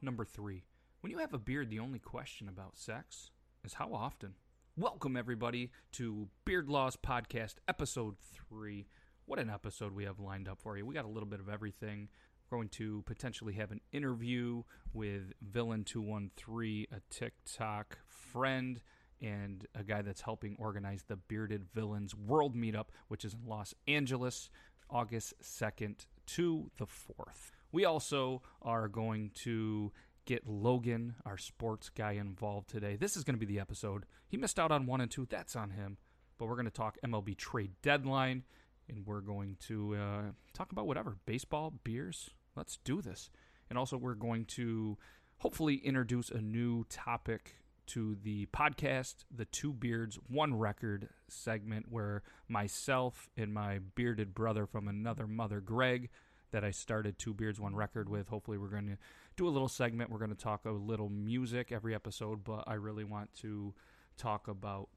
number 0.00 0.24
three. 0.24 0.64
When 1.00 1.10
you 1.10 1.18
have 1.18 1.34
a 1.34 1.38
beard, 1.38 1.70
the 1.70 1.80
only 1.80 1.98
question 1.98 2.48
about 2.48 2.78
sex 2.78 3.30
is 3.64 3.74
how 3.74 3.92
often. 3.92 4.34
Welcome, 4.76 5.16
everybody, 5.16 5.70
to 5.92 6.28
Beard 6.44 6.68
Laws 6.68 6.96
Podcast, 6.96 7.56
episode 7.68 8.16
three. 8.18 8.86
What 9.26 9.38
an 9.38 9.50
episode 9.50 9.94
we 9.94 10.04
have 10.04 10.20
lined 10.20 10.48
up 10.48 10.60
for 10.60 10.76
you. 10.76 10.86
We 10.86 10.94
got 10.94 11.04
a 11.04 11.08
little 11.08 11.28
bit 11.28 11.40
of 11.40 11.48
everything. 11.48 12.08
We're 12.48 12.58
going 12.58 12.68
to 12.70 13.02
potentially 13.06 13.54
have 13.54 13.70
an 13.70 13.80
interview 13.92 14.62
with 14.92 15.32
Villain213, 15.52 16.86
a 16.92 17.00
TikTok 17.10 17.98
friend, 18.06 18.80
and 19.20 19.66
a 19.74 19.82
guy 19.82 20.02
that's 20.02 20.22
helping 20.22 20.56
organize 20.58 21.04
the 21.06 21.16
Bearded 21.16 21.64
Villains 21.74 22.14
World 22.14 22.56
Meetup, 22.56 22.86
which 23.08 23.24
is 23.24 23.34
in 23.34 23.40
Los 23.46 23.74
Angeles, 23.86 24.50
August 24.88 25.34
2nd 25.42 26.06
to 26.26 26.70
the 26.78 26.86
4th. 26.86 27.61
We 27.72 27.86
also 27.86 28.42
are 28.60 28.86
going 28.86 29.30
to 29.36 29.92
get 30.26 30.46
Logan, 30.46 31.14
our 31.24 31.38
sports 31.38 31.88
guy, 31.88 32.12
involved 32.12 32.68
today. 32.68 32.96
This 32.96 33.16
is 33.16 33.24
going 33.24 33.34
to 33.34 33.44
be 33.44 33.46
the 33.46 33.58
episode. 33.60 34.04
He 34.28 34.36
missed 34.36 34.58
out 34.58 34.70
on 34.70 34.86
one 34.86 35.00
and 35.00 35.10
two. 35.10 35.26
That's 35.28 35.56
on 35.56 35.70
him. 35.70 35.96
But 36.38 36.46
we're 36.46 36.54
going 36.54 36.66
to 36.66 36.70
talk 36.70 36.98
MLB 37.04 37.36
trade 37.36 37.72
deadline, 37.82 38.44
and 38.88 39.06
we're 39.06 39.20
going 39.20 39.56
to 39.68 39.94
uh, 39.94 40.22
talk 40.52 40.70
about 40.70 40.86
whatever 40.86 41.16
baseball, 41.24 41.72
beers. 41.82 42.30
Let's 42.54 42.78
do 42.84 43.00
this. 43.00 43.30
And 43.70 43.78
also, 43.78 43.96
we're 43.96 44.14
going 44.14 44.44
to 44.46 44.98
hopefully 45.38 45.76
introduce 45.76 46.30
a 46.30 46.40
new 46.40 46.84
topic 46.84 47.56
to 47.86 48.16
the 48.22 48.46
podcast, 48.46 49.24
the 49.34 49.46
Two 49.46 49.72
Beards, 49.72 50.18
One 50.28 50.54
Record 50.54 51.08
segment, 51.28 51.86
where 51.90 52.22
myself 52.48 53.30
and 53.36 53.52
my 53.52 53.78
bearded 53.78 54.34
brother 54.34 54.66
from 54.66 54.88
another 54.88 55.26
mother, 55.26 55.60
Greg, 55.60 56.10
that 56.52 56.64
I 56.64 56.70
started 56.70 57.18
Two 57.18 57.34
Beards 57.34 57.58
One 57.60 57.74
Record 57.74 58.08
with. 58.08 58.28
Hopefully, 58.28 58.58
we're 58.58 58.68
going 58.68 58.86
to 58.86 58.96
do 59.36 59.48
a 59.48 59.50
little 59.50 59.68
segment. 59.68 60.10
We're 60.10 60.18
going 60.18 60.34
to 60.34 60.36
talk 60.36 60.64
a 60.64 60.70
little 60.70 61.08
music 61.08 61.72
every 61.72 61.94
episode, 61.94 62.44
but 62.44 62.64
I 62.66 62.74
really 62.74 63.04
want 63.04 63.32
to 63.40 63.74
talk 64.16 64.48
about 64.48 64.88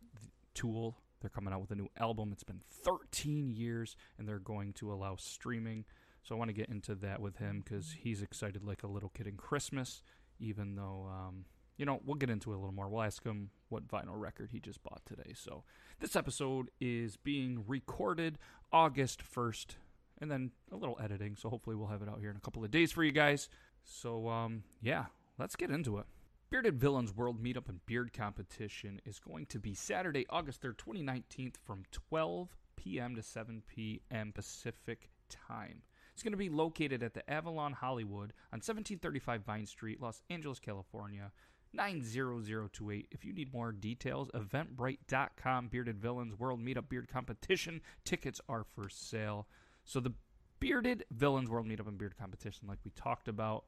Tool. 0.53 0.97
They're 1.21 1.29
coming 1.29 1.53
out 1.53 1.61
with 1.61 1.71
a 1.71 1.75
new 1.75 1.89
album. 1.97 2.29
It's 2.31 2.43
been 2.43 2.61
13 2.83 3.49
years, 3.49 3.95
and 4.17 4.27
they're 4.27 4.39
going 4.39 4.73
to 4.73 4.93
allow 4.93 5.15
streaming. 5.15 5.85
So 6.23 6.35
I 6.35 6.37
want 6.37 6.49
to 6.49 6.53
get 6.53 6.69
into 6.69 6.95
that 6.95 7.19
with 7.19 7.37
him 7.37 7.63
because 7.63 7.95
he's 7.99 8.21
excited 8.21 8.63
like 8.63 8.83
a 8.83 8.87
little 8.87 9.09
kid 9.09 9.27
in 9.27 9.37
Christmas, 9.37 10.03
even 10.39 10.75
though. 10.75 11.09
Um, 11.11 11.45
you 11.77 11.85
know, 11.85 11.99
we'll 12.05 12.15
get 12.15 12.29
into 12.29 12.51
it 12.51 12.55
a 12.55 12.57
little 12.57 12.73
more. 12.73 12.87
We'll 12.87 13.03
ask 13.03 13.23
him 13.23 13.49
what 13.69 13.87
vinyl 13.87 14.17
record 14.17 14.51
he 14.51 14.59
just 14.59 14.81
bought 14.81 15.01
today. 15.05 15.33
So, 15.35 15.63
this 15.99 16.15
episode 16.15 16.69
is 16.79 17.17
being 17.17 17.63
recorded 17.67 18.37
August 18.71 19.21
1st, 19.23 19.75
and 20.21 20.29
then 20.31 20.51
a 20.71 20.75
little 20.75 20.97
editing. 21.01 21.35
So 21.35 21.49
hopefully 21.49 21.75
we'll 21.75 21.87
have 21.87 22.01
it 22.01 22.09
out 22.09 22.19
here 22.19 22.29
in 22.29 22.37
a 22.37 22.41
couple 22.41 22.63
of 22.63 22.71
days 22.71 22.91
for 22.91 23.03
you 23.03 23.11
guys. 23.11 23.49
So 23.83 24.27
um, 24.27 24.63
yeah, 24.81 25.05
let's 25.37 25.55
get 25.55 25.69
into 25.69 25.97
it. 25.97 26.05
Bearded 26.49 26.79
Villains 26.79 27.13
World 27.13 27.43
Meetup 27.43 27.69
and 27.69 27.85
Beard 27.85 28.13
Competition 28.13 29.01
is 29.05 29.19
going 29.19 29.47
to 29.47 29.59
be 29.59 29.73
Saturday, 29.73 30.25
August 30.29 30.61
3rd, 30.61 30.77
2019 30.77 31.53
from 31.65 31.83
12 31.91 32.55
p.m. 32.75 33.15
to 33.15 33.23
7 33.23 33.63
p.m. 33.67 34.31
Pacific 34.31 35.09
time. 35.29 35.81
It's 36.13 36.23
going 36.23 36.33
to 36.33 36.37
be 36.37 36.49
located 36.49 37.03
at 37.03 37.13
the 37.13 37.29
Avalon 37.29 37.73
Hollywood 37.73 38.31
on 38.53 38.61
1735 38.61 39.43
Vine 39.43 39.65
Street, 39.65 40.01
Los 40.01 40.21
Angeles, 40.29 40.59
California. 40.59 41.31
90028. 41.73 43.07
If 43.11 43.25
you 43.25 43.33
need 43.33 43.53
more 43.53 43.73
details, 43.73 44.29
eventbrite.com. 44.33 45.67
Bearded 45.67 45.99
Villains 45.99 46.39
World 46.39 46.61
Meetup 46.63 46.87
Beard 46.87 47.09
Competition. 47.09 47.81
Tickets 48.05 48.39
are 48.47 48.63
for 48.63 48.87
sale. 48.87 49.47
So 49.85 49.99
the 49.99 50.13
Bearded 50.59 51.05
Villains 51.11 51.49
World 51.49 51.67
Meetup 51.67 51.87
and 51.87 51.97
Beard 51.97 52.15
Competition, 52.17 52.67
like 52.67 52.79
we 52.83 52.91
talked 52.91 53.27
about, 53.27 53.65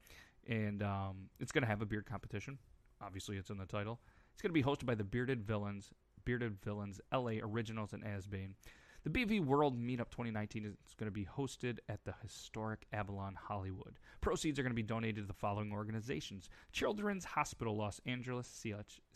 and 0.48 0.82
um, 0.82 1.30
it's 1.40 1.52
going 1.52 1.62
to 1.62 1.68
have 1.68 1.82
a 1.82 1.86
beard 1.86 2.06
competition. 2.06 2.58
Obviously, 3.02 3.38
it's 3.38 3.50
in 3.50 3.58
the 3.58 3.66
title. 3.66 4.00
It's 4.34 4.42
going 4.42 4.50
to 4.50 4.54
be 4.54 4.64
hosted 4.64 4.86
by 4.86 4.96
the 4.96 5.04
Bearded 5.04 5.46
Villains, 5.46 5.92
Bearded 6.26 6.58
Villains 6.64 7.00
LA 7.14 7.34
Originals 7.42 7.94
and 7.94 8.04
Asbane. 8.04 8.54
The 9.08 9.26
BV 9.26 9.46
World 9.46 9.80
Meetup 9.80 10.10
2019 10.10 10.66
is 10.66 10.94
going 10.96 11.08
to 11.08 11.14
be 11.14 11.26
hosted 11.26 11.78
at 11.88 12.04
the 12.04 12.14
historic 12.22 12.86
Avalon 12.92 13.38
Hollywood. 13.42 14.00
Proceeds 14.20 14.60
are 14.60 14.64
going 14.64 14.72
to 14.72 14.76
be 14.76 14.84
donated 14.84 15.24
to 15.24 15.28
the 15.28 15.32
following 15.32 15.72
organizations 15.72 16.50
Children's 16.74 17.24
Hospital 17.24 17.78
Los 17.78 18.02
Angeles, 18.06 18.50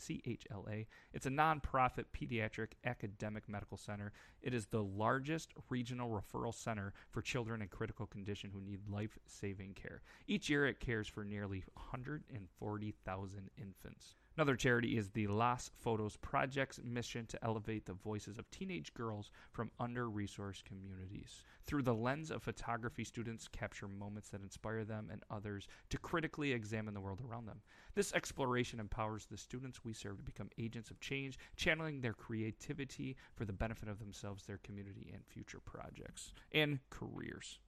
CHLA. 0.00 0.86
It's 1.12 1.26
a 1.26 1.30
nonprofit 1.30 2.06
pediatric 2.18 2.68
academic 2.86 3.50
medical 3.50 3.76
center. 3.76 4.12
It 4.40 4.54
is 4.54 4.64
the 4.64 4.82
largest 4.82 5.52
regional 5.68 6.08
referral 6.08 6.54
center 6.54 6.94
for 7.10 7.20
children 7.20 7.60
in 7.60 7.68
critical 7.68 8.06
condition 8.06 8.50
who 8.50 8.62
need 8.62 8.88
life 8.88 9.18
saving 9.26 9.74
care. 9.74 10.00
Each 10.26 10.48
year, 10.48 10.64
it 10.64 10.80
cares 10.80 11.06
for 11.06 11.22
nearly 11.22 11.64
140,000 11.74 13.50
infants. 13.58 14.14
Another 14.34 14.56
charity 14.56 14.96
is 14.96 15.10
the 15.10 15.26
Las 15.26 15.70
Fotos 15.84 16.16
Project's 16.18 16.80
mission 16.82 17.26
to 17.26 17.44
elevate 17.44 17.84
the 17.84 17.92
voices 17.92 18.38
of 18.38 18.50
teenage 18.50 18.94
girls 18.94 19.30
from 19.50 19.70
under 19.78 20.08
resourced 20.08 20.64
communities. 20.64 21.44
Through 21.64 21.82
the 21.82 21.94
lens 21.94 22.30
of 22.30 22.42
photography, 22.42 23.04
students 23.04 23.46
capture 23.46 23.88
moments 23.88 24.30
that 24.30 24.40
inspire 24.40 24.84
them 24.84 25.10
and 25.12 25.22
others 25.30 25.68
to 25.90 25.98
critically 25.98 26.52
examine 26.52 26.94
the 26.94 27.00
world 27.00 27.20
around 27.28 27.44
them. 27.44 27.60
This 27.94 28.14
exploration 28.14 28.80
empowers 28.80 29.26
the 29.26 29.36
students 29.36 29.84
we 29.84 29.92
serve 29.92 30.16
to 30.16 30.24
become 30.24 30.48
agents 30.56 30.90
of 30.90 30.98
change, 30.98 31.38
channeling 31.56 32.00
their 32.00 32.14
creativity 32.14 33.16
for 33.34 33.44
the 33.44 33.52
benefit 33.52 33.90
of 33.90 33.98
themselves, 33.98 34.44
their 34.44 34.60
community, 34.64 35.10
and 35.12 35.26
future 35.26 35.60
projects 35.60 36.32
and 36.52 36.78
careers. 36.88 37.58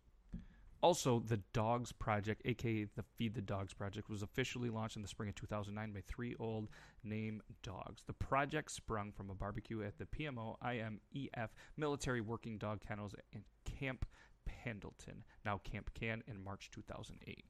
Also, 0.84 1.18
the 1.18 1.40
Dogs 1.54 1.92
Project, 1.92 2.42
aka 2.44 2.84
the 2.94 3.02
Feed 3.16 3.32
the 3.32 3.40
Dogs 3.40 3.72
Project, 3.72 4.10
was 4.10 4.22
officially 4.22 4.68
launched 4.68 4.96
in 4.96 5.02
the 5.02 5.08
spring 5.08 5.30
of 5.30 5.34
2009 5.34 5.92
by 5.94 6.02
three 6.06 6.36
old 6.38 6.68
name 7.02 7.42
dogs. 7.62 8.02
The 8.06 8.12
project 8.12 8.70
sprung 8.70 9.10
from 9.10 9.30
a 9.30 9.34
barbecue 9.34 9.82
at 9.82 9.96
the 9.96 10.04
PMO 10.04 10.56
IMEF 10.62 11.48
Military 11.78 12.20
Working 12.20 12.58
Dog 12.58 12.82
Kennels 12.86 13.14
in 13.32 13.44
Camp 13.64 14.04
Pendleton, 14.44 15.24
now 15.42 15.58
Camp 15.64 15.88
Can, 15.94 16.22
in 16.26 16.44
March 16.44 16.68
2008. 16.70 17.46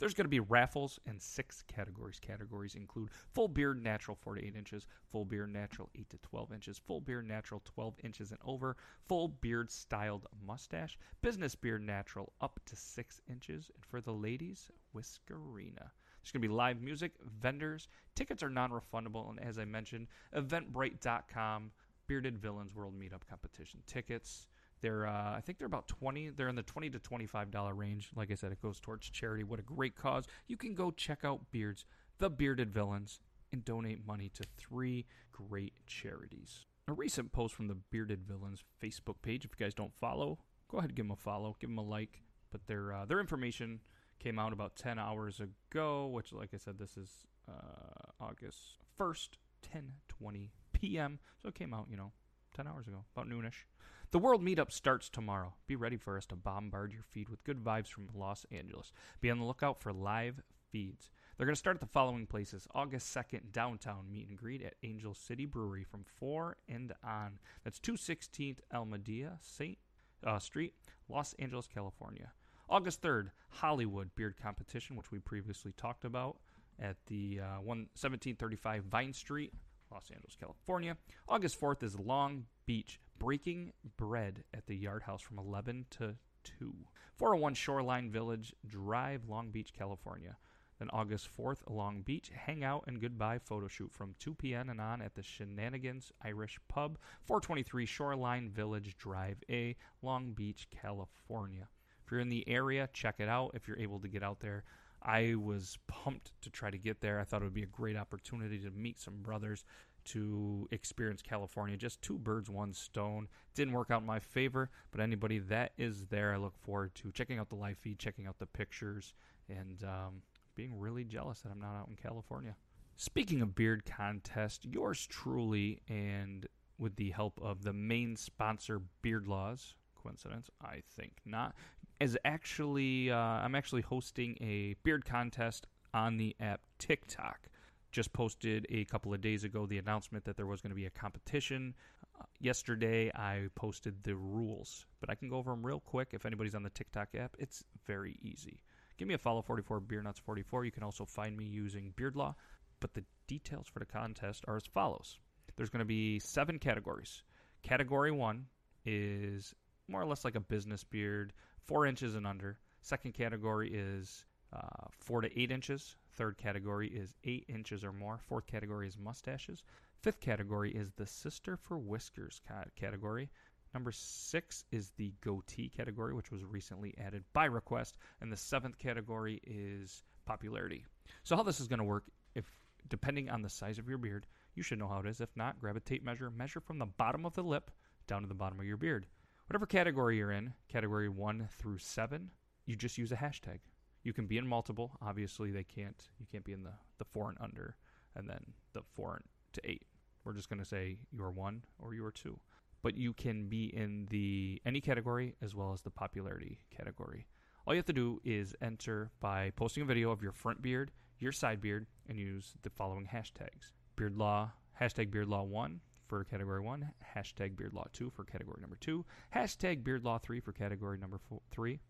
There's 0.00 0.14
going 0.14 0.24
to 0.24 0.30
be 0.30 0.40
raffles 0.40 0.98
and 1.06 1.20
six 1.20 1.62
categories. 1.68 2.18
Categories 2.18 2.74
include 2.74 3.10
full 3.34 3.48
beard 3.48 3.82
natural 3.82 4.16
4 4.16 4.36
to 4.36 4.46
8 4.46 4.56
inches, 4.56 4.86
full 5.12 5.26
beard 5.26 5.52
natural 5.52 5.90
8 5.94 6.08
to 6.08 6.18
12 6.18 6.52
inches, 6.52 6.78
full 6.78 7.02
beard 7.02 7.28
natural 7.28 7.60
12 7.66 7.94
inches 8.02 8.30
and 8.30 8.40
over, 8.42 8.76
full 9.06 9.28
beard 9.28 9.70
styled 9.70 10.26
mustache, 10.44 10.98
business 11.20 11.54
beard 11.54 11.82
natural 11.82 12.32
up 12.40 12.58
to 12.64 12.74
6 12.74 13.20
inches, 13.28 13.70
and 13.74 13.84
for 13.84 14.00
the 14.00 14.12
ladies, 14.12 14.70
whiskerina. 14.96 15.90
There's 16.22 16.32
going 16.32 16.42
to 16.42 16.48
be 16.48 16.54
live 16.54 16.80
music, 16.80 17.12
vendors. 17.40 17.88
Tickets 18.14 18.42
are 18.42 18.50
non 18.50 18.70
refundable, 18.70 19.28
and 19.28 19.38
as 19.38 19.58
I 19.58 19.66
mentioned, 19.66 20.06
eventbrite.com, 20.34 21.72
Bearded 22.06 22.38
Villains 22.38 22.74
World 22.74 22.98
Meetup 22.98 23.28
Competition 23.28 23.80
tickets. 23.86 24.46
They're, 24.80 25.06
uh, 25.06 25.36
I 25.36 25.42
think 25.44 25.58
they're 25.58 25.66
about 25.66 25.88
twenty. 25.88 26.30
They're 26.30 26.48
in 26.48 26.56
the 26.56 26.62
twenty 26.62 26.88
to 26.90 26.98
twenty-five 26.98 27.50
dollar 27.50 27.74
range. 27.74 28.10
Like 28.16 28.30
I 28.30 28.34
said, 28.34 28.52
it 28.52 28.62
goes 28.62 28.80
towards 28.80 29.10
charity. 29.10 29.44
What 29.44 29.60
a 29.60 29.62
great 29.62 29.94
cause! 29.94 30.24
You 30.46 30.56
can 30.56 30.74
go 30.74 30.90
check 30.90 31.24
out 31.24 31.50
Beards, 31.50 31.84
the 32.18 32.30
Bearded 32.30 32.72
Villains, 32.72 33.20
and 33.52 33.64
donate 33.64 34.06
money 34.06 34.30
to 34.34 34.44
three 34.56 35.06
great 35.32 35.74
charities. 35.86 36.64
A 36.88 36.92
recent 36.92 37.30
post 37.30 37.54
from 37.54 37.68
the 37.68 37.76
Bearded 37.90 38.26
Villains 38.26 38.64
Facebook 38.82 39.16
page. 39.22 39.44
If 39.44 39.52
you 39.58 39.64
guys 39.64 39.74
don't 39.74 39.94
follow, 40.00 40.38
go 40.68 40.78
ahead 40.78 40.90
and 40.90 40.96
give 40.96 41.04
them 41.04 41.12
a 41.12 41.16
follow, 41.16 41.56
give 41.60 41.70
them 41.70 41.78
a 41.78 41.82
like. 41.82 42.22
But 42.50 42.66
their 42.66 42.92
uh, 42.92 43.04
their 43.04 43.20
information 43.20 43.80
came 44.18 44.38
out 44.38 44.52
about 44.52 44.76
ten 44.76 44.98
hours 44.98 45.40
ago, 45.40 46.06
which, 46.06 46.32
like 46.32 46.50
I 46.54 46.56
said, 46.56 46.78
this 46.78 46.96
is 46.96 47.10
uh, 47.48 48.10
August 48.18 48.78
first, 48.96 49.36
ten 49.62 49.92
twenty 50.08 50.52
p.m. 50.72 51.18
So 51.42 51.50
it 51.50 51.54
came 51.54 51.74
out, 51.74 51.86
you 51.90 51.96
know, 51.96 52.12
ten 52.56 52.66
hours 52.66 52.88
ago, 52.88 53.04
about 53.14 53.28
noonish. 53.28 53.66
The 54.12 54.18
World 54.18 54.42
Meetup 54.42 54.72
starts 54.72 55.08
tomorrow. 55.08 55.54
Be 55.68 55.76
ready 55.76 55.96
for 55.96 56.16
us 56.16 56.26
to 56.26 56.36
bombard 56.36 56.92
your 56.92 57.04
feed 57.04 57.28
with 57.28 57.44
good 57.44 57.62
vibes 57.62 57.86
from 57.86 58.08
Los 58.12 58.44
Angeles. 58.50 58.92
Be 59.20 59.30
on 59.30 59.38
the 59.38 59.44
lookout 59.44 59.80
for 59.80 59.92
live 59.92 60.42
feeds. 60.72 61.10
They're 61.36 61.46
going 61.46 61.54
to 61.54 61.58
start 61.58 61.76
at 61.76 61.80
the 61.80 61.86
following 61.86 62.26
places 62.26 62.66
August 62.74 63.14
2nd, 63.14 63.52
downtown 63.52 64.10
meet 64.10 64.26
and 64.26 64.36
greet 64.36 64.62
at 64.62 64.74
Angel 64.82 65.14
City 65.14 65.46
Brewery 65.46 65.84
from 65.84 66.04
4 66.18 66.56
and 66.68 66.92
on. 67.04 67.38
That's 67.62 67.78
216th 67.78 68.58
Alameda 68.72 69.38
St. 69.42 69.78
Uh, 70.26 70.40
Street, 70.40 70.74
Los 71.08 71.32
Angeles, 71.34 71.68
California. 71.72 72.32
August 72.68 73.02
3rd, 73.02 73.28
Hollywood 73.48 74.10
Beard 74.16 74.34
Competition, 74.42 74.96
which 74.96 75.12
we 75.12 75.20
previously 75.20 75.72
talked 75.76 76.04
about 76.04 76.38
at 76.80 76.96
the 77.06 77.38
uh, 77.40 77.60
1735 77.62 78.86
Vine 78.86 79.12
Street, 79.12 79.52
Los 79.92 80.10
Angeles, 80.10 80.34
California. 80.34 80.96
August 81.28 81.60
4th 81.60 81.84
is 81.84 81.96
Long 81.96 82.46
Beach 82.66 82.98
Breaking 83.20 83.74
Bread 83.98 84.44
at 84.54 84.66
the 84.66 84.74
Yard 84.74 85.02
House 85.02 85.20
from 85.20 85.38
11 85.38 85.84
to 85.90 86.16
2. 86.58 86.74
401 87.16 87.52
Shoreline 87.52 88.10
Village 88.10 88.54
Drive, 88.66 89.28
Long 89.28 89.50
Beach, 89.50 89.74
California. 89.76 90.38
Then 90.78 90.88
August 90.90 91.28
4th, 91.38 91.58
Long 91.68 92.00
Beach, 92.00 92.30
hangout 92.34 92.84
and 92.86 92.98
goodbye 92.98 93.38
photo 93.38 93.68
shoot 93.68 93.92
from 93.92 94.14
2 94.18 94.34
p.m. 94.36 94.70
and 94.70 94.80
on 94.80 95.02
at 95.02 95.14
the 95.14 95.22
Shenanigans 95.22 96.10
Irish 96.24 96.58
Pub, 96.68 96.96
423 97.24 97.84
Shoreline 97.84 98.48
Village 98.48 98.96
Drive 98.96 99.36
A, 99.50 99.76
Long 100.00 100.32
Beach, 100.32 100.66
California. 100.70 101.68
If 102.02 102.10
you're 102.10 102.20
in 102.20 102.30
the 102.30 102.48
area, 102.48 102.88
check 102.94 103.16
it 103.18 103.28
out 103.28 103.50
if 103.52 103.68
you're 103.68 103.78
able 103.78 104.00
to 104.00 104.08
get 104.08 104.22
out 104.22 104.40
there. 104.40 104.64
I 105.02 105.34
was 105.34 105.78
pumped 105.86 106.32
to 106.40 106.50
try 106.50 106.70
to 106.70 106.78
get 106.78 107.00
there. 107.00 107.20
I 107.20 107.24
thought 107.24 107.42
it 107.42 107.44
would 107.44 107.54
be 107.54 107.62
a 107.62 107.66
great 107.66 107.96
opportunity 107.96 108.58
to 108.60 108.70
meet 108.70 108.98
some 108.98 109.22
brothers, 109.22 109.64
to 110.12 110.68
experience 110.70 111.22
California. 111.22 111.76
Just 111.76 112.02
two 112.02 112.18
birds, 112.18 112.50
one 112.50 112.72
stone. 112.72 113.28
Didn't 113.54 113.74
work 113.74 113.90
out 113.90 114.00
in 114.02 114.06
my 114.06 114.18
favor, 114.18 114.70
but 114.90 115.00
anybody 115.00 115.38
that 115.38 115.72
is 115.78 116.06
there, 116.06 116.32
I 116.34 116.36
look 116.36 116.56
forward 116.58 116.94
to 116.96 117.12
checking 117.12 117.38
out 117.38 117.48
the 117.48 117.56
live 117.56 117.78
feed, 117.78 117.98
checking 117.98 118.26
out 118.26 118.38
the 118.38 118.46
pictures, 118.46 119.14
and 119.48 119.82
um, 119.84 120.22
being 120.56 120.78
really 120.78 121.04
jealous 121.04 121.40
that 121.40 121.50
I'm 121.50 121.60
not 121.60 121.78
out 121.78 121.88
in 121.88 121.96
California. 121.96 122.54
Speaking 122.96 123.40
of 123.40 123.54
beard 123.54 123.84
contest, 123.84 124.66
yours 124.66 125.06
truly, 125.06 125.80
and 125.88 126.46
with 126.78 126.96
the 126.96 127.10
help 127.10 127.38
of 127.42 127.62
the 127.62 127.72
main 127.72 128.16
sponsor, 128.16 128.80
Beard 129.02 129.26
Laws, 129.26 129.74
coincidence? 130.02 130.50
I 130.62 130.82
think 130.96 131.12
not. 131.24 131.54
Is 132.00 132.18
actually, 132.24 133.10
uh, 133.10 133.16
I'm 133.16 133.54
actually 133.54 133.82
hosting 133.82 134.36
a 134.40 134.74
beard 134.82 135.04
contest 135.04 135.66
on 135.92 136.16
the 136.16 136.34
app 136.40 136.60
TikTok 136.78 137.48
just 137.90 138.12
posted 138.12 138.66
a 138.70 138.84
couple 138.84 139.12
of 139.12 139.20
days 139.20 139.44
ago 139.44 139.66
the 139.66 139.78
announcement 139.78 140.24
that 140.24 140.36
there 140.36 140.46
was 140.46 140.60
going 140.60 140.70
to 140.70 140.76
be 140.76 140.86
a 140.86 140.90
competition. 140.90 141.74
Uh, 142.18 142.24
yesterday, 142.38 143.10
I 143.14 143.48
posted 143.54 144.02
the 144.02 144.14
rules, 144.14 144.86
but 145.00 145.10
I 145.10 145.14
can 145.14 145.28
go 145.28 145.36
over 145.36 145.50
them 145.50 145.64
real 145.64 145.80
quick 145.80 146.10
if 146.12 146.24
anybody's 146.24 146.54
on 146.54 146.62
the 146.62 146.70
TikTok 146.70 147.08
app. 147.16 147.34
It's 147.38 147.64
very 147.86 148.18
easy. 148.22 148.62
Give 148.96 149.08
me 149.08 149.14
a 149.14 149.18
follow 149.18 149.42
44 149.42 149.80
Beer 149.80 150.02
Nuts 150.02 150.20
44. 150.20 150.64
You 150.64 150.70
can 150.70 150.82
also 150.82 151.04
find 151.04 151.36
me 151.36 151.44
using 151.44 151.92
Beard 151.96 152.16
Law, 152.16 152.34
but 152.80 152.94
the 152.94 153.04
details 153.26 153.66
for 153.66 153.78
the 153.78 153.86
contest 153.86 154.44
are 154.46 154.56
as 154.56 154.66
follows. 154.66 155.18
There's 155.56 155.70
going 155.70 155.80
to 155.80 155.86
be 155.86 156.18
seven 156.18 156.58
categories. 156.58 157.22
Category 157.62 158.12
one 158.12 158.46
is 158.84 159.54
more 159.88 160.00
or 160.00 160.06
less 160.06 160.24
like 160.24 160.36
a 160.36 160.40
business 160.40 160.84
beard, 160.84 161.32
four 161.66 161.86
inches 161.86 162.14
and 162.14 162.26
under. 162.26 162.58
Second 162.82 163.12
category 163.12 163.70
is 163.72 164.24
uh, 164.52 164.86
four 164.98 165.20
to 165.20 165.40
eight 165.40 165.50
inches. 165.50 165.96
Third 166.16 166.36
category 166.36 166.88
is 166.88 167.14
eight 167.24 167.44
inches 167.48 167.84
or 167.84 167.92
more. 167.92 168.18
Fourth 168.18 168.46
category 168.46 168.88
is 168.88 168.98
mustaches. 168.98 169.62
Fifth 170.02 170.20
category 170.20 170.72
is 170.72 170.92
the 170.92 171.06
sister 171.06 171.56
for 171.56 171.78
whiskers 171.78 172.40
category. 172.76 173.30
Number 173.72 173.92
six 173.92 174.64
is 174.72 174.90
the 174.96 175.14
goatee 175.20 175.68
category, 175.68 176.12
which 176.12 176.32
was 176.32 176.44
recently 176.44 176.94
added 176.98 177.24
by 177.32 177.44
request. 177.44 177.98
And 178.20 178.32
the 178.32 178.36
seventh 178.36 178.78
category 178.78 179.40
is 179.44 180.02
popularity. 180.26 180.84
So, 181.22 181.36
how 181.36 181.42
this 181.42 181.60
is 181.60 181.68
going 181.68 181.78
to 181.78 181.84
work, 181.84 182.04
if 182.34 182.44
depending 182.88 183.30
on 183.30 183.42
the 183.42 183.48
size 183.48 183.78
of 183.78 183.88
your 183.88 183.98
beard, 183.98 184.26
you 184.54 184.62
should 184.62 184.78
know 184.78 184.88
how 184.88 185.00
it 185.00 185.06
is. 185.06 185.20
If 185.20 185.36
not, 185.36 185.60
grab 185.60 185.76
a 185.76 185.80
tape 185.80 186.04
measure, 186.04 186.30
measure 186.30 186.60
from 186.60 186.78
the 186.78 186.86
bottom 186.86 187.24
of 187.24 187.34
the 187.34 187.42
lip 187.42 187.70
down 188.06 188.22
to 188.22 188.28
the 188.28 188.34
bottom 188.34 188.58
of 188.58 188.66
your 188.66 188.76
beard. 188.76 189.06
Whatever 189.46 189.66
category 189.66 190.16
you're 190.16 190.32
in, 190.32 190.54
category 190.68 191.08
one 191.08 191.48
through 191.52 191.78
seven, 191.78 192.30
you 192.66 192.76
just 192.76 192.98
use 192.98 193.12
a 193.12 193.16
hashtag. 193.16 193.60
You 194.02 194.12
can 194.12 194.26
be 194.26 194.38
in 194.38 194.46
multiple. 194.46 194.92
Obviously, 195.02 195.50
they 195.50 195.64
can't. 195.64 196.02
You 196.18 196.26
can't 196.30 196.44
be 196.44 196.52
in 196.52 196.62
the 196.62 196.72
the 196.98 197.04
four 197.04 197.28
and 197.28 197.38
under, 197.40 197.76
and 198.16 198.28
then 198.28 198.54
the 198.72 198.82
four 198.94 199.22
to 199.52 199.60
eight. 199.64 199.86
We're 200.24 200.34
just 200.34 200.48
going 200.48 200.58
to 200.58 200.64
say 200.64 200.98
you're 201.12 201.30
one 201.30 201.62
or 201.78 201.94
you're 201.94 202.10
two. 202.10 202.38
But 202.82 202.96
you 202.96 203.12
can 203.12 203.48
be 203.48 203.66
in 203.66 204.06
the 204.10 204.60
any 204.64 204.80
category 204.80 205.34
as 205.42 205.54
well 205.54 205.72
as 205.72 205.82
the 205.82 205.90
popularity 205.90 206.60
category. 206.74 207.26
All 207.66 207.74
you 207.74 207.78
have 207.78 207.86
to 207.86 207.92
do 207.92 208.20
is 208.24 208.54
enter 208.62 209.10
by 209.20 209.50
posting 209.50 209.82
a 209.82 209.86
video 209.86 210.10
of 210.10 210.22
your 210.22 210.32
front 210.32 210.62
beard, 210.62 210.90
your 211.18 211.32
side 211.32 211.60
beard, 211.60 211.86
and 212.08 212.18
use 212.18 212.54
the 212.62 212.70
following 212.70 213.06
hashtags: 213.06 213.72
beard 213.96 214.16
law, 214.16 214.50
hashtag 214.80 215.10
beard 215.10 215.28
law 215.28 215.42
one 215.42 215.80
for 216.06 216.24
category 216.24 216.60
one, 216.60 216.90
hashtag 217.14 217.56
beard 217.56 217.74
law 217.74 217.84
two 217.92 218.10
for 218.10 218.24
category 218.24 218.60
number 218.60 218.76
two, 218.80 219.04
hashtag 219.34 219.84
beard 219.84 220.04
law 220.04 220.18
three 220.18 220.40
for 220.40 220.52
category 220.52 220.98
number 220.98 221.18
four, 221.28 221.40
three, 221.50 221.80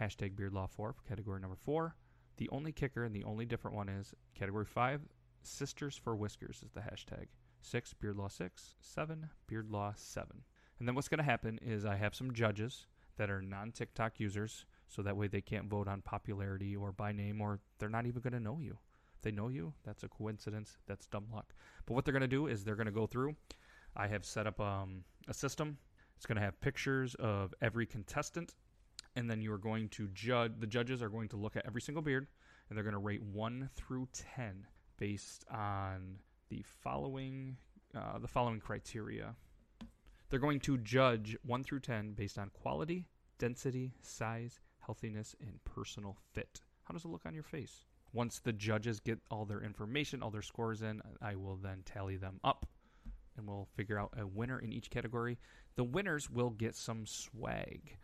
hashtag 0.00 0.34
beardlaw4 0.34 0.68
for 0.70 0.94
category 1.08 1.40
number 1.40 1.56
four. 1.56 1.96
The 2.36 2.48
only 2.50 2.72
kicker 2.72 3.04
and 3.04 3.14
the 3.14 3.24
only 3.24 3.44
different 3.44 3.76
one 3.76 3.88
is 3.88 4.14
category 4.34 4.64
five, 4.64 5.02
sisters 5.42 5.96
for 5.96 6.16
whiskers 6.16 6.62
is 6.64 6.72
the 6.72 6.80
hashtag. 6.80 7.26
Six, 7.60 7.94
beardlaw 7.94 8.28
six. 8.28 8.74
Seven, 8.80 9.28
beardlaw 9.46 9.92
seven. 9.96 10.42
And 10.78 10.88
then 10.88 10.94
what's 10.94 11.08
going 11.08 11.18
to 11.18 11.24
happen 11.24 11.58
is 11.62 11.84
I 11.84 11.96
have 11.96 12.14
some 12.14 12.32
judges 12.32 12.86
that 13.16 13.30
are 13.30 13.40
non 13.40 13.70
TikTok 13.70 14.18
users, 14.18 14.64
so 14.88 15.02
that 15.02 15.16
way 15.16 15.28
they 15.28 15.40
can't 15.40 15.68
vote 15.68 15.86
on 15.86 16.02
popularity 16.02 16.74
or 16.74 16.92
by 16.92 17.12
name, 17.12 17.40
or 17.40 17.60
they're 17.78 17.88
not 17.88 18.06
even 18.06 18.20
going 18.20 18.32
to 18.32 18.40
know 18.40 18.58
you. 18.60 18.78
If 19.14 19.22
they 19.22 19.30
know 19.30 19.48
you, 19.48 19.74
that's 19.84 20.02
a 20.02 20.08
coincidence. 20.08 20.78
That's 20.86 21.06
dumb 21.06 21.26
luck. 21.32 21.54
But 21.86 21.94
what 21.94 22.04
they're 22.04 22.12
going 22.12 22.22
to 22.22 22.28
do 22.28 22.48
is 22.48 22.64
they're 22.64 22.76
going 22.76 22.86
to 22.86 22.92
go 22.92 23.06
through. 23.06 23.36
I 23.94 24.08
have 24.08 24.24
set 24.24 24.46
up 24.46 24.58
um, 24.60 25.04
a 25.28 25.34
system. 25.34 25.78
It's 26.16 26.26
going 26.26 26.36
to 26.36 26.42
have 26.42 26.60
pictures 26.60 27.14
of 27.16 27.54
every 27.60 27.86
contestant 27.86 28.54
and 29.16 29.30
then 29.30 29.40
you 29.42 29.52
are 29.52 29.58
going 29.58 29.88
to 29.90 30.08
judge. 30.08 30.52
The 30.58 30.66
judges 30.66 31.02
are 31.02 31.08
going 31.08 31.28
to 31.28 31.36
look 31.36 31.56
at 31.56 31.66
every 31.66 31.80
single 31.80 32.02
beard, 32.02 32.26
and 32.68 32.76
they're 32.76 32.84
going 32.84 32.92
to 32.92 32.98
rate 32.98 33.22
one 33.22 33.70
through 33.74 34.08
ten 34.12 34.66
based 34.98 35.44
on 35.50 36.16
the 36.48 36.64
following 36.82 37.56
uh, 37.94 38.18
the 38.18 38.28
following 38.28 38.60
criteria. 38.60 39.34
They're 40.30 40.38
going 40.38 40.60
to 40.60 40.78
judge 40.78 41.36
one 41.44 41.62
through 41.62 41.80
ten 41.80 42.12
based 42.12 42.38
on 42.38 42.50
quality, 42.50 43.06
density, 43.38 43.92
size, 44.00 44.60
healthiness, 44.78 45.36
and 45.40 45.62
personal 45.64 46.16
fit. 46.32 46.62
How 46.84 46.92
does 46.94 47.04
it 47.04 47.08
look 47.08 47.26
on 47.26 47.34
your 47.34 47.42
face? 47.42 47.84
Once 48.14 48.40
the 48.40 48.52
judges 48.52 49.00
get 49.00 49.18
all 49.30 49.44
their 49.44 49.62
information, 49.62 50.22
all 50.22 50.30
their 50.30 50.42
scores 50.42 50.82
in, 50.82 51.00
I 51.22 51.34
will 51.36 51.56
then 51.56 51.82
tally 51.84 52.16
them 52.16 52.40
up 52.44 52.66
and 53.36 53.46
we'll 53.46 53.68
figure 53.74 53.98
out 53.98 54.12
a 54.18 54.26
winner 54.26 54.58
in 54.58 54.72
each 54.72 54.90
category. 54.90 55.38
The 55.76 55.84
winners 55.84 56.30
will 56.30 56.50
get 56.50 56.74
some 56.74 57.06
swag. 57.06 57.96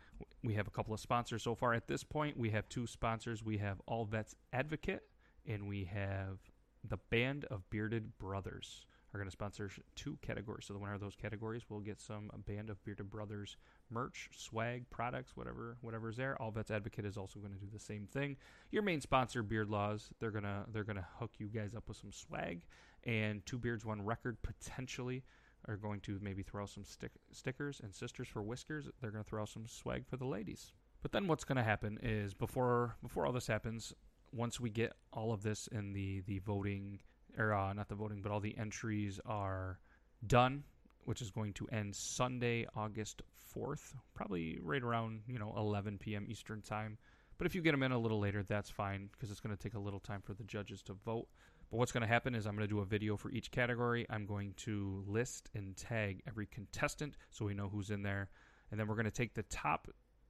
We 0.43 0.53
have 0.55 0.67
a 0.67 0.71
couple 0.71 0.93
of 0.93 0.99
sponsors 0.99 1.43
so 1.43 1.55
far. 1.55 1.73
At 1.73 1.87
this 1.87 2.03
point, 2.03 2.37
we 2.37 2.49
have 2.51 2.67
two 2.69 2.87
sponsors. 2.87 3.43
We 3.43 3.57
have 3.57 3.81
All 3.85 4.05
Vets 4.05 4.35
Advocate, 4.53 5.03
and 5.47 5.67
we 5.67 5.85
have 5.85 6.39
the 6.87 6.97
Band 7.09 7.45
of 7.45 7.69
Bearded 7.69 8.17
Brothers 8.17 8.85
are 9.13 9.17
going 9.17 9.27
to 9.27 9.31
sponsor 9.31 9.71
two 9.95 10.17
categories. 10.21 10.65
So 10.65 10.73
the 10.73 10.79
winner 10.79 10.93
of 10.93 11.01
those 11.01 11.15
categories 11.15 11.63
will 11.69 11.79
get 11.79 11.99
some 11.99 12.29
Band 12.45 12.69
of 12.69 12.83
Bearded 12.83 13.09
Brothers 13.09 13.57
merch, 13.89 14.29
swag, 14.35 14.89
products, 14.89 15.35
whatever 15.35 15.77
whatever's 15.81 16.17
there. 16.17 16.39
All 16.41 16.51
Vets 16.51 16.71
Advocate 16.71 17.05
is 17.05 17.17
also 17.17 17.39
going 17.39 17.53
to 17.53 17.59
do 17.59 17.67
the 17.71 17.79
same 17.79 18.07
thing. 18.11 18.37
Your 18.71 18.83
main 18.83 19.01
sponsor, 19.01 19.41
Beard 19.41 19.69
Laws, 19.69 20.09
they're 20.19 20.31
gonna 20.31 20.65
they're 20.71 20.83
gonna 20.83 21.07
hook 21.17 21.31
you 21.37 21.47
guys 21.47 21.73
up 21.75 21.87
with 21.87 21.97
some 21.97 22.11
swag 22.11 22.61
and 23.03 23.45
Two 23.45 23.57
Beards 23.57 23.85
One 23.85 24.01
Record 24.01 24.37
potentially 24.41 25.23
are 25.67 25.75
going 25.75 25.99
to 26.01 26.19
maybe 26.21 26.43
throw 26.43 26.65
some 26.65 26.83
stick- 26.83 27.11
stickers 27.31 27.81
and 27.83 27.93
sisters 27.93 28.27
for 28.27 28.41
whiskers. 28.41 28.89
They're 29.01 29.11
going 29.11 29.23
to 29.23 29.29
throw 29.29 29.45
some 29.45 29.67
swag 29.67 30.07
for 30.07 30.17
the 30.17 30.25
ladies. 30.25 30.73
But 31.01 31.11
then 31.11 31.27
what's 31.27 31.43
going 31.43 31.57
to 31.57 31.63
happen 31.63 31.97
is 32.01 32.33
before 32.33 32.95
before 33.01 33.25
all 33.25 33.31
this 33.31 33.47
happens, 33.47 33.93
once 34.33 34.59
we 34.59 34.69
get 34.69 34.93
all 35.13 35.31
of 35.31 35.43
this 35.43 35.67
in 35.67 35.93
the 35.93 36.21
the 36.21 36.39
voting 36.39 36.99
or 37.37 37.53
uh, 37.53 37.73
not 37.73 37.87
the 37.87 37.95
voting, 37.95 38.21
but 38.21 38.31
all 38.31 38.39
the 38.39 38.57
entries 38.57 39.19
are 39.25 39.79
done, 40.27 40.63
which 41.05 41.21
is 41.21 41.31
going 41.31 41.53
to 41.53 41.67
end 41.71 41.95
Sunday, 41.95 42.65
August 42.75 43.21
4th, 43.55 43.93
probably 44.13 44.59
right 44.61 44.83
around, 44.83 45.21
you 45.27 45.39
know, 45.39 45.53
11 45.55 45.97
p.m. 45.99 46.25
Eastern 46.29 46.61
Time. 46.61 46.97
But 47.37 47.47
if 47.47 47.55
you 47.55 47.61
get 47.61 47.71
them 47.71 47.83
in 47.83 47.91
a 47.91 47.97
little 47.97 48.19
later, 48.19 48.43
that's 48.43 48.69
fine 48.69 49.09
because 49.13 49.31
it's 49.31 49.39
going 49.39 49.55
to 49.55 49.61
take 49.61 49.75
a 49.75 49.79
little 49.79 49.99
time 49.99 50.21
for 50.21 50.33
the 50.33 50.43
judges 50.43 50.81
to 50.83 50.93
vote. 50.93 51.27
But 51.69 51.77
what's 51.77 51.91
going 51.91 52.01
to 52.01 52.07
happen 52.07 52.33
is 52.33 52.47
I'm 52.47 52.55
going 52.55 52.67
to 52.67 52.73
do 52.73 52.79
a 52.79 52.85
video 52.85 53.15
for 53.15 53.29
each 53.29 53.51
category. 53.51 54.05
I'm 54.09 54.25
going 54.25 54.53
to 54.57 55.03
list 55.07 55.49
and 55.53 55.75
tag 55.77 56.23
every 56.27 56.47
contestant 56.47 57.15
so 57.29 57.45
we 57.45 57.53
know 57.53 57.69
who's 57.69 57.91
in 57.91 58.01
there. 58.01 58.29
And 58.71 58.79
then 58.79 58.87
we're 58.87 58.95
going 58.95 59.05
to 59.05 59.11
take 59.11 59.35
the 59.35 59.43
top 59.43 59.87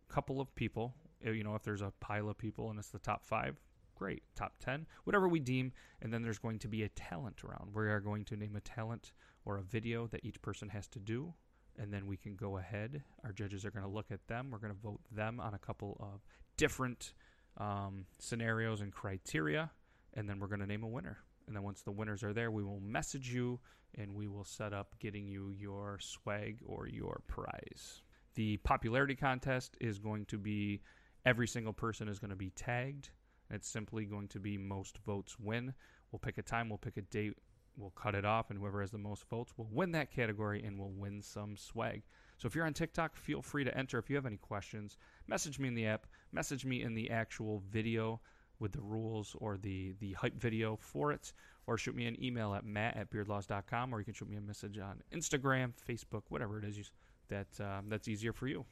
couple 0.10 0.41
of 0.41 0.53
people. 0.55 0.93
Uh, 1.25 1.31
you 1.31 1.43
know, 1.43 1.55
if 1.55 1.63
there's 1.63 1.81
a 1.81 1.93
pile 2.01 2.29
of 2.29 2.38
people 2.38 2.69
and 2.69 2.79
it's 2.79 2.89
the 2.89 3.00
top 3.00 3.25
five, 3.25 3.58
great. 3.96 4.24
Top 4.36 4.53
10, 4.60 4.86
whatever 5.03 5.27
we 5.27 5.39
deem. 5.39 5.72
And 6.01 6.12
then 6.12 6.24
there's 6.24 6.39
going 6.39 6.60
to 6.60 6.67
be 6.67 6.84
a 6.84 6.89
talent 6.89 7.43
round. 7.43 7.74
We 7.74 7.88
are 7.88 8.00
going 8.00 8.25
to 8.25 8.36
name 8.36 8.55
a 8.55 8.62
talent 8.62 9.13
or 9.46 9.58
a 9.58 9.62
video 9.62 10.08
that 10.08 10.25
each 10.25 10.41
person 10.41 10.69
has 10.69 10.88
to 10.89 11.00
do. 11.00 11.34
And 11.77 11.93
then 11.93 12.08
we 12.08 12.17
can 12.17 12.36
go 12.36 12.58
ahead. 12.58 13.03
Our 13.24 13.31
judges 13.31 13.65
are 13.65 13.72
going 13.72 13.86
to 13.86 13.91
look 13.91 14.12
at 14.12 14.27
them. 14.27 14.50
We're 14.51 14.58
going 14.58 14.74
to 14.74 14.79
vote 14.81 15.00
them 15.12 15.39
on 15.39 15.53
a 15.53 15.60
couple 15.60 15.96
of 16.01 16.22
different 16.58 17.13
um, 17.58 18.05
scenarios 18.17 18.81
and 18.81 18.91
criteria. 18.91 19.72
And 20.13 20.27
then 20.27 20.39
we're 20.39 20.48
going 20.48 20.60
to 20.60 20.65
name 20.65 20.84
a 20.84 20.88
winner. 20.88 21.19
And 21.49 21.55
then 21.55 21.63
once 21.63 21.81
the 21.81 21.91
winners 21.91 22.23
are 22.23 22.31
there, 22.31 22.51
we 22.51 22.63
will 22.63 22.79
message 22.79 23.33
you 23.33 23.59
and 23.97 24.13
we 24.13 24.27
will 24.27 24.43
set 24.43 24.71
up 24.71 24.93
getting 24.99 25.27
you 25.27 25.49
your 25.49 25.97
swag 25.99 26.59
or 26.63 26.87
your 26.87 27.23
prize. 27.25 28.03
The 28.35 28.57
popularity 28.57 29.15
contest 29.15 29.75
is 29.81 29.97
going 29.97 30.25
to 30.27 30.37
be 30.37 30.83
every 31.25 31.47
single 31.47 31.73
person 31.73 32.07
is 32.07 32.19
going 32.19 32.29
to 32.29 32.35
be 32.35 32.51
tagged. 32.51 33.09
It's 33.49 33.67
simply 33.67 34.05
going 34.05 34.27
to 34.27 34.39
be 34.39 34.59
most 34.59 34.99
votes 34.99 35.39
win. 35.39 35.73
We'll 36.11 36.19
pick 36.19 36.37
a 36.37 36.43
time, 36.43 36.69
we'll 36.69 36.77
pick 36.77 36.97
a 36.97 37.01
date, 37.01 37.33
we'll 37.75 37.89
cut 37.89 38.13
it 38.13 38.25
off, 38.25 38.51
and 38.51 38.59
whoever 38.59 38.81
has 38.81 38.91
the 38.91 38.99
most 38.99 39.27
votes 39.27 39.51
will 39.57 39.69
win 39.71 39.91
that 39.93 40.11
category 40.11 40.63
and 40.63 40.77
will 40.77 40.91
win 40.91 41.19
some 41.19 41.57
swag. 41.57 42.03
So 42.37 42.45
if 42.45 42.53
you're 42.53 42.67
on 42.67 42.75
TikTok, 42.75 43.15
feel 43.15 43.41
free 43.41 43.63
to 43.63 43.75
enter. 43.75 43.97
If 43.97 44.07
you 44.07 44.15
have 44.17 44.27
any 44.27 44.37
questions, 44.37 44.97
message 45.27 45.57
me 45.57 45.67
in 45.67 45.73
the 45.73 45.87
app, 45.87 46.05
message 46.31 46.63
me 46.63 46.83
in 46.83 46.93
the 46.93 47.09
actual 47.09 47.63
video 47.71 48.21
with 48.59 48.71
the 48.71 48.81
rules 48.81 49.35
or 49.39 49.57
the, 49.57 49.93
the 49.99 50.13
hype 50.13 50.35
video 50.35 50.77
for 50.79 51.11
it, 51.11 51.33
or 51.67 51.77
shoot 51.77 51.95
me 51.95 52.05
an 52.05 52.21
email 52.23 52.53
at 52.53 52.65
matt 52.65 52.97
at 52.97 53.09
beardlaws.com, 53.09 53.93
or 53.93 53.99
you 53.99 54.05
can 54.05 54.13
shoot 54.13 54.29
me 54.29 54.37
a 54.37 54.41
message 54.41 54.77
on 54.77 55.01
Instagram, 55.13 55.71
Facebook, 55.87 56.23
whatever 56.29 56.59
it 56.59 56.65
is 56.65 56.77
you, 56.77 56.83
that 57.29 57.47
um, 57.59 57.85
that's 57.87 58.07
easier 58.07 58.33
for 58.33 58.47
you. 58.47 58.65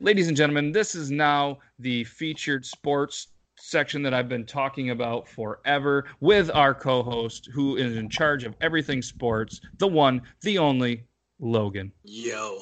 Ladies 0.00 0.28
and 0.28 0.36
gentlemen, 0.36 0.72
this 0.72 0.94
is 0.94 1.10
now 1.10 1.58
the 1.78 2.04
featured 2.04 2.64
sports 2.64 3.28
section 3.58 4.02
that 4.02 4.12
I've 4.12 4.28
been 4.28 4.44
talking 4.44 4.90
about 4.90 5.26
forever 5.28 6.04
with 6.20 6.50
our 6.54 6.74
co 6.74 7.02
host 7.02 7.48
who 7.52 7.76
is 7.76 7.96
in 7.96 8.08
charge 8.08 8.44
of 8.44 8.54
everything 8.60 9.00
sports, 9.02 9.60
the 9.78 9.86
one, 9.86 10.22
the 10.42 10.58
only, 10.58 11.04
Logan. 11.38 11.92
Yo, 12.04 12.60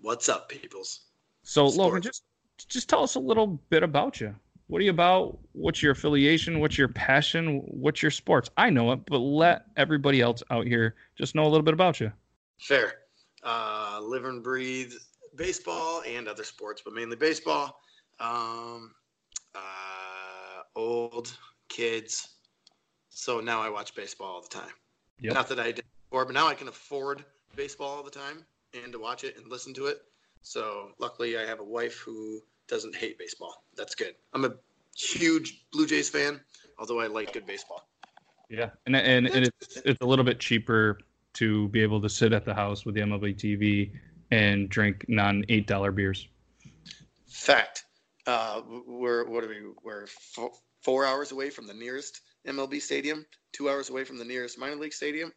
what's 0.00 0.28
up, 0.28 0.48
peoples? 0.48 1.06
So, 1.42 1.68
Sports. 1.68 1.76
Logan, 1.76 2.02
just 2.02 2.22
just 2.68 2.88
tell 2.88 3.02
us 3.02 3.16
a 3.16 3.20
little 3.20 3.60
bit 3.68 3.82
about 3.82 4.20
you. 4.20 4.34
What 4.68 4.80
are 4.80 4.84
you 4.84 4.90
about? 4.90 5.38
What's 5.52 5.82
your 5.82 5.92
affiliation? 5.92 6.58
What's 6.58 6.76
your 6.76 6.88
passion? 6.88 7.62
What's 7.66 8.02
your 8.02 8.10
sports? 8.10 8.50
I 8.56 8.70
know 8.70 8.90
it, 8.92 9.00
but 9.06 9.18
let 9.18 9.66
everybody 9.76 10.20
else 10.20 10.42
out 10.50 10.66
here 10.66 10.96
just 11.16 11.34
know 11.34 11.44
a 11.44 11.48
little 11.48 11.62
bit 11.62 11.74
about 11.74 12.00
you. 12.00 12.12
Fair. 12.58 12.94
Uh, 13.44 14.00
live 14.02 14.24
and 14.24 14.42
breathe 14.42 14.92
baseball 15.36 16.02
and 16.06 16.26
other 16.26 16.42
sports, 16.42 16.82
but 16.84 16.94
mainly 16.94 17.14
baseball. 17.14 17.78
Um, 18.18 18.92
uh, 19.54 20.62
old 20.74 21.36
kids. 21.68 22.28
So 23.10 23.40
now 23.40 23.62
I 23.62 23.70
watch 23.70 23.94
baseball 23.94 24.34
all 24.34 24.42
the 24.42 24.48
time. 24.48 24.72
Yep. 25.20 25.34
Not 25.34 25.48
that 25.48 25.60
I 25.60 25.72
did 25.72 25.84
before, 26.08 26.24
but 26.24 26.34
now 26.34 26.48
I 26.48 26.54
can 26.54 26.68
afford 26.68 27.24
baseball 27.54 27.88
all 27.88 28.02
the 28.02 28.10
time 28.10 28.44
and 28.74 28.92
to 28.92 28.98
watch 28.98 29.22
it 29.22 29.36
and 29.36 29.48
listen 29.48 29.72
to 29.74 29.86
it. 29.86 29.98
So 30.42 30.90
luckily, 30.98 31.38
I 31.38 31.46
have 31.46 31.60
a 31.60 31.64
wife 31.64 31.98
who 31.98 32.40
doesn't 32.68 32.94
hate 32.94 33.18
baseball. 33.18 33.64
That's 33.76 33.94
good. 33.94 34.14
I'm 34.32 34.44
a 34.44 34.54
huge 34.96 35.64
Blue 35.72 35.86
Jays 35.86 36.08
fan, 36.08 36.40
although 36.78 37.00
I 37.00 37.06
like 37.06 37.32
good 37.32 37.46
baseball. 37.46 37.88
Yeah, 38.48 38.70
and 38.86 38.94
and, 38.96 39.26
and 39.26 39.46
it's 39.46 39.76
it's 39.84 40.00
a 40.00 40.06
little 40.06 40.24
bit 40.24 40.38
cheaper 40.38 40.98
to 41.34 41.68
be 41.68 41.82
able 41.82 42.00
to 42.00 42.08
sit 42.08 42.32
at 42.32 42.44
the 42.44 42.54
house 42.54 42.84
with 42.84 42.94
the 42.94 43.00
MLB 43.02 43.36
TV 43.36 43.90
and 44.30 44.68
drink 44.68 45.04
non 45.08 45.44
eight 45.48 45.66
dollar 45.66 45.92
beers. 45.92 46.28
Fact. 47.26 47.84
Uh, 48.26 48.62
we're 48.86 49.28
what 49.28 49.44
are 49.44 49.48
we? 49.48 49.62
We're 49.84 50.06
four, 50.06 50.50
four 50.82 51.04
hours 51.04 51.32
away 51.32 51.50
from 51.50 51.66
the 51.66 51.74
nearest 51.74 52.20
MLB 52.46 52.80
stadium. 52.80 53.26
Two 53.52 53.68
hours 53.68 53.90
away 53.90 54.04
from 54.04 54.18
the 54.18 54.24
nearest 54.24 54.58
minor 54.58 54.76
league 54.76 54.92
stadium. 54.92 55.32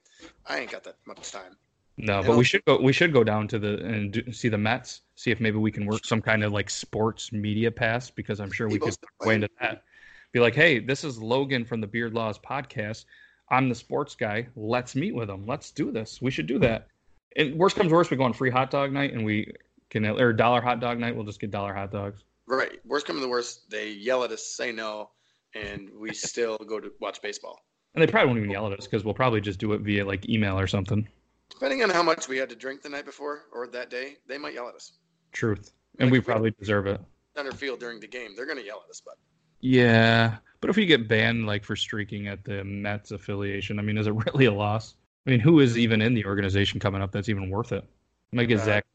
I 0.48 0.60
ain't 0.60 0.72
got 0.72 0.84
that 0.84 0.98
much 1.06 1.32
time. 1.32 1.56
No, 2.02 2.24
but 2.24 2.38
we 2.38 2.46
should 2.46 2.64
go. 2.64 2.80
We 2.82 2.94
should 2.94 3.12
go 3.12 3.26
down 3.26 3.48
to 3.50 3.60
the 3.60 3.78
and 3.84 4.14
do, 4.14 4.32
see 4.32 4.48
the 4.48 4.58
Mets. 4.58 5.02
See 5.16 5.32
if 5.32 5.42
maybe 5.42 5.58
we 5.58 5.70
can 5.70 5.86
work 5.86 6.06
some 6.06 6.22
kind 6.22 6.46
of 6.46 6.54
like 6.54 6.70
sports 6.70 7.34
media 7.34 7.70
pass 7.70 8.10
because 8.10 8.40
I'm 8.40 8.52
sure 8.52 8.70
we 8.70 8.80
could 8.80 8.96
go 9.20 9.30
into 9.32 9.50
that. 9.60 9.84
Be 10.32 10.40
like, 10.40 10.56
hey, 10.56 10.80
this 10.80 11.04
is 11.04 11.22
Logan 11.22 11.66
from 11.66 11.82
the 11.82 11.88
Beard 11.88 12.14
Laws 12.14 12.40
podcast. 12.40 13.04
I'm 13.52 13.68
the 13.68 13.76
sports 13.76 14.16
guy. 14.16 14.48
Let's 14.56 14.96
meet 14.96 15.14
with 15.14 15.30
him. 15.30 15.46
Let's 15.46 15.72
do 15.72 15.92
this. 15.92 16.22
We 16.22 16.32
should 16.32 16.48
do 16.48 16.58
that. 16.60 16.88
And 17.36 17.56
worst 17.56 17.76
comes 17.76 17.92
worst, 17.92 18.12
we 18.12 18.18
go 18.18 18.24
on 18.24 18.34
free 18.34 18.50
hot 18.50 18.72
dog 18.72 18.94
night 18.94 19.12
and 19.14 19.26
we 19.26 19.52
can 19.90 20.06
or 20.06 20.32
dollar 20.32 20.62
hot 20.62 20.80
dog 20.80 21.00
night. 21.00 21.16
We'll 21.16 21.26
just 21.26 21.42
get 21.42 21.52
dollar 21.52 21.74
hot 21.74 21.92
dogs. 21.92 22.24
Right. 22.48 22.80
Worst 22.86 23.08
comes 23.08 23.18
to 23.18 23.22
the 23.22 23.30
worst, 23.30 23.70
they 23.70 23.90
yell 23.90 24.24
at 24.24 24.32
us, 24.32 24.46
say 24.46 24.72
no, 24.72 25.10
and 25.54 25.90
we 26.00 26.14
still 26.14 26.58
go 26.58 26.80
to 26.80 26.92
watch 27.02 27.22
baseball. 27.22 27.60
And 27.94 28.02
they 28.02 28.08
probably 28.08 28.28
won't 28.28 28.38
even 28.40 28.52
yell 28.52 28.72
at 28.72 28.80
us 28.80 28.86
because 28.86 29.04
we'll 29.04 29.14
probably 29.14 29.42
just 29.42 29.60
do 29.60 29.74
it 29.74 29.82
via 29.82 30.06
like 30.06 30.30
email 30.30 30.58
or 30.58 30.68
something. 30.68 31.08
Depending 31.50 31.84
on 31.84 31.90
how 31.90 32.04
much 32.04 32.28
we 32.28 32.38
had 32.38 32.50
to 32.50 32.56
drink 32.56 32.82
the 32.82 32.90
night 32.90 33.06
before 33.06 33.44
or 33.52 33.68
that 33.68 33.90
day, 33.90 34.18
they 34.28 34.38
might 34.38 34.54
yell 34.54 34.70
at 34.70 34.76
us. 34.76 34.94
Truth, 35.32 35.72
and 36.00 36.10
like 36.10 36.14
we 36.14 36.22
probably 36.22 36.52
deserve 36.52 36.88
it. 36.88 37.02
Center 37.36 37.52
field 37.52 37.80
during 37.80 38.00
the 38.00 38.08
game, 38.08 38.36
they're 38.36 38.46
going 38.46 38.58
to 38.58 38.66
yell 38.66 38.82
at 38.84 38.90
us, 38.90 39.02
but. 39.04 39.16
Yeah, 39.62 40.38
but 40.62 40.70
if 40.70 40.78
you 40.78 40.86
get 40.86 41.08
banned 41.08 41.46
like 41.46 41.64
for 41.64 41.76
streaking 41.76 42.28
at 42.28 42.44
the 42.44 42.64
Mets 42.64 43.12
affiliation, 43.12 43.80
I 43.80 43.82
mean, 43.82 43.98
is 43.98 44.08
it 44.08 44.12
really 44.34 44.46
a 44.46 44.54
loss? 44.54 44.96
I 45.28 45.32
mean, 45.32 45.40
who 45.40 45.60
is 45.60 45.78
even 45.78 46.02
in 46.02 46.14
the 46.14 46.26
organization 46.26 46.80
coming 46.80 47.02
up 47.02 47.12
that's 47.12 47.30
even 47.30 47.50
worth 47.50 47.72
it? 47.72 47.84
I 48.32 48.36
might 48.36 48.46
get 48.46 48.60
uh, 48.62 48.66
Zach 48.66 48.86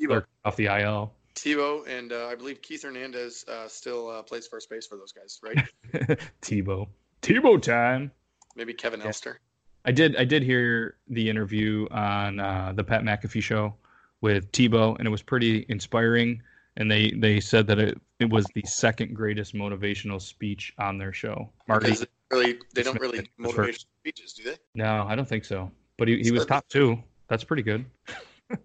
off 0.44 0.56
the 0.56 0.66
IL. 0.66 1.12
Tebow 1.34 1.86
and 1.88 2.12
uh, 2.12 2.28
I 2.28 2.36
believe 2.36 2.62
Keith 2.62 2.84
Hernandez 2.84 3.44
uh, 3.48 3.66
still 3.66 4.08
uh, 4.08 4.22
plays 4.22 4.46
first 4.46 4.70
base 4.70 4.86
for 4.86 4.96
those 4.96 5.12
guys, 5.12 5.40
right? 5.42 6.18
Tebow, 6.42 6.88
Tebow 7.22 7.60
time. 7.60 8.12
Maybe 8.56 8.72
Kevin 8.72 9.00
yeah. 9.00 9.06
Elster. 9.06 9.40
I 9.84 9.92
did. 9.92 10.16
I 10.16 10.24
did 10.24 10.42
hear 10.42 10.96
the 11.08 11.28
interview 11.28 11.86
on 11.90 12.40
uh, 12.40 12.72
the 12.74 12.84
Pat 12.84 13.02
McAfee 13.02 13.42
show 13.42 13.74
with 14.20 14.50
Tebow, 14.52 14.96
and 14.98 15.06
it 15.06 15.10
was 15.10 15.22
pretty 15.22 15.66
inspiring. 15.68 16.42
And 16.76 16.90
they 16.90 17.10
they 17.10 17.38
said 17.40 17.66
that 17.68 17.78
it, 17.78 18.00
it 18.18 18.30
was 18.30 18.46
the 18.54 18.62
second 18.66 19.14
greatest 19.14 19.54
motivational 19.54 20.20
speech 20.20 20.72
on 20.78 20.98
their 20.98 21.12
show. 21.12 21.50
Marty, 21.68 21.94
really, 22.30 22.58
they 22.74 22.82
don't 22.82 23.00
really 23.00 23.20
do 23.20 23.26
motivational 23.38 23.86
speeches, 24.00 24.32
do 24.32 24.44
they? 24.44 24.56
No, 24.74 25.04
I 25.06 25.14
don't 25.14 25.28
think 25.28 25.44
so. 25.44 25.70
But 25.98 26.08
he, 26.08 26.20
he 26.20 26.32
was 26.32 26.46
top 26.46 26.66
two. 26.68 27.02
That's 27.28 27.44
pretty 27.44 27.62
good. 27.62 27.84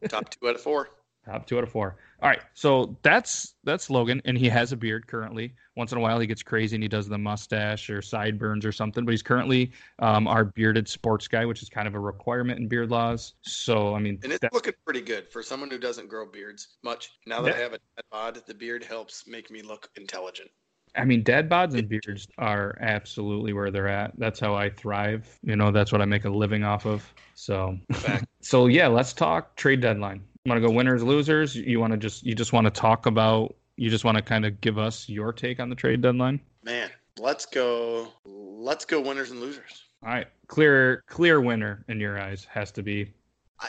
top 0.10 0.30
two 0.30 0.48
out 0.48 0.56
of 0.56 0.62
four. 0.62 0.90
Top 1.30 1.46
two 1.46 1.58
out 1.58 1.64
of 1.64 1.70
four. 1.70 1.98
All 2.24 2.30
right, 2.30 2.42
so 2.56 2.98
that's 3.04 3.54
that's 3.64 3.90
Logan, 3.92 4.20
and 4.26 4.36
he 4.36 4.50
has 4.50 4.72
a 4.72 4.76
beard 4.76 5.06
currently. 5.06 5.54
Once 5.76 5.92
in 5.92 6.00
a 6.00 6.02
while, 6.02 6.20
he 6.20 6.26
gets 6.26 6.42
crazy 6.42 6.76
and 6.76 6.84
he 6.84 6.90
does 6.90 7.08
the 7.08 7.20
mustache 7.20 7.88
or 7.90 8.02
sideburns 8.02 8.66
or 8.66 8.72
something. 8.72 9.06
But 9.06 9.12
he's 9.12 9.22
currently 9.22 9.72
um, 10.00 10.28
our 10.28 10.44
bearded 10.44 10.88
sports 10.88 11.28
guy, 11.28 11.46
which 11.46 11.62
is 11.62 11.70
kind 11.70 11.88
of 11.88 11.94
a 11.94 12.00
requirement 12.00 12.60
in 12.60 12.68
beard 12.68 12.90
laws. 12.90 13.36
So 13.42 13.94
I 13.94 14.00
mean, 14.00 14.20
and 14.24 14.34
it's 14.34 14.44
looking 14.52 14.74
pretty 14.84 15.02
good 15.02 15.30
for 15.30 15.44
someone 15.44 15.70
who 15.70 15.78
doesn't 15.78 16.10
grow 16.10 16.26
beards 16.26 16.78
much. 16.84 17.12
Now 17.28 17.44
that 17.44 17.56
I 17.56 17.60
have 17.60 17.74
a 17.74 17.78
dad 17.78 18.04
bod, 18.12 18.42
the 18.48 18.56
beard 18.56 18.84
helps 18.84 19.28
make 19.28 19.52
me 19.52 19.62
look 19.62 19.88
intelligent. 19.96 20.50
I 20.96 21.06
mean, 21.06 21.24
dad 21.24 21.50
bods 21.50 21.78
and 21.78 21.88
beards 21.88 22.28
are 22.38 22.76
absolutely 22.82 23.54
where 23.54 23.70
they're 23.70 23.88
at. 23.88 24.14
That's 24.18 24.40
how 24.40 24.56
I 24.56 24.70
thrive. 24.72 25.40
You 25.44 25.56
know, 25.56 25.72
that's 25.72 25.92
what 25.92 26.02
I 26.02 26.06
make 26.06 26.26
a 26.26 26.30
living 26.30 26.64
off 26.64 26.86
of. 26.86 27.14
So, 27.36 27.78
so 28.42 28.66
yeah, 28.66 28.88
let's 28.88 29.14
talk 29.14 29.56
trade 29.56 29.82
deadline. 29.82 30.24
You 30.46 30.52
want 30.52 30.62
to 30.62 30.68
go 30.68 30.74
winners, 30.74 31.04
losers? 31.04 31.56
You 31.56 31.80
want 31.80 31.92
to 31.92 31.98
just 31.98 32.24
you 32.26 32.36
just 32.36 32.54
want 32.54 32.66
to 32.66 32.72
talk 32.72 33.06
about? 33.06 33.56
You 33.76 33.90
just 33.90 34.04
want 34.06 34.18
to 34.18 34.22
kind 34.22 34.46
of 34.46 34.60
give 34.62 34.78
us 34.78 35.08
your 35.10 35.34
take 35.34 35.60
on 35.60 35.70
the 35.70 35.76
trade 35.76 36.02
deadline? 36.02 36.40
Man, 36.64 36.90
let's 37.18 37.46
go. 37.46 38.08
Let's 38.26 38.86
go 38.86 39.02
winners 39.02 39.32
and 39.32 39.40
losers. 39.40 39.84
All 40.04 40.10
right, 40.10 40.28
clear 40.48 41.04
clear 41.08 41.42
winner 41.42 41.84
in 41.90 42.00
your 42.00 42.20
eyes 42.20 42.46
has 42.52 42.72
to 42.74 42.84
be. 42.84 43.12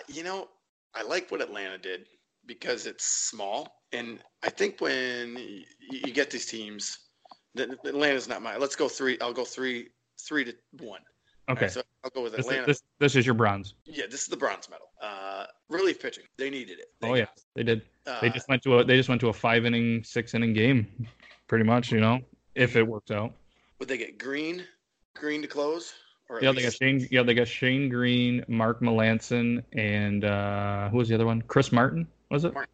you 0.09 0.23
know, 0.23 0.49
I 0.95 1.03
like 1.03 1.31
what 1.31 1.41
Atlanta 1.41 1.79
did 1.79 2.07
because 2.47 2.87
it's 2.87 3.05
small, 3.05 3.83
and 3.93 4.21
I 4.43 4.51
think 4.51 4.81
when 4.81 5.37
you 5.91 6.13
get 6.13 6.31
these 6.31 6.47
teams 6.47 7.11
Atlanta's 7.59 8.29
not 8.29 8.43
mine. 8.43 8.61
Let's 8.61 8.77
go 8.77 8.89
three. 8.89 9.19
I'll 9.21 9.33
go 9.33 9.45
three, 9.45 9.89
three 10.21 10.45
to 10.45 10.55
one. 10.79 11.01
Okay. 11.49 11.63
Right, 11.63 11.71
so 11.71 11.83
I'll 12.05 12.11
go 12.11 12.23
with 12.23 12.35
Atlanta. 12.35 12.67
This, 12.67 12.81
this, 12.81 12.83
this, 12.99 13.17
is 13.17 13.27
your 13.27 13.35
bronze. 13.35 13.75
Yeah, 13.85 14.05
this 14.09 14.23
is 14.23 14.29
the 14.29 14.37
bronze 14.37 14.69
medal. 14.71 14.87
Uh, 15.03 15.47
relief 15.69 16.01
pitching. 16.01 16.25
They 16.37 16.51
needed 16.51 16.79
it. 16.79 16.93
They 17.01 17.09
oh 17.09 17.15
yeah, 17.15 17.27
they 17.55 17.63
did. 17.63 17.83
Uh, 18.07 18.21
they 18.21 18.31
just 18.31 18.49
went 18.49 18.63
to 18.63 18.79
a 18.79 18.85
they 18.85 18.97
just 18.97 19.09
went 19.09 19.21
to 19.23 19.29
a 19.29 19.33
five 19.33 19.65
inning, 19.65 20.05
six 20.05 20.35
inning 20.35 20.53
game, 20.53 20.87
pretty 21.49 21.65
much. 21.65 21.91
You 21.91 22.01
know, 22.01 22.21
if 22.55 22.77
it 22.77 22.83
works 22.83 23.11
out. 23.11 23.33
Would 23.79 23.89
they 23.89 23.99
get 23.99 24.19
Greene, 24.19 24.65
Greene 25.15 25.43
to 25.43 25.49
close? 25.49 25.95
Or 26.29 26.41
yeah, 26.41 26.51
least... 26.51 26.57
they 26.57 26.63
got 26.65 26.75
Shane. 26.75 27.09
Yeah, 27.11 27.23
they 27.25 27.35
got 27.35 27.49
Shane 27.49 27.89
Greene, 27.89 28.45
Mark 28.47 28.81
Melancon, 28.81 29.65
and 29.73 30.25
uh, 30.25 30.89
who 30.91 30.99
was 30.99 31.09
the 31.09 31.17
other 31.17 31.27
one? 31.27 31.43
Chris 31.43 31.73
Martin. 31.73 32.07
Was 32.31 32.45
it? 32.45 32.55
Martin. 32.55 32.71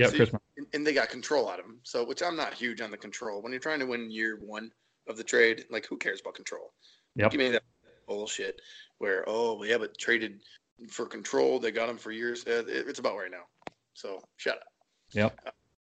Yeah, 0.00 0.06
so 0.06 0.16
Chris. 0.16 0.30
You, 0.56 0.66
and 0.72 0.86
they 0.86 0.94
got 0.94 1.10
control 1.10 1.50
out 1.50 1.58
of 1.58 1.66
him. 1.66 1.78
So, 1.82 2.04
which 2.04 2.22
I'm 2.22 2.34
not 2.34 2.54
huge 2.54 2.80
on 2.80 2.90
the 2.90 2.96
control. 2.96 3.42
When 3.42 3.52
you're 3.52 3.60
trying 3.60 3.80
to 3.80 3.86
win 3.86 4.10
year 4.10 4.38
one 4.42 4.72
of 5.06 5.18
the 5.18 5.24
trade, 5.24 5.66
like 5.70 5.86
who 5.86 5.98
cares 5.98 6.22
about 6.22 6.34
control? 6.34 6.72
Yep. 7.16 7.32
Give 7.32 7.38
me 7.38 7.50
that 7.50 7.62
bullshit 8.10 8.60
where 8.98 9.24
oh 9.28 9.62
yeah, 9.62 9.78
but 9.78 9.96
traded 9.96 10.40
for 10.88 11.06
control. 11.06 11.58
They 11.58 11.70
got 11.70 11.88
him 11.88 11.96
for 11.96 12.10
years. 12.10 12.44
Uh, 12.46 12.64
it's 12.66 12.98
about 12.98 13.16
right 13.16 13.30
now. 13.30 13.44
So 13.94 14.22
shut 14.36 14.56
up. 14.56 14.72
Yep. 15.12 15.40
Uh, 15.46 15.50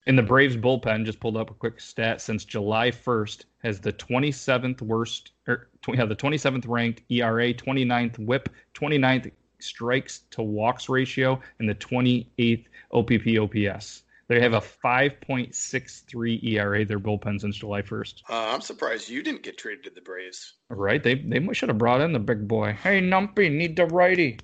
and 0.08 0.18
the 0.18 0.24
Braves 0.24 0.56
bullpen 0.56 1.06
just 1.06 1.20
pulled 1.20 1.38
up 1.38 1.52
a 1.52 1.54
quick 1.54 1.82
stat 1.82 2.22
since 2.22 2.46
July 2.46 2.90
1st 2.92 3.44
has 3.64 3.80
the 3.80 3.92
27th 3.94 4.82
worst 4.82 5.34
or 5.48 5.70
yeah, 5.90 6.06
the 6.06 6.16
27th 6.16 6.66
ranked 6.68 7.02
ERA, 7.10 7.54
29th 7.54 8.18
WHIP, 8.20 8.50
29th 8.74 9.32
strikes 9.60 10.22
to 10.32 10.42
walks 10.42 10.90
ratio, 10.90 11.40
and 11.60 11.70
the 11.70 11.76
28th 11.76 12.66
OPP 12.94 13.38
OPS. 13.40 14.04
They 14.28 14.42
have 14.42 14.54
a 14.54 14.60
5.63 14.62 16.44
ERA, 16.44 16.84
their 16.84 17.00
bullpen 17.00 17.40
since 17.40 17.56
July 17.56 17.82
1st. 17.82 18.24
Uh, 18.30 18.50
I'm 18.54 18.60
surprised 18.60 19.08
you 19.08 19.24
didn't 19.24 19.44
get 19.44 19.58
traded 19.58 19.86
to 19.86 19.90
the 19.90 20.02
Braves. 20.02 20.56
Right? 20.70 21.02
They 21.02 21.16
they 21.16 21.46
should 21.54 21.70
have 21.70 21.78
brought 21.78 22.02
in 22.02 22.12
the 22.12 22.20
big 22.20 22.46
boy. 22.48 22.74
Hey, 22.74 23.00
Numpy, 23.00 23.50
need 23.50 23.78
the 23.78 23.86
righty. 23.86 24.40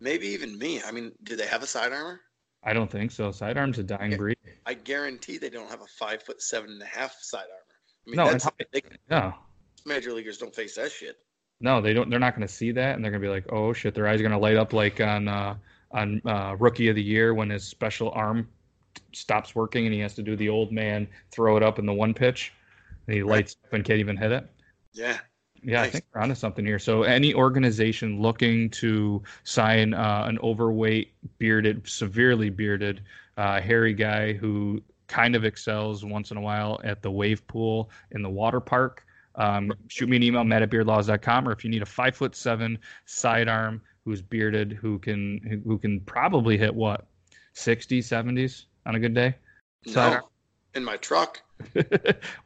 Maybe 0.00 0.26
even 0.28 0.58
me. 0.58 0.82
I 0.82 0.90
mean, 0.90 1.12
do 1.22 1.36
they 1.36 1.46
have 1.46 1.62
a 1.62 1.66
sidearmer? 1.66 2.20
I 2.64 2.72
don't 2.72 2.90
think 2.90 3.12
so. 3.12 3.30
Sidearm's 3.30 3.78
a 3.78 3.84
dying 3.84 4.16
breed. 4.16 4.36
I 4.66 4.74
guarantee 4.74 5.38
they 5.38 5.50
don't 5.50 5.70
have 5.70 5.82
a 5.82 5.86
five 5.86 6.22
foot 6.22 6.42
seven 6.42 6.70
and 6.70 6.82
a 6.82 6.86
half 6.86 7.16
sidearmer. 7.20 7.52
I 8.06 8.10
mean, 8.10 8.16
no, 8.16 8.30
that's, 8.30 8.48
they, 8.72 8.82
no. 9.08 9.34
Major 9.86 10.12
leaguers 10.12 10.38
don't 10.38 10.54
face 10.54 10.74
that 10.74 10.90
shit. 10.90 11.16
No, 11.60 11.80
they 11.80 11.92
don't. 11.92 12.10
They're 12.10 12.18
not 12.18 12.34
going 12.34 12.46
to 12.46 12.52
see 12.52 12.72
that, 12.72 12.96
and 12.96 13.04
they're 13.04 13.10
going 13.10 13.22
to 13.22 13.26
be 13.26 13.32
like, 13.32 13.52
"Oh 13.52 13.72
shit!" 13.72 13.94
Their 13.94 14.08
eyes 14.08 14.20
are 14.20 14.22
going 14.22 14.32
to 14.32 14.38
light 14.38 14.56
up 14.56 14.72
like 14.72 15.00
on 15.00 15.28
uh, 15.28 15.56
on 15.90 16.20
uh, 16.24 16.56
Rookie 16.58 16.88
of 16.88 16.96
the 16.96 17.02
Year 17.02 17.34
when 17.34 17.50
his 17.50 17.64
special 17.64 18.10
arm 18.10 18.48
stops 19.12 19.54
working 19.54 19.86
and 19.86 19.94
he 19.94 20.00
has 20.00 20.14
to 20.14 20.22
do 20.22 20.36
the 20.36 20.48
old 20.48 20.72
man 20.72 21.08
throw 21.30 21.56
it 21.56 21.62
up 21.62 21.78
in 21.78 21.86
the 21.86 21.92
one 21.92 22.14
pitch, 22.14 22.52
and 23.06 23.16
he 23.16 23.22
lights 23.22 23.56
up 23.64 23.72
and 23.72 23.84
can't 23.84 24.00
even 24.00 24.16
hit 24.16 24.32
it. 24.32 24.48
Yeah. 24.92 25.18
Yeah, 25.62 25.80
nice. 25.80 25.88
I 25.88 25.90
think 25.90 26.04
we're 26.14 26.20
onto 26.20 26.34
something 26.36 26.64
here. 26.64 26.78
So, 26.78 27.02
any 27.02 27.34
organization 27.34 28.20
looking 28.20 28.70
to 28.70 29.20
sign 29.42 29.92
uh, 29.92 30.24
an 30.28 30.38
overweight, 30.38 31.14
bearded, 31.38 31.88
severely 31.88 32.48
bearded, 32.48 33.02
uh, 33.36 33.60
hairy 33.60 33.92
guy 33.92 34.34
who 34.34 34.80
kind 35.08 35.34
of 35.34 35.44
excels 35.44 36.04
once 36.04 36.30
in 36.30 36.36
a 36.36 36.40
while 36.40 36.80
at 36.84 37.02
the 37.02 37.10
wave 37.10 37.44
pool 37.48 37.90
in 38.12 38.22
the 38.22 38.30
water 38.30 38.60
park, 38.60 39.04
um, 39.34 39.72
shoot 39.88 40.08
me 40.08 40.16
an 40.16 40.22
email, 40.22 40.44
matt 40.44 40.62
at 40.62 40.70
beardlaws.com, 40.70 41.48
or 41.48 41.52
if 41.52 41.64
you 41.64 41.70
need 41.70 41.82
a 41.82 41.86
five 41.86 42.14
foot 42.14 42.36
seven 42.36 42.78
sidearm 43.06 43.80
who's 44.04 44.22
bearded, 44.22 44.72
who 44.72 44.98
can 44.98 45.62
who 45.64 45.78
can 45.78 46.00
probably 46.00 46.58
hit 46.58 46.74
what 46.74 47.06
60, 47.54 48.00
70s 48.00 48.64
on 48.88 48.94
a 48.96 48.98
good 48.98 49.14
day. 49.14 49.34
No, 49.86 50.20
in 50.74 50.82
my 50.84 50.96
truck. 50.96 51.40
well, 51.74 51.84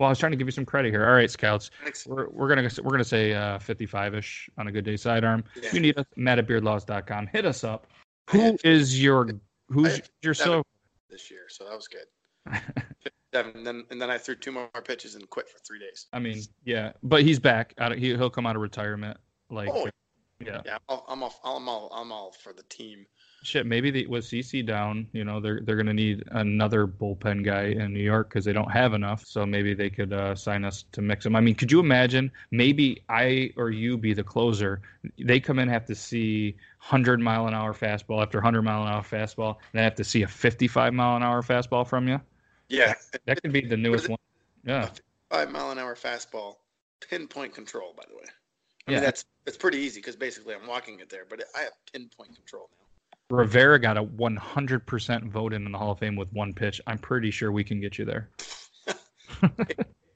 I 0.01 0.09
was 0.09 0.19
trying 0.19 0.33
to 0.33 0.37
give 0.37 0.47
you 0.47 0.53
some 0.53 0.65
credit 0.65 0.91
here. 0.91 1.07
All 1.07 1.15
right, 1.15 1.31
scouts, 1.31 1.71
Thanks. 1.83 2.07
we're, 2.07 2.29
we're 2.29 2.49
gonna 2.49 2.69
we're 2.83 2.91
gonna 2.91 3.05
say 3.05 3.33
uh, 3.33 3.59
55ish 3.59 4.49
on 4.59 4.67
a 4.67 4.73
good 4.73 4.85
day 4.85 4.97
sidearm. 4.97 5.45
Yeah. 5.61 5.71
You 5.73 5.81
need 5.81 5.99
us, 5.99 6.07
Matt 6.17 6.39
at 6.39 6.47
beardlaws.com. 6.47 7.29
Hit 7.29 7.47
us 7.47 7.65
up. 7.65 7.87
Who 8.31 8.57
is 8.65 9.03
your 9.03 9.29
who's 9.69 10.03
your 10.23 10.35
so? 10.35 10.63
this 11.11 11.31
year, 11.31 11.43
so 11.49 11.65
that 11.65 11.77
was 11.77 11.89
good. 11.89 12.61
Seven, 13.35 13.53
and 13.57 13.67
then 13.67 13.85
and 13.91 14.01
then 14.01 14.11
I 14.11 14.19
threw 14.19 14.35
two 14.35 14.53
more 14.53 14.69
pitches 14.85 15.15
and 15.15 15.29
quit 15.31 15.49
for 15.49 15.59
three 15.59 15.79
days. 15.79 16.07
I 16.13 16.19
mean, 16.19 16.41
yeah, 16.65 16.93
but 17.03 17.23
he's 17.23 17.39
back. 17.39 17.75
Out 17.79 17.93
of, 17.93 17.99
he 17.99 18.09
he'll 18.17 18.31
come 18.31 18.47
out 18.47 18.57
of 18.57 18.63
retirement. 18.63 19.17
Like, 19.51 19.69
Oh. 19.73 19.89
yeah, 20.45 20.61
Yeah, 20.65 20.79
I'll, 20.89 21.05
I'm 21.09 21.23
all, 21.23 21.35
I'm 21.45 21.69
all, 21.69 21.91
I'm 21.95 22.13
all 22.13 22.33
for 22.33 22.53
the 22.53 22.63
team. 22.65 23.07
Shit. 23.43 23.67
Maybe 23.67 23.91
the, 23.91 24.07
with 24.07 24.25
CC 24.25 24.65
down, 24.65 25.07
you 25.13 25.25
know, 25.25 25.41
they're 25.41 25.61
they're 25.63 25.77
gonna 25.77 25.93
need 25.95 26.25
another 26.31 26.87
bullpen 26.87 27.45
guy 27.45 27.65
in 27.65 27.93
New 27.93 28.01
York 28.03 28.29
because 28.29 28.45
they 28.45 28.53
don't 28.53 28.71
have 28.71 28.95
enough. 28.95 29.25
So 29.27 29.45
maybe 29.45 29.75
they 29.75 29.91
could 29.91 30.13
uh, 30.13 30.35
sign 30.35 30.65
us 30.65 30.85
to 30.93 31.03
mix 31.03 31.25
them. 31.25 31.37
I 31.37 31.41
mean, 31.41 31.55
could 31.55 31.71
you 31.71 31.81
imagine? 31.81 32.31
Maybe 32.51 33.03
I 33.09 33.51
or 33.57 33.71
you 33.71 33.97
be 33.99 34.15
the 34.15 34.25
closer. 34.25 34.81
They 35.19 35.41
come 35.41 35.59
in 35.59 35.69
have 35.69 35.85
to 35.87 35.95
see 35.95 36.57
hundred 36.79 37.21
mile 37.21 37.47
an 37.47 37.55
hour 37.55 37.73
fastball 37.75 38.23
after 38.23 38.41
hundred 38.41 38.63
mile 38.63 38.83
an 38.83 38.89
hour 38.89 39.03
fastball, 39.03 39.57
and 39.73 39.79
they 39.81 39.83
have 39.83 39.95
to 39.97 40.05
see 40.05 40.23
a 40.23 40.29
fifty 40.29 40.69
five 40.69 40.95
mile 40.95 41.17
an 41.17 41.23
hour 41.23 41.43
fastball 41.43 41.87
from 41.87 42.09
you. 42.09 42.21
Yeah, 42.69 42.95
That 43.27 43.43
could 43.43 43.53
be 43.53 43.61
the 43.67 43.77
newest 43.77 44.09
one. 44.09 44.19
Yeah, 44.65 44.89
five 45.31 45.51
mile 45.51 45.71
an 45.73 45.79
hour 45.79 45.95
fastball, 45.95 46.57
pinpoint 47.09 47.55
control. 47.55 47.93
By 47.97 48.05
the 48.09 48.17
way, 48.17 48.25
I 48.87 48.91
Yeah. 48.91 48.97
mean 48.97 49.05
that's 49.05 49.25
it's 49.47 49.57
pretty 49.57 49.79
easy 49.79 50.01
because 50.01 50.17
basically 50.17 50.55
I'm 50.55 50.67
walking 50.67 51.01
it 51.01 51.11
there, 51.11 51.25
but 51.29 51.43
I 51.55 51.63
have 51.63 51.73
pinpoint 51.93 52.35
control 52.35 52.71
now. 52.79 52.82
Rivera 53.33 53.79
got 53.79 53.97
a 53.97 54.03
one 54.03 54.37
hundred 54.37 54.87
percent 54.87 55.25
vote 55.25 55.53
in, 55.53 55.65
in 55.67 55.73
the 55.73 55.79
Hall 55.79 55.93
of 55.93 55.99
Fame 55.99 56.17
with 56.17 56.33
one 56.33 56.53
pitch. 56.53 56.81
I'm 56.87 56.99
pretty 56.99 57.31
sure 57.31 57.51
we 57.51 57.65
can 57.65 57.81
get 57.81 57.99
you 57.99 58.05
there. 58.05 58.31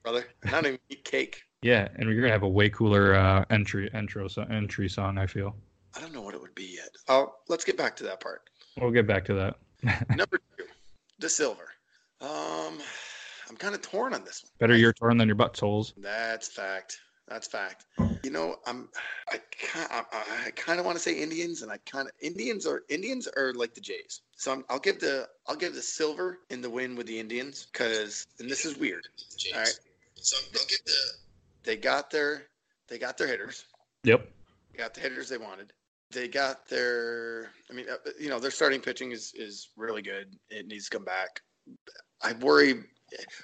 brother. 0.03 0.25
I 0.45 0.49
don't 0.51 0.65
even 0.67 0.79
eat 0.89 1.03
cake. 1.03 1.41
Yeah, 1.61 1.87
and 1.95 2.07
you're 2.07 2.21
gonna 2.21 2.31
have 2.31 2.43
a 2.43 2.49
way 2.49 2.69
cooler 2.69 3.15
uh, 3.15 3.43
entry 3.49 3.89
intro 3.93 4.27
so, 4.27 4.43
entry 4.43 4.87
song. 4.87 5.17
I 5.17 5.25
feel. 5.25 5.55
I 5.95 5.99
don't 5.99 6.13
know 6.13 6.21
what 6.21 6.35
it 6.35 6.41
would 6.41 6.53
be 6.53 6.75
yet. 6.75 6.89
Oh, 7.09 7.33
let's 7.49 7.65
get 7.65 7.77
back 7.77 7.95
to 7.97 8.03
that 8.03 8.19
part. 8.19 8.49
We'll 8.79 8.91
get 8.91 9.07
back 9.07 9.25
to 9.25 9.33
that. 9.33 9.55
Number 10.15 10.39
two, 10.57 10.65
the 11.19 11.29
silver. 11.29 11.69
Um, 12.21 12.77
I'm 13.49 13.57
kind 13.57 13.73
of 13.73 13.81
torn 13.81 14.13
on 14.13 14.23
this 14.23 14.43
one. 14.43 14.51
Better 14.59 14.77
your 14.77 14.93
torn 14.93 15.17
than 15.17 15.27
your 15.27 15.37
buttholes. 15.37 15.93
That's 15.97 16.47
fact. 16.47 16.99
That's 17.27 17.47
fact. 17.47 17.85
You 18.23 18.31
know, 18.31 18.57
I'm. 18.65 18.89
I 19.29 19.39
kind. 19.61 19.87
I, 19.91 20.23
I 20.47 20.51
kind 20.51 20.79
of 20.79 20.85
want 20.85 20.97
to 20.97 21.03
say 21.03 21.13
Indians, 21.13 21.61
and 21.61 21.71
I 21.71 21.77
kind 21.85 22.07
of 22.07 22.13
Indians 22.21 22.65
are 22.65 22.83
Indians 22.89 23.27
are 23.27 23.53
like 23.53 23.73
the 23.73 23.81
Jays. 23.81 24.21
So 24.35 24.53
I'm, 24.53 24.63
I'll 24.69 24.79
give 24.79 24.99
the 24.99 25.27
I'll 25.47 25.55
give 25.55 25.73
the 25.73 25.81
silver 25.81 26.39
in 26.49 26.61
the 26.61 26.69
win 26.69 26.95
with 26.95 27.07
the 27.07 27.19
Indians 27.19 27.67
because, 27.71 28.27
and 28.39 28.49
this 28.49 28.65
is 28.65 28.77
weird. 28.77 29.07
All 29.53 29.59
right. 29.59 29.79
So 30.15 30.37
I'll 30.37 30.65
give 30.67 30.85
the. 30.85 30.93
They 31.63 31.75
got 31.75 32.09
their 32.09 32.43
they 32.87 32.97
got 32.97 33.17
their 33.17 33.27
hitters. 33.27 33.65
Yep. 34.03 34.25
They 34.71 34.77
got 34.77 34.93
the 34.93 35.01
hitters 35.01 35.27
they 35.27 35.37
wanted. 35.37 35.73
They 36.11 36.29
got 36.29 36.67
their. 36.69 37.51
I 37.69 37.73
mean, 37.73 37.87
uh, 37.91 38.11
you 38.17 38.29
know, 38.29 38.39
their 38.39 38.51
starting 38.51 38.79
pitching 38.79 39.11
is 39.11 39.33
is 39.35 39.69
really 39.75 40.01
good. 40.01 40.33
It 40.49 40.67
needs 40.67 40.85
to 40.85 40.97
come 40.97 41.03
back. 41.03 41.41
I 42.23 42.33
worry. 42.33 42.85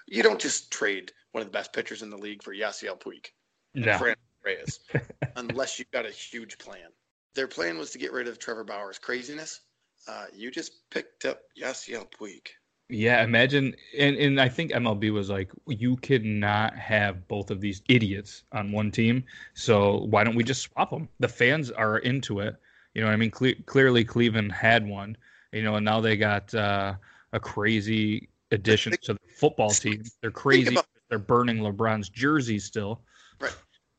You 0.08 0.24
don't 0.24 0.40
just 0.40 0.72
trade 0.72 1.12
one 1.34 1.42
of 1.42 1.48
the 1.48 1.58
best 1.58 1.74
pitchers 1.74 2.02
in 2.02 2.10
the 2.10 2.18
league 2.18 2.44
for 2.44 2.54
Yasiel 2.54 3.00
Puig 3.00 3.28
and 3.28 3.43
No. 3.76 3.98
Fran 3.98 4.16
Reyes 4.44 4.80
unless 5.36 5.80
you've 5.80 5.92
got 5.92 6.06
a 6.06 6.12
huge 6.12 6.58
plan. 6.58 6.90
Their 7.36 7.48
plan 7.48 7.78
was 7.78 7.92
to 7.92 7.98
get 7.98 8.12
rid 8.12 8.28
of 8.28 8.38
Trevor 8.40 8.64
Bauer's 8.64 9.00
craziness. 9.00 9.62
Uh, 10.08 10.26
you 10.36 10.52
just 10.52 10.90
picked 10.92 11.26
up 11.26 11.40
Yasiel 11.60 12.08
Puig. 12.12 12.48
Yeah, 12.90 13.24
imagine, 13.24 13.74
and, 13.98 14.18
and 14.18 14.40
I 14.40 14.50
think 14.50 14.72
MLB 14.72 15.12
was 15.12 15.30
like, 15.30 15.50
you 15.68 15.96
cannot 15.96 16.76
have 16.76 17.28
both 17.28 17.50
of 17.50 17.62
these 17.62 17.82
idiots 17.90 18.44
on 18.52 18.72
one 18.72 18.92
team. 18.92 19.24
So 19.56 20.06
why 20.10 20.24
don't 20.24 20.36
we 20.36 20.44
just 20.44 20.62
swap 20.62 20.92
them? 20.92 21.08
The 21.20 21.30
fans 21.30 21.72
are 21.72 21.98
into 22.00 22.42
it. 22.42 22.56
You 22.94 23.02
know 23.02 23.08
what 23.08 23.14
I 23.14 23.18
mean? 23.18 23.32
Cle- 23.32 23.54
clearly, 23.66 24.04
Cleveland 24.04 24.52
had 24.52 24.86
one, 24.86 25.18
you 25.54 25.64
know, 25.64 25.76
and 25.76 25.86
now 25.86 26.02
they 26.02 26.18
got 26.18 26.54
uh, 26.54 26.94
a 27.32 27.40
crazy 27.40 28.30
addition 28.52 28.92
Think- 28.92 29.02
to 29.04 29.14
the 29.14 29.20
football 29.38 29.72
team. 29.72 30.04
They're 30.22 30.30
crazy. 30.30 30.74
about- 30.74 30.86
They're 31.10 31.18
burning 31.18 31.60
LeBron's 31.60 32.10
jersey 32.10 32.60
still. 32.60 33.02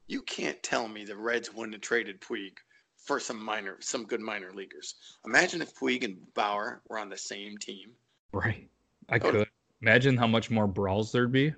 You 0.07 0.21
can't 0.23 0.63
tell 0.63 0.87
me 0.87 1.05
the 1.05 1.17
Reds 1.17 1.53
wouldn't 1.55 1.73
have 1.75 1.81
traded 1.81 2.21
Puig 2.21 2.59
for 2.99 3.19
some 3.19 3.43
minor, 3.43 3.77
some 3.81 4.05
good 4.05 4.21
minor 4.21 4.53
leaguers. 4.53 4.95
Imagine 5.25 5.63
if 5.63 5.75
Puig 5.75 6.05
and 6.05 6.19
Bauer 6.35 6.83
were 6.89 6.99
on 6.99 7.09
the 7.09 7.17
same 7.17 7.57
team. 7.59 7.91
Right. 8.33 8.69
I 9.09 9.17
Oh. 9.17 9.31
could. 9.31 9.49
Imagine 9.81 10.17
how 10.17 10.27
much 10.27 10.51
more 10.51 10.67
brawls 10.67 11.11
there'd 11.13 11.33
be. 11.33 11.55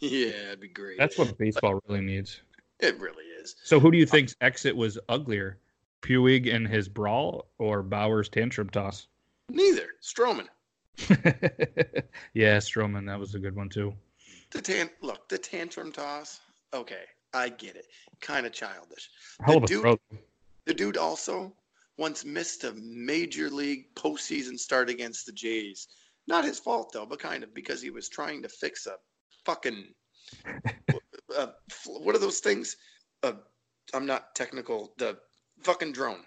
Yeah, 0.00 0.28
it'd 0.28 0.60
be 0.60 0.68
great. 0.68 0.98
That's 0.98 1.18
what 1.18 1.36
baseball 1.38 1.80
really 1.88 2.00
needs. 2.00 2.40
it 2.78 2.98
really 2.98 3.24
is. 3.24 3.56
So 3.64 3.78
who 3.80 3.90
do 3.90 3.98
you 3.98 4.06
think's 4.06 4.34
exit 4.40 4.74
was 4.76 4.98
uglier? 5.08 5.58
Puig 6.02 6.52
and 6.52 6.66
his 6.66 6.88
brawl 6.88 7.46
or 7.58 7.82
Bauer's 7.82 8.28
tantrum 8.28 8.70
toss? 8.70 9.06
Neither. 9.48 9.88
Stroman. 10.00 10.46
yeah, 12.34 12.56
Stroman, 12.58 13.06
that 13.06 13.18
was 13.18 13.34
a 13.34 13.38
good 13.38 13.54
one 13.56 13.68
too. 13.68 13.94
The 14.50 14.62
tan 14.62 14.90
look, 15.02 15.28
the 15.28 15.38
tantrum 15.38 15.92
toss. 15.92 16.40
Okay, 16.72 17.04
I 17.34 17.48
get 17.48 17.76
it. 17.76 17.86
Kind 18.20 18.46
of 18.46 18.52
childish. 18.52 19.10
Hell 19.42 19.58
of 19.58 19.64
a 19.64 19.66
dude-. 19.66 19.98
The 20.66 20.74
dude 20.74 20.96
also 20.96 21.54
once 21.96 22.24
missed 22.24 22.64
a 22.64 22.72
major 22.74 23.50
league 23.50 23.94
postseason 23.94 24.58
start 24.58 24.88
against 24.88 25.26
the 25.26 25.32
Jays. 25.32 25.88
Not 26.26 26.44
his 26.44 26.58
fault 26.58 26.92
though, 26.92 27.06
but 27.06 27.18
kind 27.18 27.42
of 27.42 27.54
because 27.54 27.82
he 27.82 27.90
was 27.90 28.08
trying 28.08 28.42
to 28.42 28.48
fix 28.48 28.86
a 28.86 28.94
fucking 29.44 29.94
uh, 31.36 31.48
what 31.86 32.14
are 32.14 32.18
those 32.18 32.40
things? 32.40 32.76
Uh, 33.22 33.32
I'm 33.94 34.06
not 34.06 34.34
technical. 34.34 34.94
The 34.98 35.18
fucking 35.62 35.92
drone. 35.92 36.24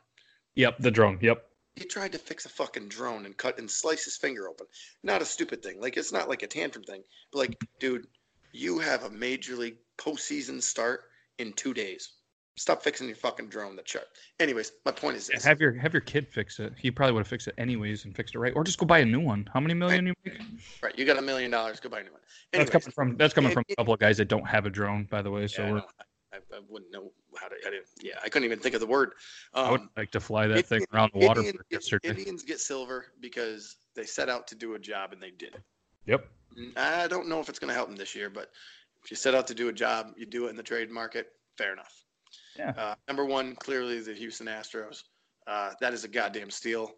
Yep, 0.56 0.80
the 0.80 0.92
drone. 0.92 1.18
Yep. 1.22 1.46
He 1.76 1.86
tried 1.86 2.12
to 2.12 2.20
fix 2.20 2.46
a 2.46 2.50
fucking 2.50 2.90
drone 2.90 3.26
and 3.26 3.36
cut 3.36 3.58
and 3.58 3.70
slice 3.70 4.06
his 4.06 4.18
finger 4.18 4.48
open. 4.48 4.68
Not 5.04 5.24
a 5.24 5.26
stupid 5.26 5.64
thing. 5.64 5.82
Like 5.82 5.98
it's 5.98 6.12
not 6.12 6.30
like 6.30 6.44
a 6.44 6.48
tantrum 6.48 6.84
thing. 6.84 7.02
But 7.32 7.40
like, 7.40 7.58
dude, 7.80 8.08
you 8.52 8.78
have 8.80 9.04
a 9.04 9.10
major 9.10 9.56
league 9.56 9.78
postseason 9.98 10.62
start 10.62 11.02
in 11.40 11.54
two 11.54 11.74
days. 11.74 12.14
Stop 12.56 12.84
fixing 12.84 13.08
your 13.08 13.16
fucking 13.16 13.48
drone 13.48 13.76
that 13.76 13.90
shut. 13.90 14.08
Anyways, 14.40 14.74
my 14.86 14.92
point 14.92 15.18
is 15.18 15.26
this. 15.26 15.44
Have 15.44 15.60
your 15.60 15.74
have 15.74 15.92
your 15.92 16.02
kid 16.02 16.28
fix 16.28 16.60
it. 16.60 16.74
He 16.78 16.92
probably 16.92 17.14
would 17.14 17.22
have 17.22 17.28
fixed 17.28 17.48
it 17.48 17.56
anyways 17.58 18.06
and 18.06 18.16
fixed 18.16 18.36
it 18.36 18.40
right, 18.40 18.54
or 18.56 18.64
just 18.64 18.78
go 18.78 18.86
buy 18.86 19.00
a 19.00 19.06
new 19.06 19.20
one. 19.20 19.50
How 19.52 19.60
many 19.60 19.74
million 19.74 20.06
you 20.06 20.14
make? 20.24 20.40
Right, 20.84 20.98
you 20.98 21.04
got 21.04 21.18
a 21.18 21.22
million 21.22 21.50
dollars. 21.50 21.80
Go 21.80 21.90
buy 21.90 22.02
a 22.02 22.04
new 22.04 22.12
one. 22.12 22.22
That's 22.52 22.70
coming 22.70 22.92
from 22.92 23.18
that's 23.18 23.34
coming 23.34 23.50
it- 23.50 23.54
from 23.56 23.64
a 23.70 23.76
couple 23.76 23.94
of 23.96 24.00
guys 24.00 24.18
that 24.18 24.28
don't 24.28 24.48
have 24.48 24.68
a 24.68 24.70
drone, 24.70 25.08
by 25.10 25.24
the 25.24 25.32
way. 25.32 25.48
So 25.48 25.64
yeah, 25.64 25.68
I, 25.68 25.72
we're. 25.72 25.82
I, 26.34 26.38
I 26.58 26.60
wouldn't 26.70 26.92
know 26.92 27.12
how 27.36 27.48
to. 27.48 27.56
I 27.66 27.72
didn't. 27.72 27.88
Yeah, 28.04 28.14
I 28.24 28.30
couldn't 28.30 28.46
even 28.46 28.60
think 28.60 28.76
of 28.76 28.82
the 28.82 28.88
word. 28.88 29.14
Um, 29.56 29.66
I 29.66 29.72
would 29.72 29.82
like 29.98 30.12
to 30.12 30.20
fly 30.20 30.46
that 30.46 30.68
thing 30.68 30.86
around 30.94 31.12
the 31.16 31.26
water 31.26 31.40
Indian- 31.40 31.58
for 31.58 31.66
yesterday. 31.72 32.10
Indians 32.10 32.44
get 32.44 32.60
silver 32.60 33.06
because 33.20 33.78
they 33.96 34.06
set 34.06 34.30
out 34.30 34.46
to 34.48 34.56
do 34.56 34.76
a 34.76 34.80
job 34.80 35.12
and 35.12 35.22
they 35.22 35.32
did 35.32 35.56
it. 35.56 35.62
Yep. 36.06 36.28
I 36.78 37.08
don't 37.08 37.28
know 37.28 37.40
if 37.40 37.50
it's 37.50 37.58
going 37.58 37.70
to 37.70 37.74
help 37.74 37.88
them 37.88 37.96
this 37.96 38.14
year, 38.14 38.30
but 38.30 38.52
if 39.04 39.12
you 39.12 39.18
set 39.18 39.36
out 39.36 39.48
to 39.48 39.54
do 39.54 39.70
a 39.70 39.74
job, 39.74 40.13
you 40.18 40.26
do 40.26 40.48
it 40.48 40.50
in 40.50 40.56
the 40.56 40.63
trade 40.63 40.92
market. 40.92 41.28
Fair 41.58 41.74
enough. 41.74 41.94
Yeah. 42.58 42.74
Uh, 42.78 42.96
number 43.08 43.26
one, 43.26 43.56
clearly 43.56 44.00
the 44.00 44.13
Houston 44.13 44.48
Astros. 44.48 45.04
Uh, 45.48 45.72
that 45.82 45.94
is 45.94 46.04
a 46.04 46.08
goddamn 46.08 46.50
steal. 46.50 46.92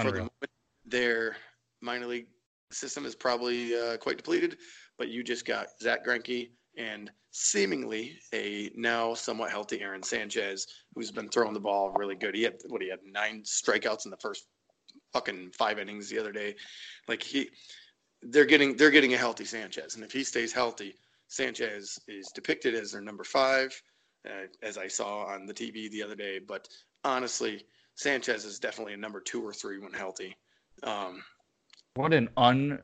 For 0.00 0.10
the 0.10 0.18
moment, 0.18 0.50
their 0.84 1.36
minor 1.80 2.06
league 2.06 2.26
system 2.70 3.06
is 3.06 3.14
probably 3.14 3.74
uh, 3.74 3.96
quite 3.96 4.18
depleted, 4.18 4.58
but 4.98 5.08
you 5.08 5.24
just 5.24 5.46
got 5.46 5.68
Zack 5.80 6.04
Greinke 6.06 6.50
and 6.76 7.10
seemingly 7.30 8.18
a 8.34 8.70
now 8.74 9.14
somewhat 9.14 9.50
healthy 9.50 9.80
Aaron 9.80 10.02
Sanchez, 10.02 10.66
who's 10.94 11.10
been 11.10 11.28
throwing 11.28 11.54
the 11.54 11.60
ball 11.60 11.90
really 11.96 12.14
good. 12.14 12.34
He 12.34 12.42
had 12.42 12.56
what 12.68 12.82
he 12.82 12.90
had 12.90 13.00
nine 13.04 13.42
strikeouts 13.42 14.04
in 14.04 14.10
the 14.10 14.16
first 14.18 14.46
fucking 15.12 15.52
five 15.56 15.78
innings 15.78 16.08
the 16.08 16.18
other 16.18 16.32
day. 16.32 16.54
Like 17.08 17.22
he, 17.22 17.48
they're 18.22 18.44
getting 18.44 18.76
they're 18.76 18.90
getting 18.90 19.14
a 19.14 19.18
healthy 19.18 19.44
Sanchez, 19.44 19.94
and 19.94 20.04
if 20.04 20.12
he 20.12 20.22
stays 20.22 20.52
healthy, 20.52 20.94
Sanchez 21.28 21.98
is 22.08 22.30
depicted 22.34 22.74
as 22.74 22.92
their 22.92 23.00
number 23.00 23.24
five, 23.24 23.80
uh, 24.26 24.46
as 24.62 24.76
I 24.78 24.88
saw 24.88 25.24
on 25.24 25.46
the 25.46 25.54
TV 25.54 25.90
the 25.90 26.02
other 26.02 26.14
day. 26.14 26.38
But 26.38 26.68
honestly, 27.04 27.64
Sanchez 27.94 28.44
is 28.44 28.58
definitely 28.58 28.94
a 28.94 28.98
number 28.98 29.20
two 29.20 29.42
or 29.46 29.52
three 29.52 29.78
when 29.78 29.92
healthy. 29.92 30.36
Um, 30.82 31.22
What 31.94 32.12
an 32.14 32.28
un 32.36 32.80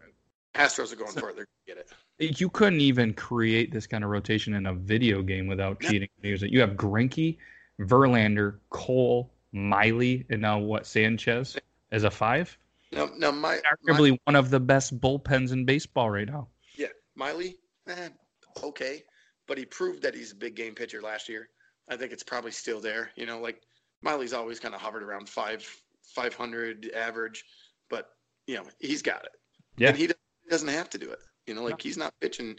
Astros 0.54 0.92
are 0.92 0.96
going 0.96 1.12
for 1.12 1.30
it. 1.30 1.36
They're 1.36 1.46
going 1.46 1.66
to 1.66 1.74
get 1.74 1.78
it. 1.78 2.40
you 2.40 2.48
couldn't 2.48 2.80
even 2.80 3.12
create 3.14 3.72
this 3.72 3.86
kind 3.88 4.04
of 4.04 4.10
rotation 4.10 4.54
in 4.54 4.66
a 4.66 4.74
video 4.74 5.20
game 5.22 5.46
without 5.48 5.82
No. 5.82 5.88
cheating. 5.88 6.08
You 6.22 6.60
have 6.60 6.70
Greinke, 6.70 7.38
Verlander, 7.80 8.58
Cole, 8.70 9.32
Miley, 9.52 10.26
and 10.30 10.40
now 10.42 10.58
what? 10.58 10.86
Sanchez 10.86 11.56
as 11.92 12.04
a 12.04 12.10
five. 12.10 12.56
Now, 12.92 13.08
now 13.16 13.30
my, 13.32 13.60
my 13.82 13.94
Arguably 13.94 14.16
one 14.24 14.36
of 14.36 14.50
the 14.50 14.60
best 14.60 15.00
bullpens 15.00 15.52
in 15.52 15.64
baseball 15.64 16.10
right 16.10 16.28
now. 16.28 16.48
yeah, 16.76 16.88
Miley, 17.16 17.56
eh, 17.88 18.08
okay, 18.62 19.02
but 19.46 19.58
he 19.58 19.64
proved 19.64 20.02
that 20.02 20.14
he's 20.14 20.32
a 20.32 20.36
big 20.36 20.54
game 20.54 20.74
pitcher 20.74 21.02
last 21.02 21.28
year. 21.28 21.48
I 21.88 21.96
think 21.96 22.12
it's 22.12 22.22
probably 22.22 22.50
still 22.50 22.80
there. 22.80 23.10
You 23.16 23.26
know, 23.26 23.40
like 23.40 23.60
Miley's 24.02 24.32
always 24.32 24.60
kind 24.60 24.74
of 24.74 24.80
hovered 24.80 25.02
around 25.02 25.28
five, 25.28 25.66
500 26.14 26.90
average, 26.94 27.44
but 27.90 28.10
you 28.46 28.56
know 28.56 28.64
he's 28.78 29.02
got 29.02 29.24
it. 29.24 29.32
Yeah. 29.76 29.88
and 29.88 29.98
he 29.98 30.08
doesn't 30.48 30.68
have 30.68 30.90
to 30.90 30.98
do 30.98 31.10
it. 31.10 31.20
You 31.46 31.54
know, 31.54 31.62
like 31.62 31.80
he's 31.80 31.96
not 31.96 32.14
pitching. 32.20 32.56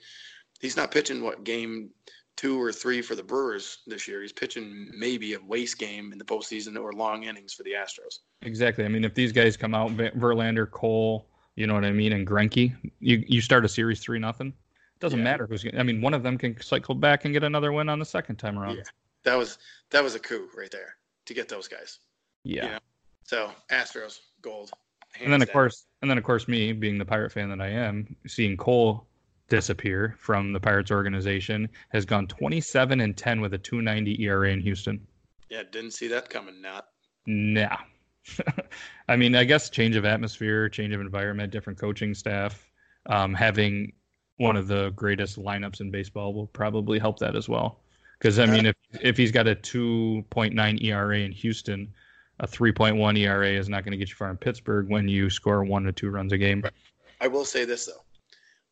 He's 0.59 0.77
not 0.77 0.91
pitching 0.91 1.23
what 1.23 1.43
game 1.43 1.89
two 2.37 2.61
or 2.61 2.71
three 2.71 3.01
for 3.01 3.15
the 3.15 3.23
Brewers 3.23 3.79
this 3.87 4.07
year. 4.07 4.21
He's 4.21 4.33
pitching 4.33 4.91
maybe 4.97 5.33
a 5.33 5.39
waste 5.39 5.77
game 5.77 6.11
in 6.11 6.17
the 6.17 6.25
postseason 6.25 6.79
or 6.79 6.91
long 6.93 7.23
innings 7.23 7.53
for 7.53 7.63
the 7.63 7.71
Astros. 7.71 8.19
Exactly. 8.41 8.83
I 8.83 8.87
mean, 8.87 9.05
if 9.05 9.13
these 9.13 9.31
guys 9.31 9.55
come 9.55 9.73
out, 9.73 9.91
Verlander, 9.95 10.69
Cole, 10.69 11.27
you 11.55 11.67
know 11.67 11.73
what 11.73 11.85
I 11.85 11.91
mean, 11.91 12.13
and 12.13 12.27
Greinke, 12.27 12.75
you 12.99 13.23
you 13.27 13.41
start 13.41 13.65
a 13.65 13.69
series 13.69 13.99
three 13.99 14.19
nothing. 14.19 14.53
Doesn't 14.99 15.19
Yeah. 15.19 15.23
matter 15.25 15.45
who's. 15.47 15.65
I 15.77 15.83
mean, 15.83 16.01
one 16.01 16.13
of 16.13 16.23
them 16.23 16.37
can 16.37 16.59
cycle 16.61 16.95
back 16.95 17.25
and 17.25 17.33
get 17.33 17.43
another 17.43 17.71
win 17.71 17.89
on 17.89 17.99
the 17.99 18.05
second 18.05 18.37
time 18.37 18.57
around. 18.57 18.77
Yeah. 18.77 18.83
That 19.23 19.35
was 19.35 19.57
that 19.89 20.03
was 20.03 20.15
a 20.15 20.19
coup 20.19 20.49
right 20.57 20.71
there 20.71 20.95
to 21.25 21.33
get 21.33 21.47
those 21.49 21.67
guys. 21.67 21.99
Yeah. 22.43 22.65
Yeah. 22.65 22.79
So 23.23 23.51
Astros 23.71 24.19
gold. 24.41 24.71
and 25.19 25.31
then 25.33 25.41
of 25.41 25.47
down. 25.47 25.53
course, 25.53 25.85
and 26.01 26.09
then 26.11 26.17
of 26.17 26.23
course, 26.23 26.47
me 26.47 26.71
being 26.73 26.97
the 26.97 27.05
Pirate 27.05 27.31
fan 27.31 27.49
that 27.49 27.59
I 27.61 27.69
am, 27.69 28.15
seeing 28.27 28.55
Cole 28.57 29.07
disappear 29.49 30.15
from 30.19 30.53
the 30.53 30.59
Pirates 30.59 30.91
organization 30.91 31.69
has 31.89 32.05
gone 32.05 32.27
27 32.27 32.99
and 33.01 33.15
10 33.17 33.41
with 33.41 33.53
a 33.53 33.59
2.90 33.59 34.19
ERA 34.21 34.51
in 34.51 34.59
Houston. 34.59 35.05
yeah, 35.49 35.63
didn't 35.71 35.91
see 35.91 36.07
that 36.07 36.29
coming. 36.29 36.61
Not 36.61 36.87
Nah. 37.27 37.77
I 39.07 39.15
mean, 39.15 39.35
I 39.35 39.43
guess 39.43 39.69
change 39.69 39.95
of 39.95 40.05
atmosphere, 40.05 40.67
change 40.69 40.93
of 40.93 41.01
environment, 41.01 41.51
different 41.51 41.79
coaching 41.79 42.13
staff, 42.13 42.69
um, 43.07 43.33
having 43.33 43.93
one 44.37 44.55
of 44.55 44.67
the 44.67 44.91
greatest 44.91 45.39
lineups 45.39 45.81
in 45.81 45.91
baseball 45.91 46.33
will 46.33 46.47
probably 46.47 46.99
help 46.99 47.19
that 47.19 47.35
as 47.35 47.47
well. 47.47 47.79
Because 48.19 48.39
I 48.39 48.45
mean, 48.45 48.65
if 48.65 48.75
if 49.01 49.17
he's 49.17 49.31
got 49.31 49.47
a 49.47 49.55
2.9 49.55 50.83
ERA 50.83 51.19
in 51.19 51.31
Houston, 51.31 51.93
a 52.39 52.47
3.1 52.47 53.17
ERA 53.19 53.49
is 53.49 53.69
not 53.69 53.83
going 53.83 53.91
to 53.91 53.97
get 53.97 54.09
you 54.09 54.15
far 54.15 54.29
in 54.29 54.37
Pittsburgh 54.37 54.89
when 54.89 55.07
you 55.07 55.29
score 55.29 55.63
one 55.63 55.83
to 55.83 55.91
two 55.91 56.09
runs 56.09 56.31
a 56.33 56.37
game. 56.37 56.61
Right. 56.61 56.73
I 57.21 57.27
will 57.27 57.45
say 57.45 57.65
this 57.65 57.85
though. 57.85 58.03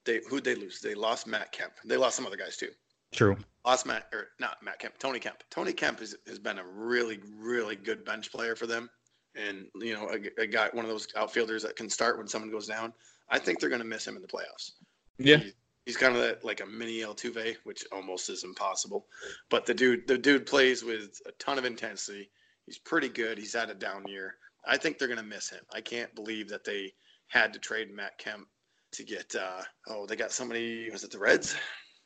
They 0.05 0.21
who'd 0.29 0.43
they 0.43 0.55
lose? 0.55 0.81
They 0.81 0.95
lost 0.95 1.27
Matt 1.27 1.51
Kemp. 1.51 1.73
They 1.85 1.97
lost 1.97 2.15
some 2.15 2.25
other 2.25 2.37
guys 2.37 2.57
too. 2.57 2.69
True. 3.13 3.37
Lost 3.65 3.85
Matt 3.85 4.07
or 4.11 4.29
not 4.39 4.61
Matt 4.63 4.79
Kemp, 4.79 4.97
Tony 4.97 5.19
Kemp. 5.19 5.43
Tony 5.49 5.71
Kemp 5.71 5.99
has, 5.99 6.15
has 6.27 6.39
been 6.39 6.59
a 6.59 6.65
really, 6.65 7.19
really 7.37 7.75
good 7.75 8.03
bench 8.03 8.31
player 8.31 8.55
for 8.55 8.67
them. 8.67 8.89
And 9.35 9.67
you 9.75 9.93
know, 9.93 10.09
a, 10.09 10.41
a 10.41 10.47
guy, 10.47 10.69
one 10.73 10.83
of 10.83 10.91
those 10.91 11.07
outfielders 11.15 11.63
that 11.63 11.75
can 11.75 11.89
start 11.89 12.17
when 12.17 12.27
someone 12.27 12.51
goes 12.51 12.67
down. 12.67 12.93
I 13.29 13.39
think 13.39 13.59
they're 13.59 13.69
going 13.69 13.81
to 13.81 13.87
miss 13.87 14.05
him 14.05 14.15
in 14.15 14.21
the 14.21 14.27
playoffs. 14.27 14.71
Yeah. 15.17 15.37
He- 15.37 15.53
he's 15.85 15.97
kind 15.97 16.15
of 16.15 16.21
that, 16.21 16.43
like 16.45 16.61
a 16.61 16.65
mini 16.65 16.99
Altuve, 16.99 17.57
which 17.63 17.85
almost 17.91 18.29
is 18.29 18.43
impossible. 18.43 19.07
But 19.49 19.65
the 19.65 19.73
dude, 19.73 20.07
the 20.07 20.17
dude 20.17 20.45
plays 20.45 20.83
with 20.83 21.19
a 21.25 21.31
ton 21.33 21.57
of 21.57 21.65
intensity. 21.65 22.29
He's 22.65 22.77
pretty 22.77 23.09
good. 23.09 23.37
He's 23.37 23.53
had 23.53 23.69
a 23.69 23.73
down 23.75 24.07
year. 24.07 24.37
I 24.65 24.77
think 24.77 24.97
they're 24.97 25.09
going 25.09 25.17
to 25.19 25.25
miss 25.25 25.49
him. 25.49 25.59
I 25.73 25.81
can't 25.81 26.13
believe 26.15 26.47
that 26.49 26.63
they 26.63 26.93
had 27.27 27.51
to 27.53 27.59
trade 27.59 27.91
Matt 27.93 28.17
Kemp 28.17 28.47
to 28.93 29.03
get. 29.03 29.35
Uh, 29.35 29.61
oh, 29.87 30.05
they 30.05 30.15
got 30.15 30.31
somebody. 30.31 30.89
Was 30.89 31.03
it 31.03 31.11
the 31.11 31.19
Reds? 31.19 31.55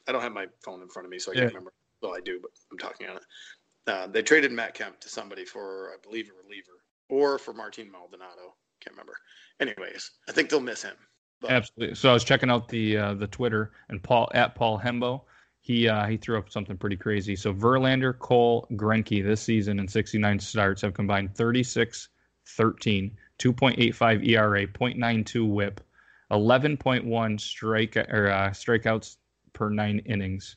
I 0.08 0.12
don't 0.12 0.22
have 0.22 0.32
my 0.34 0.48
phone 0.64 0.82
in 0.82 0.88
front 0.90 1.06
of 1.06 1.12
me, 1.12 1.20
so 1.20 1.32
I 1.32 1.36
Yeah. 1.36 1.42
can't 1.42 1.54
remember. 1.54 1.74
Well, 2.02 2.16
I 2.16 2.22
do, 2.22 2.40
but 2.42 2.52
I'm 2.72 2.78
talking 2.80 3.08
on 3.10 3.18
it. 3.18 3.24
Uh, 3.86 4.08
they 4.08 4.22
traded 4.24 4.52
Matt 4.52 4.74
Kemp 4.74 5.00
to 5.02 5.10
somebody 5.10 5.46
for, 5.46 5.94
I 5.94 5.98
believe, 6.02 6.30
a 6.30 6.34
reliever 6.44 6.84
or 7.10 7.38
for 7.38 7.54
Martin 7.54 7.92
Maldonado. 7.92 8.56
Can't 8.80 8.94
remember. 8.96 9.18
Anyways, 9.60 10.12
I 10.28 10.32
think 10.32 10.50
they'll 10.50 10.60
miss 10.60 10.82
him. 10.82 10.96
But 11.42 11.52
Absolutely. 11.52 11.96
So 11.96 12.10
I 12.10 12.14
was 12.14 12.24
checking 12.24 12.50
out 12.50 12.68
the 12.68 12.98
uh, 12.98 13.14
the 13.14 13.28
Twitter 13.28 13.72
and 13.90 14.02
Paul 14.02 14.30
at 14.34 14.56
Paul 14.56 14.80
Hembo. 14.80 15.22
He 15.62 15.88
uh, 15.88 16.08
he 16.08 16.18
threw 16.18 16.38
up 16.38 16.50
something 16.50 16.78
pretty 16.78 16.98
crazy. 16.98 17.36
So 17.36 17.54
Verlander, 17.54 18.18
Cole, 18.18 18.68
Greinke 18.72 19.24
this 19.24 19.42
season 19.42 19.80
in 19.80 19.88
69 19.88 20.40
starts 20.40 20.82
have 20.82 20.94
combined 20.94 21.36
36, 21.36 22.10
13, 22.48 23.18
2.85 23.40 24.28
ERA, 24.28 24.68
0.92 24.68 25.48
WHIP, 25.48 25.82
11.1 26.32 27.40
strike 27.40 27.98
or 27.98 28.30
uh, 28.30 28.50
strikeouts 28.50 29.18
per 29.54 29.70
nine 29.70 30.00
innings. 30.06 30.56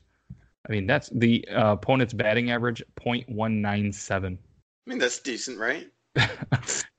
I 0.67 0.71
mean 0.71 0.87
that's 0.87 1.09
the 1.09 1.47
uh, 1.49 1.73
opponent's 1.73 2.13
batting 2.13 2.51
average 2.51 2.81
0.197. 2.95 4.37
I 4.87 4.89
mean, 4.89 4.97
that's 4.99 5.19
decent, 5.19 5.59
right? 5.59 5.87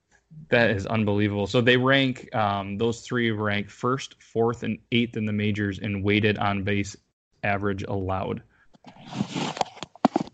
That 0.49 0.71
is 0.71 0.87
unbelievable. 0.87 1.47
So 1.47 1.61
they 1.61 1.77
rank 1.77 2.35
um, 2.35 2.77
those 2.77 3.01
three 3.01 3.31
rank 3.31 3.71
first, 3.71 4.23
fourth, 4.23 4.62
and 4.64 4.79
eighth 4.92 5.16
in 5.16 5.25
the 5.25 5.33
majors 5.33 5.79
in 5.79 6.03
weighted 6.03 6.37
on 6.38 6.62
base 6.62 6.95
average 7.42 7.83
allowed. 7.85 8.42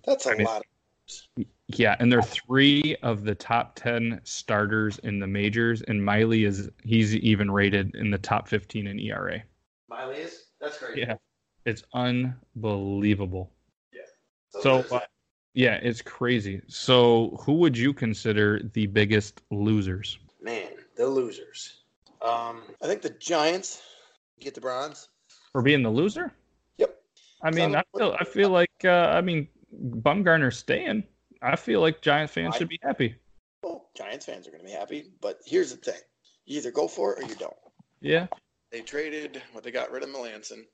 That's 0.04 0.26
a 0.26 0.30
I 0.30 0.34
mean- 0.34 0.46
lot. 0.46 0.62
Yeah, 1.68 1.96
and 2.00 2.11
they're 2.11 2.22
three 2.22 2.96
of 3.02 3.24
the 3.24 3.34
top 3.34 3.74
ten 3.76 4.20
starters 4.24 4.98
in 5.00 5.18
the 5.20 5.26
majors, 5.26 5.82
and 5.82 6.02
Miley 6.02 6.44
is 6.44 6.70
he's 6.82 7.14
even 7.16 7.50
rated 7.50 7.94
in 7.94 8.11
the 8.11 8.18
top 8.18 8.48
fifteen 8.48 8.87
in 8.87 8.98
ERA. 8.98 9.42
Miley 9.88 10.16
is. 10.16 10.46
That's 10.61 10.78
great. 10.78 10.96
Yeah, 10.98 11.14
it's 11.66 11.82
unbelievable. 11.94 13.52
So, 14.50 14.61
So, 14.61 14.78
uh, 14.78 14.82
that. 15.00 15.08
Yeah, 15.58 15.80
it's 15.82 16.02
crazy. 16.02 16.62
So 16.68 17.36
who 17.44 17.54
would 17.54 17.76
you 17.76 17.92
consider 17.92 18.60
the 18.74 18.86
biggest 18.86 19.42
losers? 19.50 20.16
man, 20.40 20.68
the 20.96 21.04
losers. 21.04 21.80
Um, 22.22 22.62
I 22.80 22.86
think 22.86 23.02
the 23.02 23.10
Giants 23.10 23.82
get 24.38 24.54
the 24.54 24.60
bronze. 24.60 25.08
For 25.50 25.60
being 25.60 25.82
the 25.82 25.90
loser? 25.90 26.32
Yep. 26.76 27.02
I 27.42 27.50
mean, 27.50 27.74
I 27.74 27.82
feel 27.96 28.16
I 28.20 28.22
feel 28.22 28.50
like 28.50 28.70
uh, 28.84 29.10
I 29.12 29.20
mean 29.20 29.48
Bumgarner's 29.76 30.56
staying. 30.56 31.02
I 31.42 31.56
feel 31.56 31.80
like 31.80 32.02
Giant 32.02 32.30
fans 32.30 32.54
I- 32.54 32.58
should 32.58 32.68
be 32.68 32.78
happy. 32.80 33.16
Well, 33.64 33.90
Giants 33.96 34.26
fans 34.26 34.46
are 34.46 34.52
going 34.52 34.62
to 34.62 34.66
be 34.66 34.72
happy, 34.72 35.10
but 35.20 35.40
here's 35.44 35.74
the 35.74 35.78
thing: 35.78 36.00
you 36.46 36.58
either 36.58 36.70
go 36.70 36.86
for 36.86 37.14
it 37.14 37.24
or 37.24 37.28
you 37.28 37.34
don't. 37.34 37.56
Yeah, 38.00 38.28
They 38.70 38.82
traded. 38.82 39.42
What 39.50 39.64
they 39.64 39.72
got 39.72 39.90
rid 39.90 40.04
of 40.04 40.10
Melancon, 40.10 40.66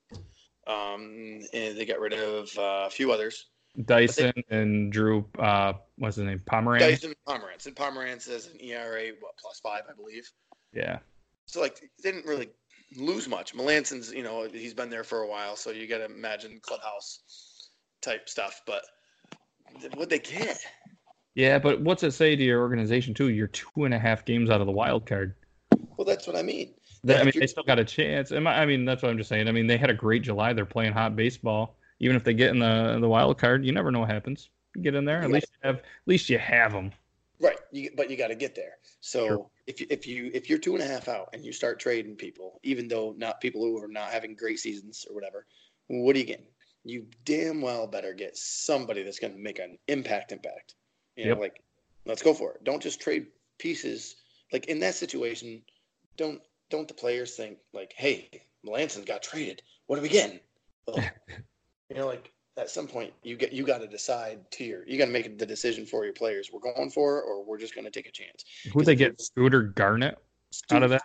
um, 0.67 1.41
and 1.55 1.75
they 1.75 1.87
got 1.87 2.01
rid 2.01 2.13
of 2.13 2.51
uh, 2.59 2.85
a 2.87 2.91
few 2.91 3.13
others. 3.13 3.47
Dyson 3.85 4.33
and 4.51 4.93
Drew. 4.93 5.27
Uh, 5.39 5.73
what's 5.99 6.17
his 6.17 6.25
name? 6.25 6.41
Pomeranz. 6.47 6.81
Dyson 6.81 7.15
Pomeranz, 7.27 7.67
and 7.67 7.75
Pomeranz 7.75 8.29
has 8.31 8.47
an 8.47 8.61
ERA 8.61 9.09
what 9.21 9.37
plus 9.39 9.61
five, 9.61 9.83
I 9.91 9.95
believe. 9.95 10.29
Yeah, 10.73 10.99
So 11.47 11.61
like 11.61 11.81
they 12.03 12.11
didn't 12.13 12.27
really 12.27 12.49
lose 12.97 13.29
much. 13.29 13.55
Melancon's, 13.55 14.13
you 14.13 14.23
know, 14.23 14.49
he's 14.53 14.75
been 14.75 14.91
there 14.91 15.05
for 15.05 15.23
a 15.23 15.29
while, 15.29 15.57
so 15.57 15.71
you 15.71 15.87
got 15.89 15.99
to 15.99 16.05
imagine 16.07 16.59
clubhouse 16.63 17.71
type 18.03 18.29
stuff. 18.29 18.61
But 18.67 18.83
what 19.95 20.09
they 20.11 20.19
get? 20.21 20.59
yeah. 21.35 21.59
But 21.59 21.81
what's 21.81 22.03
it 22.03 22.13
say 22.13 22.37
to 22.37 22.43
your 22.43 22.61
organization 22.61 23.15
too? 23.15 23.29
You're 23.31 23.49
two 23.49 23.85
and 23.85 23.95
a 23.95 23.99
half 23.99 24.25
games 24.25 24.51
out 24.51 24.61
of 24.61 24.67
the 24.67 24.73
wild 24.73 25.07
card. 25.07 25.35
Well, 25.97 26.05
that's 26.05 26.27
what 26.27 26.37
I 26.37 26.43
mean. 26.43 26.75
They- 27.03 27.15
Yeah, 27.15 27.21
I 27.21 27.25
mean, 27.25 27.33
they 27.39 27.47
still 27.47 27.63
got 27.65 27.79
a 27.79 27.85
chance. 27.85 28.33
I 28.33 28.67
mean, 28.67 28.85
that's 28.85 29.03
what 29.03 29.11
I'm 29.11 29.19
just 29.19 29.29
saying. 29.29 29.49
I 29.49 29.53
mean, 29.53 29.67
they 29.67 29.77
had 29.77 29.91
a 29.91 29.95
great 29.95 30.23
July. 30.23 30.53
They're 30.53 30.65
playing 30.65 30.93
hot 30.93 31.17
baseball. 31.17 31.77
Even 32.01 32.17
if 32.17 32.25
they 32.25 32.35
get 32.35 32.51
in 32.51 32.59
the 32.59 32.99
the 33.01 33.09
wild 33.09 33.39
card, 33.39 33.65
you 33.65 33.73
never 33.73 33.91
know 33.91 34.01
what 34.01 34.11
happens. 34.11 34.51
You 34.75 34.83
get 34.83 34.95
in 34.95 35.05
there. 35.05 35.23
At 35.23 35.31
least 35.31 35.49
you 35.53 35.69
have. 35.69 35.77
At 35.77 35.85
least 36.07 36.29
you 36.29 36.39
have 36.39 36.73
them. 36.73 36.93
Right, 37.41 37.59
you, 37.73 37.91
but 37.97 38.11
you 38.11 38.17
got 38.17 38.29
to 38.29 38.35
get 38.37 38.55
there. 38.55 38.75
So 39.01 39.27
Sure. 39.27 39.47
if 39.67 39.81
you, 39.81 39.87
if 39.91 40.07
you 40.07 40.31
if 40.33 40.49
you're 40.49 40.59
two 40.59 40.75
and 40.75 40.83
a 40.83 40.87
half 40.87 41.09
out 41.09 41.31
and 41.33 41.45
you 41.45 41.53
start 41.53 41.81
trading 41.81 42.15
people, 42.17 42.61
even 42.63 42.89
though 42.89 43.15
not 43.19 43.41
people 43.41 43.61
who 43.63 43.77
are 43.83 43.89
not 43.89 44.11
having 44.11 44.35
great 44.35 44.61
seasons 44.61 45.05
or 45.09 45.15
whatever, 45.15 45.47
what 45.89 46.15
are 46.17 46.19
you 46.19 46.25
getting? 46.25 46.47
You 46.85 47.07
damn 47.25 47.61
well 47.61 47.87
better 47.87 48.13
get 48.13 48.37
somebody 48.37 49.03
that's 49.03 49.19
going 49.19 49.33
to 49.33 49.39
make 49.39 49.59
an 49.59 49.79
impact. 49.89 50.33
Impact. 50.33 50.75
You 51.17 51.25
know, 51.25 51.31
Yep. 51.31 51.39
like 51.41 51.63
let's 52.07 52.23
go 52.23 52.35
for 52.35 52.53
it. 52.55 52.65
Don't 52.65 52.83
just 52.83 53.01
trade 53.01 53.27
pieces. 53.59 54.17
Like 54.53 54.67
in 54.67 54.81
that 54.81 54.95
situation, 54.95 55.63
don't 56.17 56.41
don't 56.71 56.89
the 56.89 56.95
players 56.95 57.35
think 57.37 57.59
like, 57.73 57.93
hey, 57.97 58.29
Melancon 58.67 59.07
got 59.07 59.23
traded. 59.23 59.63
What 59.87 59.99
are 59.99 60.03
we 60.03 60.09
getting? 60.09 60.41
Well, 60.87 61.03
you 61.89 61.97
know, 61.97 62.07
like 62.07 62.33
at 62.57 62.71
some 62.71 62.87
point 62.87 63.13
you 63.23 63.37
get 63.37 63.53
you 63.53 63.65
got 63.65 63.79
to 63.79 63.87
decide 63.87 64.41
tier. 64.51 64.85
You 64.87 64.99
got 64.99 65.07
to 65.07 65.13
make 65.13 65.39
the 65.39 65.47
decision 65.47 65.87
for 65.87 66.05
your 66.05 66.15
players. 66.15 66.51
We're 66.53 66.61
going 66.61 66.91
for 66.91 67.19
it, 67.19 67.25
or 67.27 67.45
we're 67.45 67.59
just 67.59 67.75
going 67.75 67.85
to 67.85 67.91
take 67.91 68.07
a 68.07 68.13
chance. 68.13 68.45
Who 68.73 68.83
they 68.83 68.95
get? 68.95 69.21
Scooter 69.21 69.65
Gennett 69.77 70.19
out 70.71 70.83
of 70.83 70.91
that. 70.91 71.03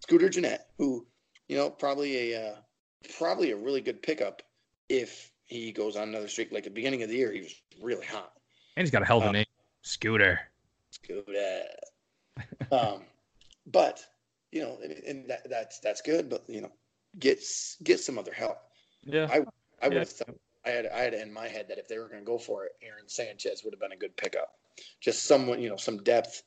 Scooter 0.00 0.28
Gennett, 0.28 0.62
who 0.78 1.06
you 1.48 1.56
know 1.56 1.70
probably 1.70 2.32
a 2.32 2.50
uh, 2.50 2.54
probably 3.18 3.50
a 3.50 3.56
really 3.56 3.80
good 3.80 4.02
pickup 4.02 4.42
if 4.88 5.30
he 5.46 5.72
goes 5.72 5.96
on 5.96 6.08
another 6.08 6.28
streak. 6.28 6.52
Like 6.52 6.66
at 6.66 6.72
the 6.72 6.74
beginning 6.74 7.02
of 7.02 7.08
the 7.08 7.16
year, 7.16 7.32
he 7.32 7.40
was 7.40 7.54
really 7.80 8.06
hot. 8.06 8.32
And 8.76 8.84
he's 8.84 8.90
got 8.90 9.02
a 9.02 9.06
hell 9.06 9.18
of 9.18 9.24
a 9.24 9.28
Uh, 9.28 9.32
name, 9.32 9.46
Scooter. 9.82 10.40
Scooter. 10.90 11.62
um, 12.72 13.02
but 13.66 14.00
you 14.50 14.62
know, 14.62 14.78
and, 14.82 14.92
and 14.92 15.30
that, 15.30 15.48
that's 15.48 15.78
that's 15.80 16.00
good. 16.02 16.28
But 16.28 16.44
you 16.48 16.60
know, 16.60 16.72
get 17.18 17.42
get 17.82 18.00
some 18.00 18.18
other 18.18 18.32
help. 18.32 18.58
Yeah, 19.04 19.28
I 19.30 19.44
I 19.82 19.88
would 19.88 19.94
Yeah. 19.94 19.98
have 20.00 20.08
thought 20.10 20.36
I 20.64 20.70
had 20.70 20.86
I 20.86 20.98
had 21.00 21.14
in 21.14 21.32
my 21.32 21.48
head 21.48 21.66
that 21.68 21.78
if 21.78 21.88
they 21.88 21.98
were 21.98 22.06
going 22.08 22.20
to 22.20 22.24
go 22.26 22.38
for 22.38 22.64
it, 22.64 22.72
Aaron 22.82 23.08
Sanchez 23.08 23.64
would 23.64 23.72
have 23.74 23.80
been 23.80 23.92
a 23.92 23.96
good 23.96 24.16
pickup. 24.16 24.54
Just 25.00 25.24
someone, 25.24 25.60
you 25.60 25.68
know, 25.68 25.76
some 25.76 26.02
depth. 26.02 26.42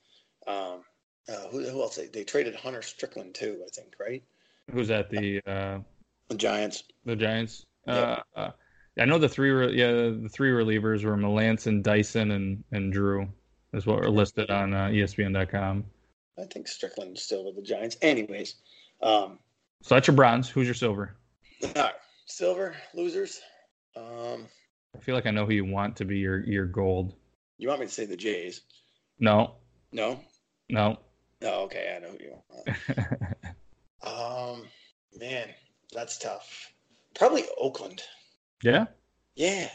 Um, 0.48 0.84
uh, 1.28 1.48
who, 1.52 1.64
who 1.68 1.82
else? 1.82 1.96
They, 1.96 2.08
they 2.08 2.24
traded 2.24 2.56
Hunter 2.56 2.82
Strickland 2.82 3.36
too, 3.36 3.62
I 3.66 3.70
think, 3.74 3.94
right? 4.00 4.24
who's 4.72 4.90
at 4.90 5.10
the 5.12 5.42
uh, 5.46 5.80
The 6.30 6.36
Giants. 6.36 6.84
the 7.06 7.16
Giants? 7.16 7.66
Yeah. 7.88 7.94
Uh, 8.36 8.40
uh, 8.40 8.52
I 8.98 9.06
know 9.06 9.18
the 9.20 9.28
three, 9.30 9.52
re- 9.52 9.76
yeah, 9.76 9.92
the 9.92 10.30
three 10.32 10.52
relievers 10.52 11.04
were 11.04 11.16
Melancon, 11.18 11.84
Dyson, 11.84 12.32
and 12.32 12.64
and 12.72 12.94
Drew, 12.94 13.28
is 13.74 13.86
what 13.86 14.00
are 14.04 14.10
listed 14.10 14.50
on 14.50 14.74
uh, 14.74 14.88
ESPN.com. 14.88 15.84
I 16.40 16.44
think 16.46 16.68
Strickland's 16.68 17.22
still 17.22 17.46
with 17.46 17.56
the 17.58 17.62
Giants. 17.62 17.98
Anyways, 18.02 18.56
um, 19.02 19.40
So 19.82 19.96
that's 19.96 20.08
your 20.08 20.16
bronze. 20.16 20.48
Who's 20.50 20.66
your 20.68 20.74
silver? 20.76 21.16
all 21.64 21.72
right, 21.76 21.94
silver 22.26 22.76
losers. 22.94 23.40
Um, 23.96 24.48
I 24.96 25.00
feel 25.00 25.16
like 25.16 25.26
I 25.26 25.32
know 25.32 25.46
who 25.46 25.54
you 25.54 25.66
want 25.66 25.96
to 25.98 26.06
be 26.06 26.18
your 26.20 26.40
your 26.46 26.66
gold. 26.66 27.16
you 27.58 27.68
want 27.68 27.80
me 27.80 27.86
to 27.88 27.92
say 27.92 28.06
the 28.06 28.18
Jays? 28.18 28.62
No, 29.20 29.56
No. 29.92 30.20
no. 30.70 31.00
Oh, 31.42 31.64
okay. 31.66 31.94
I 31.96 32.00
know 32.00 32.12
who 32.12 32.24
you 32.24 32.38
want. 32.50 32.78
Um, 34.04 34.68
man, 35.20 35.48
that's 35.92 36.18
tough. 36.20 36.72
Probably 37.16 37.44
Oakland. 37.58 38.04
yeah, 38.62 38.86
Yeah. 39.36 39.70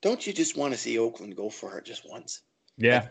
Don't 0.00 0.26
you 0.26 0.32
just 0.32 0.56
want 0.56 0.72
to 0.72 0.78
see 0.80 0.98
Oakland 0.98 1.36
go 1.36 1.50
for 1.50 1.76
it 1.78 1.84
just 1.84 2.08
once? 2.08 2.40
yeah. 2.78 3.08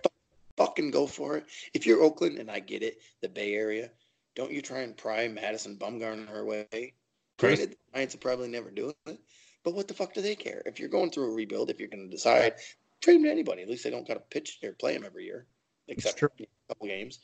Fucking 0.57 0.91
go 0.91 1.05
for 1.07 1.37
it. 1.37 1.45
If 1.73 1.85
you're 1.85 2.01
Oakland, 2.03 2.37
and 2.39 2.49
I 2.49 2.59
get 2.59 2.83
it, 2.83 2.97
the 3.21 3.29
Bay 3.29 3.53
Area, 3.53 3.89
don't 4.35 4.51
you 4.51 4.61
try 4.61 4.79
and 4.81 4.95
pry 4.97 5.27
Madison 5.27 5.77
Bumgarner 5.77 6.39
away. 6.41 6.93
Granted, 7.39 7.71
the 7.71 7.77
Giants 7.93 8.15
will 8.15 8.21
probably 8.21 8.47
never 8.47 8.69
do 8.69 8.93
it, 9.05 9.19
but 9.63 9.73
what 9.73 9.87
the 9.87 9.93
fuck 9.93 10.13
do 10.13 10.21
they 10.21 10.35
care? 10.35 10.61
If 10.65 10.79
you're 10.79 10.89
going 10.89 11.09
through 11.09 11.31
a 11.31 11.35
rebuild, 11.35 11.69
if 11.69 11.79
you're 11.79 11.89
going 11.89 12.09
to 12.09 12.15
decide, 12.15 12.53
trade 13.01 13.17
him 13.17 13.23
to 13.23 13.31
anybody. 13.31 13.61
At 13.61 13.69
least 13.69 13.83
they 13.83 13.89
don't 13.89 14.07
got 14.07 14.15
to 14.15 14.19
pitch 14.19 14.59
or 14.63 14.73
play 14.73 14.93
him 14.93 15.03
every 15.05 15.25
year, 15.25 15.45
except 15.87 16.19
for 16.19 16.31
a 16.39 16.47
couple 16.67 16.87
games. 16.87 17.19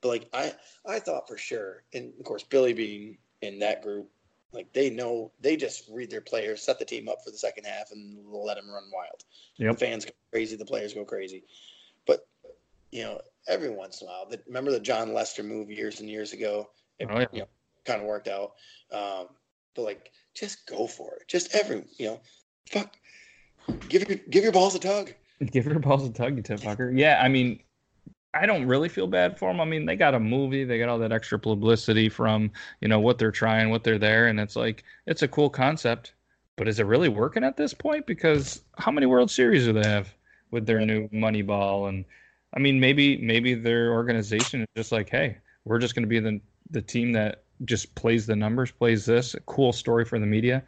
But 0.00 0.08
like 0.08 0.28
I, 0.32 0.52
I 0.86 0.98
thought 0.98 1.28
for 1.28 1.38
sure, 1.38 1.84
and 1.94 2.12
of 2.18 2.24
course 2.24 2.42
Billy 2.42 2.72
being 2.72 3.18
in 3.40 3.60
that 3.60 3.82
group, 3.82 4.08
like 4.52 4.72
they 4.72 4.90
know 4.90 5.32
they 5.40 5.56
just 5.56 5.88
read 5.90 6.10
their 6.10 6.20
players, 6.20 6.60
set 6.62 6.78
the 6.78 6.84
team 6.84 7.08
up 7.08 7.18
for 7.24 7.30
the 7.30 7.38
second 7.38 7.64
half, 7.64 7.90
and 7.92 8.18
let 8.26 8.56
them 8.56 8.68
run 8.68 8.84
wild. 8.92 9.24
Yep. 9.56 9.78
The 9.78 9.86
fans 9.86 10.04
go 10.04 10.12
crazy, 10.32 10.56
the 10.56 10.64
players 10.64 10.92
go 10.92 11.04
crazy. 11.04 11.44
But 12.06 12.26
you 12.90 13.04
know, 13.04 13.20
every 13.48 13.70
once 13.70 14.02
in 14.02 14.08
a 14.08 14.10
while, 14.10 14.28
the, 14.28 14.40
remember 14.46 14.70
the 14.70 14.80
Jon 14.80 15.14
Lester 15.14 15.42
move 15.42 15.70
years 15.70 16.00
and 16.00 16.10
years 16.10 16.32
ago? 16.32 16.68
It, 16.98 17.08
Oh, 17.10 17.18
yeah. 17.18 17.26
you 17.32 17.38
know, 17.40 17.48
kind 17.84 18.00
of 18.00 18.06
worked 18.06 18.28
out. 18.28 18.52
Um, 18.92 19.28
but 19.74 19.82
like, 19.82 20.12
just 20.34 20.66
go 20.66 20.86
for 20.86 21.14
it. 21.14 21.28
Just 21.28 21.54
every, 21.54 21.84
you 21.98 22.06
know, 22.06 22.20
fuck, 22.70 22.94
give 23.88 24.08
your 24.08 24.18
give 24.30 24.42
your 24.42 24.52
balls 24.52 24.74
a 24.74 24.78
tug. 24.78 25.12
Give 25.50 25.66
your 25.66 25.80
balls 25.80 26.06
a 26.06 26.12
tug, 26.12 26.36
you 26.36 26.42
tip 26.42 26.60
fucker. 26.60 26.96
Yeah, 26.96 27.20
I 27.20 27.26
mean, 27.26 27.58
I 28.32 28.46
don't 28.46 28.64
really 28.66 28.88
feel 28.88 29.08
bad 29.08 29.38
for 29.38 29.50
them. 29.50 29.60
I 29.60 29.64
mean, 29.64 29.84
they 29.84 29.96
got 29.96 30.14
a 30.14 30.20
movie, 30.20 30.64
they 30.64 30.78
got 30.78 30.88
all 30.88 30.98
that 30.98 31.10
extra 31.10 31.38
publicity 31.38 32.08
from 32.08 32.50
you 32.80 32.88
know 32.88 33.00
what 33.00 33.18
they're 33.18 33.32
trying, 33.32 33.70
what 33.70 33.82
they're 33.82 33.98
there, 33.98 34.28
and 34.28 34.38
it's 34.38 34.56
like 34.56 34.84
it's 35.06 35.22
a 35.22 35.28
cool 35.28 35.50
concept. 35.50 36.14
But 36.56 36.68
is 36.68 36.78
it 36.78 36.86
really 36.86 37.08
working 37.08 37.44
at 37.44 37.56
this 37.56 37.74
point? 37.74 38.06
Because 38.06 38.62
how 38.78 38.92
many 38.92 39.06
World 39.06 39.30
Series 39.30 39.64
do 39.64 39.72
they 39.72 39.88
have 39.88 40.14
with 40.50 40.66
their 40.66 40.80
new 40.84 41.08
Moneyball? 41.08 41.88
And 41.88 42.04
I 42.54 42.60
mean, 42.60 42.78
maybe 42.78 43.18
maybe 43.18 43.54
their 43.54 43.92
organization 43.92 44.62
is 44.62 44.68
just 44.76 44.92
like, 44.92 45.08
hey, 45.10 45.38
we're 45.64 45.78
just 45.78 45.94
going 45.94 46.04
to 46.04 46.08
be 46.08 46.20
the 46.20 46.40
the 46.70 46.82
team 46.82 47.12
that 47.12 47.41
just 47.64 47.94
plays 47.94 48.26
the 48.26 48.36
numbers, 48.36 48.70
plays 48.70 49.04
this. 49.06 49.34
A 49.34 49.40
cool 49.40 49.72
story 49.72 50.04
for 50.04 50.18
the 50.18 50.26
media. 50.26 50.62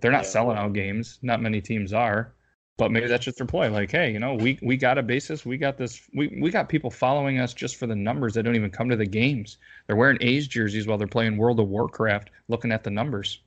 They're 0.00 0.12
not 0.12 0.24
Yeah. 0.24 0.30
selling 0.30 0.56
out 0.58 0.72
games. 0.72 1.18
Not 1.22 1.40
many 1.42 1.60
teams 1.60 1.92
are. 1.92 2.32
But 2.76 2.90
maybe 2.90 3.06
that's 3.06 3.24
just 3.24 3.38
their 3.38 3.46
ploy. 3.46 3.70
Like, 3.70 3.92
hey, 3.92 4.10
you 4.12 4.18
know, 4.18 4.34
we 4.34 4.58
we 4.60 4.76
got 4.76 4.98
a 4.98 5.02
basis. 5.02 5.46
We 5.46 5.56
got 5.58 5.76
this. 5.78 6.02
We 6.12 6.36
we 6.40 6.50
got 6.50 6.68
people 6.68 6.90
following 6.90 7.38
us 7.38 7.54
just 7.54 7.76
for 7.76 7.86
the 7.86 7.94
numbers. 7.94 8.34
They 8.34 8.42
don't 8.42 8.56
even 8.56 8.70
come 8.70 8.88
to 8.88 8.96
the 8.96 9.06
games. 9.06 9.58
They're 9.86 9.94
wearing 9.94 10.18
A's 10.20 10.48
jerseys 10.48 10.88
while 10.88 10.98
they're 10.98 11.06
playing 11.06 11.36
World 11.36 11.60
of 11.60 11.68
Warcraft, 11.68 12.30
looking 12.48 12.72
at 12.72 12.82
the 12.82 12.90
numbers. 12.90 13.38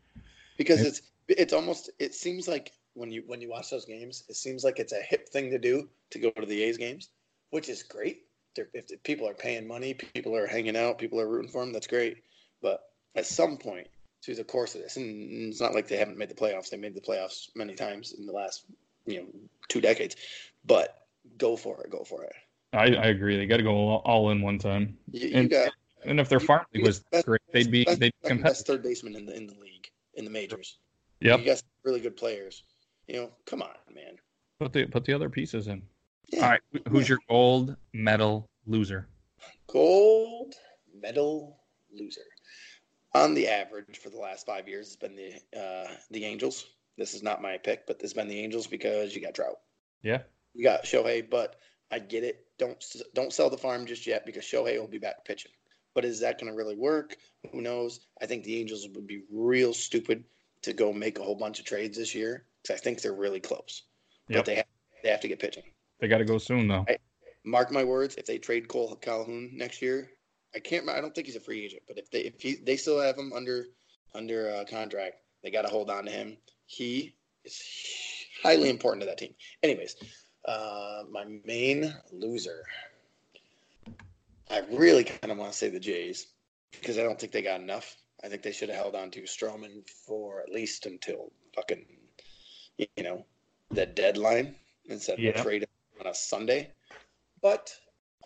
because 0.58 0.82
it's 0.82 1.02
it's 1.28 1.52
almost 1.52 1.90
it 2.00 2.16
seems 2.16 2.48
like 2.48 2.72
when 2.94 3.12
you 3.12 3.24
when 3.28 3.42
you 3.42 3.50
watch 3.50 3.70
those 3.70 3.84
games, 3.84 4.24
it 4.30 4.38
seems 4.38 4.64
like 4.64 4.80
it's 4.80 4.94
a 4.94 5.02
hip 5.02 5.28
thing 5.28 5.52
to 5.52 5.60
do 5.60 5.90
to 6.12 6.20
go 6.20 6.32
to 6.32 6.46
the 6.46 6.64
A's 6.64 6.78
games, 6.78 7.10
which 7.50 7.68
is 7.68 7.84
great. 7.84 8.24
They're, 8.56 8.70
if 8.74 9.04
people 9.04 9.28
are 9.28 9.34
paying 9.34 9.68
money, 9.68 9.94
people 9.94 10.38
are 10.38 10.48
hanging 10.48 10.78
out, 10.78 11.00
people 11.00 11.20
are 11.20 11.28
rooting 11.28 11.52
for 11.52 11.64
them. 11.66 11.74
That's 11.74 11.86
great. 11.88 12.24
But 12.62 12.82
at 13.16 13.26
some 13.26 13.58
point 13.58 13.88
through 14.24 14.36
the 14.36 14.44
course 14.44 14.76
of 14.76 14.82
this, 14.82 14.98
and 14.98 15.50
it's 15.50 15.62
not 15.62 15.74
like 15.74 15.88
they 15.88 15.98
haven't 15.98 16.18
made 16.18 16.30
the 16.30 16.36
playoffs. 16.36 16.70
They 16.70 16.78
made 16.78 16.94
the 16.96 17.02
playoffs 17.02 17.50
many 17.56 17.76
times 17.76 18.14
in 18.18 18.26
the 18.26 18.32
last 18.34 18.66
you 19.06 19.20
know 19.22 19.28
two 19.68 19.82
decades. 19.82 20.16
But 20.66 21.06
go 21.38 21.56
for 21.56 21.82
it. 21.84 21.90
Go 21.92 22.04
for 22.04 22.24
it. 22.24 22.34
I, 22.74 22.88
I 22.96 23.06
agree. 23.08 23.38
They 23.38 23.46
got 23.46 23.58
to 23.58 23.64
go 23.64 23.72
all, 23.76 24.02
all 24.06 24.30
in 24.32 24.42
one 24.42 24.60
time. 24.60 24.98
You, 25.12 25.30
you 25.30 25.36
And- 25.38 25.50
got 25.50 25.72
And 26.04 26.20
if 26.20 26.28
their 26.30 26.40
farm 26.40 26.66
league 26.74 26.86
was 26.86 27.00
best- 27.12 27.26
great, 27.26 27.42
they'd 27.52 27.72
be 27.72 27.86
best, 27.86 28.00
they'd 28.00 28.08
be 28.12 28.16
second 28.24 28.38
competitive. 28.38 28.44
best 28.58 28.68
third 28.68 28.84
baseman 28.84 29.16
in 29.16 29.26
the 29.26 29.36
in 29.36 29.48
the 29.48 29.56
league 29.56 29.90
in 30.16 30.26
the 30.26 30.32
majors. 30.32 30.78
Yep. 31.22 31.40
You 31.40 31.46
got 31.46 31.64
really 31.84 32.00
good 32.02 32.18
players. 32.18 32.64
You 33.08 33.16
know, 33.16 33.32
come 33.46 33.62
on, 33.62 33.70
man. 33.94 34.18
Put 34.60 34.74
the 34.74 34.86
put 34.88 35.06
the 35.06 35.14
other 35.14 35.30
pieces 35.30 35.68
in. 35.68 35.82
Yeah. 36.30 36.44
All 36.44 36.50
right. 36.50 36.62
wh- 36.74 36.90
Who's 36.90 37.08
your 37.08 37.20
gold 37.30 37.76
medal 37.94 38.50
loser? 38.66 39.08
Gold 39.68 40.56
medal 41.02 41.58
loser. 41.94 42.22
On 43.24 43.34
the 43.34 43.48
average 43.48 43.98
for 43.98 44.10
the 44.10 44.18
last 44.20 44.46
five 44.46 44.68
years, 44.68 44.88
it's 44.88 44.96
been 44.96 45.16
the 45.16 45.60
uh, 45.60 45.88
the 46.12 46.26
Angels. 46.26 46.66
This 46.98 47.14
is 47.14 47.24
not 47.24 47.42
my 47.42 47.58
pick, 47.58 47.86
but 47.88 48.00
this 48.00 48.12
has 48.12 48.14
been 48.14 48.28
the 48.28 48.40
Angels 48.40 48.68
because 48.68 49.16
you 49.16 49.22
got 49.22 49.34
Trout, 49.36 49.58
Yeah. 50.02 50.22
you 50.54 50.64
got 50.64 50.84
Shohei. 50.84 51.28
But 51.30 51.56
I 51.92 52.00
get 52.00 52.24
it. 52.24 52.46
Don't 52.60 52.84
don't 53.14 53.34
sell 53.34 53.50
the 53.50 53.58
farm 53.58 53.86
just 53.86 54.06
yet 54.08 54.26
because 54.26 54.44
Shohei 54.44 54.80
will 54.80 54.88
be 54.88 54.98
back 55.00 55.26
pitching. 55.26 55.52
But 55.96 56.06
is 56.06 56.20
that 56.20 56.40
going 56.40 56.52
to 56.52 56.56
really 56.56 56.76
work? 56.76 57.16
Who 57.52 57.62
knows? 57.62 58.02
I 58.22 58.28
think 58.28 58.44
the 58.44 58.60
Angels 58.60 58.88
would 58.94 59.08
be 59.08 59.24
real 59.32 59.74
stupid 59.74 60.24
to 60.62 60.74
go 60.74 60.94
make 60.94 61.18
a 61.18 61.24
whole 61.24 61.36
bunch 61.36 61.60
of 61.60 61.66
trades 61.66 61.98
this 61.98 62.14
year 62.14 62.46
because 62.62 62.80
I 62.80 62.84
think 62.84 63.02
they're 63.02 63.14
really 63.14 63.40
close. 63.40 63.84
Yep. 64.30 64.38
But 64.40 64.46
they 64.46 64.56
have, 64.56 64.66
they 65.04 65.10
have 65.10 65.22
to 65.22 65.28
get 65.28 65.40
pitching. 65.40 65.64
They 66.00 66.08
got 66.08 66.20
to 66.20 66.26
go 66.26 66.38
soon 66.38 66.68
though. 66.68 66.86
mark 67.44 67.72
my 67.72 67.84
words, 67.84 68.16
if 68.16 68.26
they 68.28 68.38
trade 68.38 68.68
Kole 68.68 69.00
Calhoun 69.02 69.52
next 69.54 69.82
year, 69.82 70.12
I 70.58 70.60
can't. 70.60 70.90
I 70.90 71.00
don't 71.00 71.14
think 71.14 71.28
he's 71.28 71.36
a 71.36 71.40
free 71.40 71.64
agent, 71.64 71.84
but 71.88 72.00
if 72.00 72.10
they 72.10 72.22
if 72.22 72.42
he 72.42 72.56
they 72.56 72.78
still 72.78 73.00
have 73.00 73.16
him 73.16 73.32
under 73.32 73.66
under 74.16 74.50
uh, 74.56 74.66
contract, 74.66 75.18
they 75.44 75.52
got 75.52 75.62
to 75.62 75.68
hold 75.68 75.92
on 75.92 76.06
to 76.06 76.12
him. 76.12 76.36
He 76.66 77.14
is 77.46 77.62
highly 78.42 78.72
important 78.72 79.02
to 79.02 79.06
that 79.06 79.20
team. 79.20 79.36
Anyways, 79.62 79.96
uh, 80.46 81.04
my 81.12 81.26
main 81.46 81.94
loser. 82.12 82.64
I 84.50 84.64
really 84.72 85.04
kind 85.04 85.32
of 85.32 85.38
want 85.38 85.52
to 85.52 85.58
say 85.58 85.70
the 85.70 85.80
Jays 85.80 86.28
because 86.72 86.98
I 86.98 87.04
don't 87.04 87.20
think 87.20 87.34
they 87.34 87.44
got 87.44 87.62
enough. 87.62 87.96
I 88.24 88.28
think 88.28 88.42
they 88.42 88.52
should 88.52 88.70
have 88.70 88.78
held 88.78 88.96
on 88.96 89.12
to 89.12 89.22
Stroman 89.24 89.88
for 90.08 90.42
at 90.42 90.52
least 90.52 90.88
until 90.88 91.32
fucking, 91.54 91.86
you 92.80 93.04
know, 93.04 93.26
the 93.70 93.86
deadline 93.86 94.56
instead 94.86 95.20
of 95.20 95.26
Yeah. 95.26 95.44
trade 95.44 95.64
him 95.64 95.70
on 96.00 96.08
a 96.08 96.16
Sunday. 96.16 96.72
But 97.44 97.72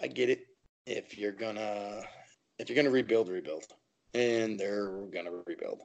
I 0.01 0.07
get 0.07 0.29
it. 0.29 0.47
If 0.85 1.17
you're 1.17 1.33
gonna 1.33 2.07
if 2.61 2.69
you're 2.69 2.75
gonna 2.75 2.91
rebuild, 2.91 3.27
rebuild, 3.27 3.65
and 4.13 4.59
they're 4.59 4.91
gonna 5.13 5.31
rebuild. 5.45 5.81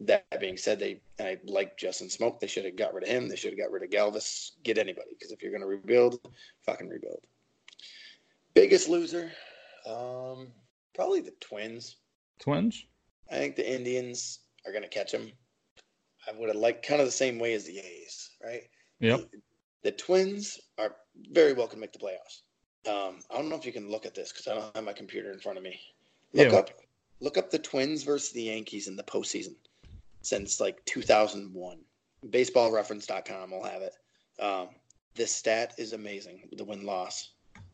That 0.00 0.40
being 0.40 0.56
said, 0.56 0.78
they 0.78 1.00
I 1.20 1.38
like 1.44 1.78
Justin 1.78 2.08
Smoak. 2.08 2.40
They 2.40 2.48
should 2.48 2.64
have 2.64 2.76
got 2.76 2.92
rid 2.92 3.04
of 3.04 3.08
him. 3.08 3.28
They 3.28 3.36
should 3.36 3.52
have 3.52 3.58
got 3.58 3.70
rid 3.70 3.82
of 3.84 3.90
Galvis. 3.90 4.52
Get 4.64 4.78
anybody 4.78 5.10
because 5.10 5.32
if 5.32 5.42
you're 5.42 5.52
gonna 5.52 5.66
rebuild, 5.66 6.20
fucking 6.64 6.88
rebuild. 6.88 7.20
Biggest 8.52 8.88
loser, 8.88 9.30
um, 9.86 10.48
probably 10.94 11.20
the 11.20 11.34
Twins. 11.40 11.96
Twins. 12.40 12.84
I 13.30 13.36
think 13.36 13.56
the 13.56 13.74
Indians 13.74 14.40
are 14.66 14.72
gonna 14.72 14.88
catch 14.88 15.12
them. 15.12 15.30
I 16.28 16.32
would 16.32 16.48
have 16.48 16.56
liked 16.56 16.84
kind 16.84 17.00
of 17.00 17.06
the 17.06 17.12
same 17.12 17.38
way 17.38 17.54
as 17.54 17.64
the 17.64 17.78
A's, 17.78 18.30
right? 18.42 18.62
Yep. 18.98 19.30
The, 19.30 19.40
the 19.84 19.92
Twins 19.92 20.58
are 20.78 20.96
very 21.30 21.52
well 21.52 21.68
can 21.68 21.78
make 21.78 21.92
the 21.92 22.00
playoffs. 22.00 22.42
Um, 22.86 23.18
I 23.30 23.36
don't 23.36 23.48
know 23.48 23.56
if 23.56 23.66
you 23.66 23.72
can 23.72 23.90
look 23.90 24.06
at 24.06 24.14
this 24.14 24.32
because 24.32 24.46
I 24.46 24.54
don't 24.54 24.74
have 24.76 24.84
my 24.84 24.92
computer 24.92 25.32
in 25.32 25.38
front 25.40 25.58
of 25.58 25.64
me. 25.64 25.80
Look 26.32 26.52
Yeah. 26.52 26.58
up, 26.58 26.70
look 27.20 27.36
up 27.38 27.50
the 27.50 27.58
Twins 27.58 28.02
versus 28.02 28.30
the 28.30 28.42
Yankees 28.42 28.88
in 28.88 28.96
the 28.96 29.02
postseason 29.02 29.54
since 30.22 30.60
like 30.60 30.84
2001. 30.84 31.78
BaseballReference.com 32.26 33.50
will 33.50 33.62
have 33.64 33.82
it. 33.82 33.94
Um, 34.38 34.68
this 35.14 35.32
stat 35.32 35.74
is 35.78 35.92
amazing. 35.92 36.48
The 36.52 36.64
win 36.64 36.84
loss, 36.84 37.30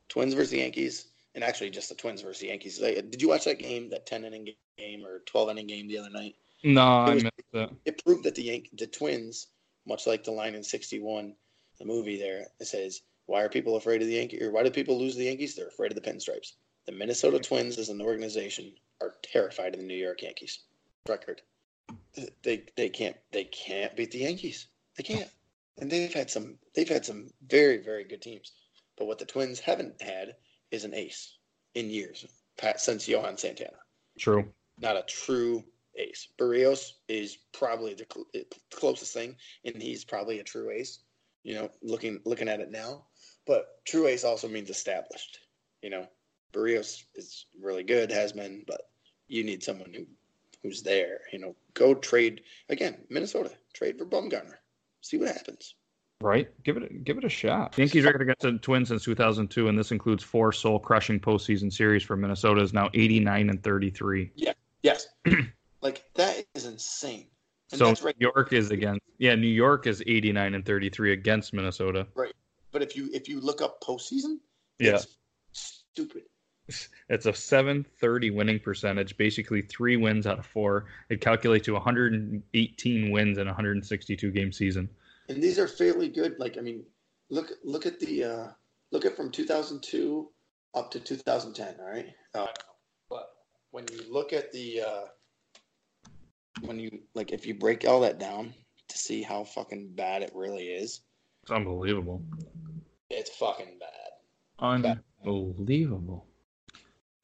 Twins 0.09 0.35
versus 0.35 0.51
the 0.51 0.59
Yankees, 0.59 1.07
and 1.35 1.43
actually 1.43 1.71
just 1.71 1.89
the 1.89 1.95
Twins 1.95 2.21
versus 2.23 2.41
the 2.41 2.49
Yankees. 2.49 2.79
Did 2.79 3.21
you 3.21 3.29
watch 3.29 3.45
that 3.45 3.59
game, 3.59 3.89
that 3.91 4.07
10 4.07 4.25
inning 4.25 4.49
game 4.79 5.05
or 5.05 5.21
12 5.21 5.51
inning 5.51 5.67
game 5.67 5.89
the 5.89 5.99
other 5.99 6.11
night? 6.11 6.37
No, 6.63 6.83
I 6.83 7.15
was- 7.15 7.25
missed 7.25 7.35
it. 7.55 7.71
it 7.85 8.05
proved 8.05 8.25
that 8.25 8.35
the 8.35 8.43
Yank- 8.45 8.71
the 8.75 8.87
Twins, 8.87 9.49
much 9.85 10.07
like 10.07 10.23
the 10.23 10.31
line 10.31 10.55
in 10.55 10.63
'61, 10.63 11.35
the 11.79 11.85
movie 11.85 12.17
there, 12.17 12.47
it 12.61 12.67
says, 12.67 13.03
"Why 13.33 13.41
are 13.41 13.49
people 13.49 13.77
afraid 13.77 14.03
of 14.03 14.09
the 14.09 14.17
Yankees? 14.17 14.43
Or 14.43 14.51
why 14.51 14.63
do 14.63 14.71
people 14.71 14.99
lose 14.99 15.17
the 15.17 15.25
Yankees? 15.25 15.55
They're 15.55 15.69
afraid 15.69 15.91
of 15.91 15.95
the 15.95 16.11
pinstripes." 16.11 16.53
The 16.85 16.93
Minnesota 16.93 17.39
Twins, 17.39 17.79
as 17.79 17.89
an 17.89 18.03
organization, 18.03 18.75
are 19.01 19.17
terrified 19.23 19.73
of 19.73 19.81
the 19.81 19.87
New 19.87 19.97
York 19.97 20.21
Yankees. 20.21 20.65
Record. 21.09 21.41
They 22.43 22.65
they 22.77 22.91
can't 22.91 23.17
they 23.31 23.45
can't 23.45 23.97
beat 23.97 24.11
the 24.11 24.19
Yankees. 24.19 24.67
They 24.97 25.03
can't. 25.03 25.31
And 25.79 25.91
they've 25.91 26.13
had 26.13 26.31
some 26.31 26.59
they've 26.75 26.89
had 26.89 27.07
some 27.07 27.33
very 27.47 27.79
very 27.79 28.05
good 28.05 28.21
teams, 28.21 28.53
but 28.99 29.07
what 29.07 29.19
the 29.19 29.25
Twins 29.25 29.61
haven't 29.61 30.03
had 30.03 30.37
is 30.71 30.85
an 30.85 30.93
ace 30.93 31.39
in 31.75 31.89
years, 31.89 32.27
since 32.77 33.09
Johan 33.09 33.39
Santana 33.39 33.79
True. 34.19 34.53
not 34.77 34.99
a 34.99 35.05
true 35.05 35.65
ace. 35.97 36.29
Berrios 36.37 36.93
is 37.09 37.39
probably 37.53 37.95
the 37.95 38.07
cl- 38.13 38.27
eh, 38.35 38.45
closest 38.71 39.15
thing, 39.15 39.39
and 39.65 39.81
he's 39.81 40.05
probably 40.05 40.39
a 40.41 40.45
true 40.45 40.71
ace. 40.71 40.99
You 41.45 41.55
know, 41.55 41.71
looking 41.81 42.21
looking 42.25 42.49
at 42.49 42.61
it 42.61 42.71
now, 42.71 43.07
but 43.47 43.85
true 43.85 44.07
ace 44.07 44.25
also 44.25 44.49
means 44.49 44.71
established. 44.71 45.41
You 45.83 45.91
know, 45.91 46.07
Berrios 46.53 47.05
is 47.15 47.47
really 47.61 47.83
good, 47.83 48.11
has 48.11 48.33
been, 48.33 48.65
but 48.67 48.83
you 49.29 49.43
need 49.45 49.63
someone 49.63 49.93
who 49.93 50.07
who's 50.63 50.83
there. 50.83 51.21
You 51.33 51.39
know, 51.39 51.57
go 51.75 51.95
trade 51.95 52.43
again, 52.69 52.99
Minnesota. 53.11 53.51
Trade 53.75 53.99
for 53.99 54.07
Bumgarner. 54.07 54.57
See 55.01 55.17
what 55.17 55.29
happens. 55.29 55.75
Right, 56.21 56.49
give 56.63 56.77
it 56.77 57.05
give 57.05 57.19
it 57.19 57.25
a 57.25 57.29
shot. 57.29 57.77
Yankees 57.77 58.05
record 58.05 58.23
against 58.23 58.43
the 58.43 58.53
Twins 58.59 58.89
since 58.89 59.03
2002, 59.03 59.67
and 59.67 59.77
this 59.77 59.91
includes 59.91 60.23
four 60.23 60.53
soul 60.53 60.79
crushing 60.79 61.19
postseason 61.19 61.73
series 61.73 62.05
for 62.05 62.17
Minnesota 62.17 62.61
is 62.61 62.73
now 62.73 62.89
89 62.95 63.51
and 63.51 63.63
33. 63.63 64.31
Yeah, 64.37 64.53
yes, 64.85 65.09
like 65.81 66.05
that 66.15 66.45
is 66.55 66.67
insane. 66.67 67.27
And 67.73 67.79
so 67.79 67.87
right. 68.05 68.15
New 68.21 68.31
York 68.35 68.53
is 68.53 68.71
against 68.71 69.01
yeah, 69.19 69.35
New 69.35 69.49
York 69.49 69.89
is 69.89 70.01
89 70.07 70.55
and 70.55 70.65
33 70.65 71.13
against 71.13 71.53
Minnesota. 71.53 72.07
Right, 72.15 72.33
but 72.73 72.83
if 72.83 72.97
you 72.97 73.09
if 73.13 73.29
you 73.29 73.41
look 73.41 73.63
up 73.63 73.83
postseason, 73.83 74.39
yeah, 74.79 75.01
stupid. 75.53 76.23
It's 77.09 77.27
a 77.27 77.35
730 77.35 78.31
winning 78.31 78.59
percentage, 78.59 79.17
basically 79.19 79.61
three 79.61 79.99
wins 79.99 80.27
out 80.27 80.39
of 80.39 80.47
four. 80.47 80.87
It 81.11 81.21
calculates 81.21 81.67
to 81.67 81.73
118 81.73 83.11
wins 83.11 83.37
in 83.37 83.47
a 83.47 83.51
162 83.51 84.31
game 84.31 84.53
season 84.53 84.89
and 85.29 85.43
these 85.43 85.59
are 85.59 85.69
fairly 85.69 86.09
good. 86.09 86.39
Like 86.39 86.59
I 86.59 86.61
mean, 86.61 86.85
look 87.31 87.53
look 87.65 87.87
at 87.87 88.01
the 88.01 88.25
uh, 88.25 88.47
look 88.91 89.05
at 89.05 89.17
from 89.17 89.31
2002 89.31 90.29
up 90.75 90.91
to 90.91 91.01
2010. 91.01 91.77
All 91.81 91.91
right, 91.91 92.13
uh, 92.35 92.47
but 93.09 93.31
when 93.71 93.87
you 93.93 94.01
look 94.11 94.33
at 94.33 94.53
the 94.53 94.83
uh, 94.83 95.05
when 96.63 96.79
you 96.79 97.01
like 97.15 97.33
if 97.33 97.47
you 97.47 97.55
break 97.55 97.87
all 97.87 98.01
that 98.01 98.19
down 98.19 98.55
to 98.89 98.99
see 98.99 99.23
how 99.23 99.45
fucking 99.45 99.93
bad 99.95 100.23
it 100.23 100.33
really 100.35 100.67
is, 100.67 101.01
it's 101.43 101.51
unbelievable. 101.51 102.23
It's 103.11 103.31
fucking 103.37 103.79
bad. 103.79 105.01
Unbelievable. 105.25 106.27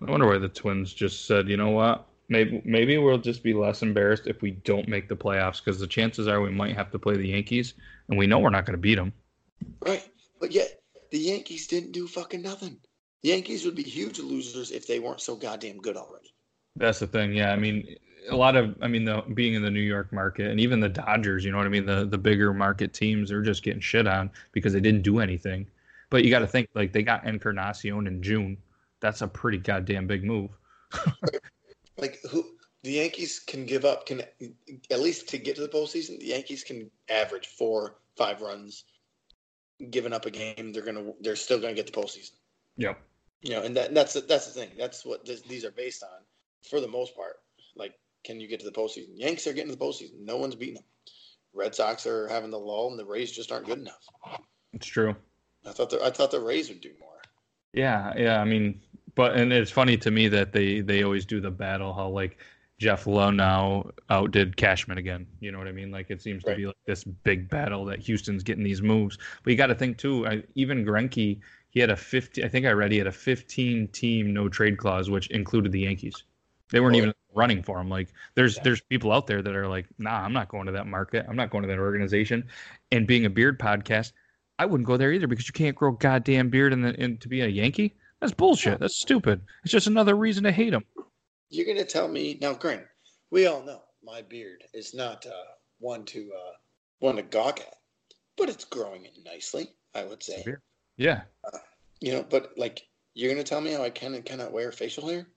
I 0.07 0.11
wonder 0.11 0.27
why 0.27 0.39
the 0.39 0.49
Twins 0.49 0.93
just 0.93 1.27
said, 1.27 1.49
you 1.49 1.57
know 1.57 1.71
what? 1.71 2.07
Maybe 2.29 2.61
maybe 2.65 2.99
we'll 2.99 3.19
just 3.19 3.43
be 3.43 3.55
less 3.55 3.83
embarrassed 3.83 4.27
if 4.27 4.43
we 4.43 4.51
don't 4.51 4.87
make 4.87 5.09
the 5.09 5.17
playoffs 5.17 5.65
because 5.65 5.81
the 5.81 5.87
chances 5.87 6.29
are 6.29 6.43
we 6.43 6.51
might 6.51 6.77
have 6.77 6.91
to 6.91 6.99
play 6.99 7.17
the 7.17 7.29
Yankees, 7.29 7.75
and 8.09 8.19
we 8.19 8.27
know 8.27 8.39
we're 8.39 8.51
not 8.51 8.67
going 8.67 8.77
to 8.77 8.81
beat 8.81 8.97
them. 8.97 9.15
Right, 9.81 10.07
but 10.39 10.53
yet 10.53 10.83
the 11.11 11.19
Yankees 11.19 11.67
didn't 11.67 11.93
do 11.93 12.07
fucking 12.07 12.43
nothing. 12.43 12.79
The 13.23 13.31
Yankees 13.31 13.65
would 13.65 13.75
be 13.75 13.83
huge 13.83 14.19
losers 14.19 14.71
if 14.71 14.87
they 14.87 14.99
weren't 14.99 15.23
so 15.23 15.37
goddamn 15.37 15.79
good 15.79 15.97
already. 15.97 16.35
That's 16.77 16.99
the 16.99 17.07
thing. 17.07 17.33
Yeah, 17.33 17.53
I 17.53 17.57
mean, 17.57 17.97
a 18.31 18.37
lot 18.37 18.57
of, 18.57 18.77
I 18.83 18.89
mean, 18.89 19.05
the 19.05 19.23
being 19.35 19.55
in 19.55 19.63
the 19.63 19.71
New 19.71 19.81
York 19.81 20.13
market 20.13 20.51
and 20.51 20.61
even 20.61 20.81
the 20.81 20.89
Dodgers, 20.89 21.45
you 21.45 21.51
know 21.51 21.59
what 21.59 21.67
I 21.67 21.71
mean. 21.71 21.87
The 21.87 22.07
the 22.07 22.19
bigger 22.19 22.53
market 22.53 22.93
teams 22.93 23.31
are 23.33 23.43
just 23.43 23.63
getting 23.63 23.81
shit 23.81 24.07
on 24.07 24.31
because 24.53 24.73
they 24.73 24.81
didn't 24.81 25.03
do 25.03 25.19
anything. 25.19 25.67
But 26.11 26.25
you 26.25 26.31
got 26.31 26.41
to 26.41 26.47
think 26.47 26.69
like 26.75 26.93
they 26.93 27.03
got 27.03 27.27
Encarnacion 27.27 28.07
in 28.07 28.23
June. 28.23 28.57
That's 29.01 29.23
a 29.23 29.29
pretty 29.29 29.59
goddamn 29.59 30.07
big 30.07 30.25
move. 30.25 30.51
like 31.99 32.19
who 32.31 32.45
the 32.83 32.93
Yankees 32.93 33.39
can 33.39 33.67
give 33.67 33.85
up 33.85 34.07
can 34.07 34.23
at 34.91 35.01
least 35.01 35.29
to 35.29 35.39
get 35.39 35.57
to 35.57 35.63
the 35.63 35.69
postseason. 35.69 36.19
The 36.19 36.27
Yankees 36.27 36.65
can 36.65 36.91
average 37.09 37.47
four, 37.47 37.97
five 38.17 38.41
runs, 38.41 38.85
giving 39.91 40.13
up 40.13 40.27
a 40.27 40.31
game. 40.31 40.73
They're 40.73 40.85
gonna 40.85 41.13
they're 41.21 41.37
still 41.37 41.61
gonna 41.61 41.75
get 41.75 41.87
the 41.87 42.01
postseason. 42.01 42.33
Yep. 42.77 43.01
You 43.43 43.51
know, 43.51 43.63
and 43.63 43.77
that, 43.77 43.95
that's 43.95 44.15
that's 44.15 44.47
the 44.47 44.61
thing. 44.61 44.71
That's 44.79 45.05
what 45.05 45.25
this, 45.25 45.43
these 45.43 45.65
are 45.65 45.71
based 45.71 46.03
on 46.03 46.21
for 46.69 46.81
the 46.81 46.89
most 46.89 47.15
part. 47.15 47.37
Like, 47.77 47.95
can 48.29 48.39
you 48.39 48.47
get 48.47 48.61
to 48.61 48.67
the 48.67 48.73
postseason? 48.73 49.09
Yanks 49.15 49.47
are 49.47 49.55
getting 49.55 49.71
to 49.71 49.77
the 49.77 49.83
postseason. 49.83 50.21
No 50.21 50.37
one's 50.37 50.55
beating 50.55 50.75
them. 50.75 50.85
Red 51.55 51.75
Sox 51.75 52.07
are 52.07 52.29
having 52.29 52.51
the 52.51 52.59
lull, 52.59 52.91
and 52.91 52.99
the 52.99 53.07
Rays 53.07 53.33
just 53.33 53.51
aren't 53.51 53.65
good 53.65 53.79
enough. 53.79 54.07
It's 54.75 54.87
true. 54.87 55.17
I 55.67 55.73
thought 55.73 55.89
the, 55.89 56.05
I 56.05 56.11
thought 56.11 56.31
the 56.31 56.41
Rays 56.41 56.69
would 56.69 56.83
do 56.83 56.93
more. 57.01 57.23
Yeah, 57.73 58.13
yeah. 58.19 58.39
I 58.39 58.45
mean, 58.45 58.83
but 59.15 59.35
and 59.35 59.51
it's 59.51 59.71
funny 59.71 59.97
to 59.97 60.11
me 60.11 60.29
that 60.29 60.53
they 60.53 60.83
they 60.83 61.05
always 61.05 61.25
do 61.25 61.41
the 61.41 61.51
battle 61.51 61.95
how 61.95 62.09
like 62.09 62.37
Jeff 62.79 63.07
Luhnow 63.07 63.91
outdid 64.11 64.59
Cashman 64.59 64.99
again. 64.99 65.27
You 65.41 65.51
know 65.51 65.59
what 65.59 65.67
I 65.67 65.73
mean? 65.73 65.91
Like 65.91 66.11
it 66.11 66.21
seems 66.21 66.45
right. 66.45 66.53
to 66.53 66.57
be 66.59 66.67
like 66.67 66.77
this 66.87 67.05
big 67.05 67.49
battle 67.49 67.87
that 67.87 67.99
Houston's 68.01 68.43
getting 68.43 68.63
these 68.63 68.83
moves. 68.83 69.17
But 69.43 69.51
you 69.51 69.57
got 69.57 69.69
to 69.69 69.75
think 69.75 69.97
too. 69.97 70.27
I, 70.27 70.43
even 70.55 70.85
Greinke, 70.85 71.41
he 71.71 71.81
had 71.81 71.89
a 71.89 71.97
50. 71.97 72.45
I 72.45 72.49
think 72.49 72.67
I 72.67 72.73
read 72.73 72.93
he 72.93 72.99
had 72.99 73.07
a 73.07 73.13
15 73.13 73.89
team 73.89 74.35
no 74.35 74.51
trade 74.51 74.77
clause, 74.77 75.09
which 75.09 75.29
included 75.29 75.73
the 75.73 75.81
Yankees. 75.81 76.25
They 76.71 76.81
weren't 76.81 76.95
oh. 76.97 76.99
even 76.99 77.15
running 77.39 77.63
for 77.63 77.81
him. 77.81 77.89
Like 77.89 78.09
there's 78.35 78.57
yeah. 78.57 78.63
there's 78.65 78.81
people 78.81 79.13
out 79.13 79.27
there 79.27 79.41
that 79.41 79.55
are 79.55 79.69
like, 79.69 79.87
nah, 79.99 80.21
I'm 80.21 80.33
not 80.33 80.49
going 80.49 80.67
to 80.67 80.73
that 80.73 80.87
market. 80.87 81.25
I'm 81.29 81.37
not 81.37 81.51
going 81.51 81.63
to 81.63 81.69
that 81.69 81.79
organization. 81.79 82.45
And 82.93 83.07
being 83.07 83.25
a 83.25 83.31
beard 83.31 83.59
podcast, 83.59 84.13
I 84.59 84.67
wouldn't 84.67 84.87
go 84.87 84.97
there 84.97 85.13
either 85.13 85.29
because 85.29 85.47
you 85.47 85.53
can't 85.53 85.77
grow 85.77 85.93
goddamn 85.93 86.51
beard 86.51 86.73
in 86.73 86.83
the 86.83 86.95
in, 87.01 87.17
to 87.19 87.29
be 87.29 87.41
a 87.43 87.47
Yankee. 87.47 87.95
That's 88.21 88.35
bullshit. 88.35 88.81
That's 88.81 88.97
stupid. 88.97 89.41
It's 89.63 89.73
just 89.73 89.87
another 89.87 90.17
reason 90.17 90.43
to 90.45 90.53
hate 90.53 90.75
him. 90.75 90.85
You're 91.51 91.67
gonna 91.67 91.87
tell 91.87 92.09
me 92.09 92.37
now, 92.41 92.53
Grant? 92.55 92.83
We 93.31 93.47
all 93.47 93.63
know 93.63 93.83
my 94.03 94.23
beard 94.23 94.65
is 94.75 94.93
not 94.93 95.25
uh, 95.25 95.53
one 95.79 96.05
to 96.07 96.31
uh, 96.37 96.53
one 96.99 97.17
to 97.17 97.23
gawk 97.23 97.61
at, 97.61 97.75
but 98.37 98.49
it's 98.49 98.65
growing 98.65 99.05
it 99.05 99.17
nicely. 99.25 99.69
I 99.95 100.05
would 100.05 100.23
say. 100.23 100.45
Yeah. 100.97 101.23
Uh, 101.45 101.59
you 102.01 102.13
know, 102.13 102.25
but 102.29 102.53
like, 102.57 102.83
you're 103.15 103.31
gonna 103.31 103.45
tell 103.45 103.61
me 103.61 103.73
how 103.73 103.83
I 103.83 103.91
can 103.91 104.15
and 104.15 104.25
cannot 104.25 104.53
wear 104.53 104.73
facial 104.73 105.09
hair? 105.09 105.29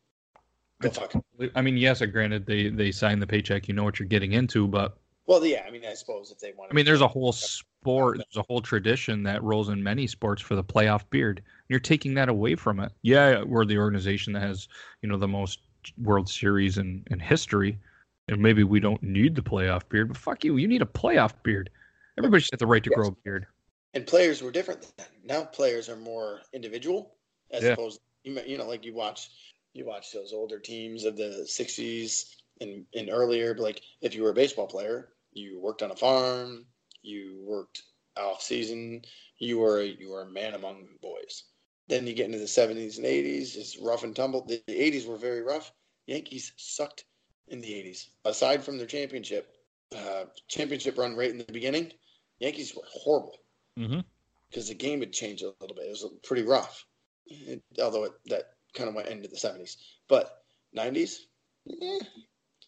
I 1.56 1.62
mean, 1.62 1.78
yes, 1.78 2.02
uh, 2.02 2.06
granted 2.06 2.46
they 2.46 2.70
they 2.70 2.91
sign 2.91 3.20
the 3.20 3.28
paycheck, 3.28 3.67
you 3.67 3.74
know 3.74 3.84
what 3.84 4.00
you're 4.00 4.08
getting 4.08 4.34
into, 4.34 4.67
but 4.67 4.98
well, 5.28 5.46
yeah, 5.46 5.63
I 5.65 5.72
mean, 5.72 5.86
I 5.86 5.94
suppose 5.94 6.32
if 6.32 6.39
they 6.39 6.54
want. 6.58 6.72
I 6.72 6.76
mean, 6.76 6.86
there's 6.86 7.02
a 7.02 7.08
whole 7.08 7.32
sport, 7.32 8.17
there's 8.17 8.38
a 8.38 8.46
whole 8.48 8.62
tradition 8.62 9.24
that 9.24 9.41
rolls 9.44 9.70
in 9.70 9.82
many 9.82 10.08
sports 10.08 10.41
for 10.41 10.56
the 10.56 10.63
playoff 10.63 11.04
beard. 11.10 11.41
You're 11.70 11.80
taking 11.80 12.13
that 12.15 12.28
away 12.28 12.56
from 12.56 12.80
it. 12.80 12.91
Yeah, 13.02 13.44
we're 13.44 13.65
the 13.65 13.78
organization 13.78 14.34
that 14.34 14.41
has, 14.41 14.67
you 15.02 15.10
know, 15.10 15.17
the 15.17 15.28
most 15.28 15.60
World 15.98 16.30
Series 16.30 16.78
in, 16.78 17.04
in 17.12 17.20
history, 17.20 17.78
and 18.28 18.41
maybe 18.41 18.63
we 18.63 18.80
don't 18.80 19.02
need 19.02 19.36
the 19.36 19.41
playoff 19.41 19.88
beard, 19.89 20.10
but 20.10 20.17
fuck 20.17 20.44
you, 20.44 20.58
you 20.58 20.67
need 20.67 20.82
a 20.82 20.86
playoff 20.86 21.34
beard. 21.44 21.70
Everybody 22.17 22.41
should 22.41 22.54
have 22.54 22.60
the 22.60 22.67
right 22.67 22.84
to 22.84 22.89
yes. 22.89 22.98
grow 22.98 23.08
a 23.08 23.12
beard. 23.24 23.48
And 23.94 24.06
players 24.06 24.41
were 24.41 24.52
different 24.52 24.91
then. 24.98 25.08
Now 25.24 25.44
players 25.44 25.89
are 25.89 25.96
more 25.96 26.41
individual, 26.54 27.13
as 27.52 27.63
yeah. 27.63 27.70
opposed, 27.72 28.00
you 28.24 28.39
you 28.46 28.58
know, 28.58 28.67
like 28.67 28.86
you 28.86 28.94
watch, 28.94 29.30
you 29.74 29.86
watch 29.86 30.12
those 30.12 30.34
older 30.34 30.60
teams 30.60 31.06
of 31.06 31.18
the 31.18 31.46
'60s 31.48 32.36
and, 32.60 32.86
and 32.96 33.10
earlier. 33.10 33.56
Like 33.56 33.82
if 34.02 34.16
you 34.16 34.24
were 34.24 34.32
a 34.32 34.36
baseball 34.36 34.68
player, 34.68 35.10
you 35.34 35.60
worked 35.60 35.82
on 35.82 35.92
a 35.92 35.96
farm, 35.96 36.66
you 37.02 37.44
worked 37.46 37.82
off 38.18 38.42
season, 38.42 39.02
you 39.38 39.60
were 39.60 39.82
you 39.82 40.10
were 40.10 40.24
a 40.24 40.32
man 40.32 40.54
among 40.54 40.88
boys. 41.02 41.44
Then 41.88 42.08
you 42.08 42.14
get 42.14 42.28
into 42.28 42.38
the 42.38 42.46
70s 42.46 42.98
and 42.98 43.06
80s, 43.06 43.58
it's 43.58 43.78
rough 43.78 44.04
and 44.04 44.16
tumble. 44.16 44.45
The, 44.45 44.62
the 44.68 44.74
80s 44.74 45.08
were 45.08 45.18
very 45.18 45.41
rough. 45.41 45.74
Yankees 46.08 46.54
sucked 46.56 47.04
in 47.50 47.60
the 47.60 47.68
80s. 47.68 48.08
Aside 48.24 48.64
from 48.64 48.78
their 48.78 48.88
championship, 48.88 49.54
uh, 49.95 50.26
championship 50.48 50.98
run 50.98 51.16
right 51.16 51.30
in 51.30 51.38
the 51.38 51.52
beginning, 51.52 51.91
Yankees 52.39 52.74
were 52.76 52.84
horrible 52.89 53.38
because 53.76 53.91
mm-hmm. 53.91 54.68
the 54.68 54.74
game 54.76 55.00
had 55.02 55.12
changed 55.12 55.43
a 55.43 55.54
little 55.60 55.76
bit. 55.76 55.86
It 55.86 55.89
was 55.89 56.06
pretty 56.24 56.43
rough, 56.43 56.86
it, 57.28 57.62
although 57.82 58.06
it, 58.06 58.14
that 58.28 58.54
kind 58.74 58.89
of 58.89 58.95
went 58.95 59.09
into 59.09 59.28
the 59.28 59.36
70s. 59.36 59.78
But 60.07 60.43
90s, 60.76 61.19
eh, 61.69 61.99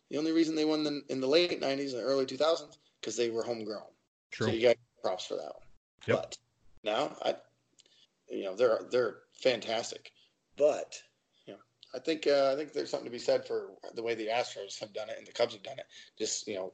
the 0.10 0.18
only 0.18 0.32
reason 0.32 0.56
they 0.56 0.66
won 0.66 0.84
the, 0.84 1.02
in 1.10 1.22
the 1.22 1.28
late 1.28 1.62
90s 1.62 1.94
and 1.94 2.04
early 2.04 2.26
2000s 2.26 2.78
because 3.00 3.18
they 3.18 3.30
were 3.30 3.44
homegrown. 3.44 3.84
True. 4.32 4.48
So 4.48 4.54
you 4.54 4.62
got 4.62 4.78
props 5.02 5.26
for 5.26 5.36
that 5.36 5.44
one. 5.44 5.64
Yep. 6.08 6.18
But 6.18 6.38
now 6.84 7.16
I 7.24 7.36
you 8.30 8.44
know 8.44 8.56
they're 8.56 8.80
they're 8.92 9.18
fantastic, 9.34 10.12
but 10.58 11.02
you 11.46 11.54
know 11.54 11.60
I 11.94 12.00
think 12.00 12.28
uh, 12.28 12.52
I 12.52 12.56
think 12.56 12.74
there's 12.74 12.90
something 12.90 13.06
to 13.06 13.12
be 13.12 13.20
said 13.20 13.46
for 13.46 13.72
the 13.94 14.04
way 14.04 14.16
the 14.16 14.28
Astros 14.28 14.80
have 14.80 14.94
done 14.94 15.10
it 15.10 15.16
and 15.18 15.28
the 15.28 15.32
Cubs 15.32 15.54
have 15.54 15.64
done 15.64 15.80
it. 15.80 15.86
Just 16.18 16.48
you 16.48 16.56
know 16.56 16.74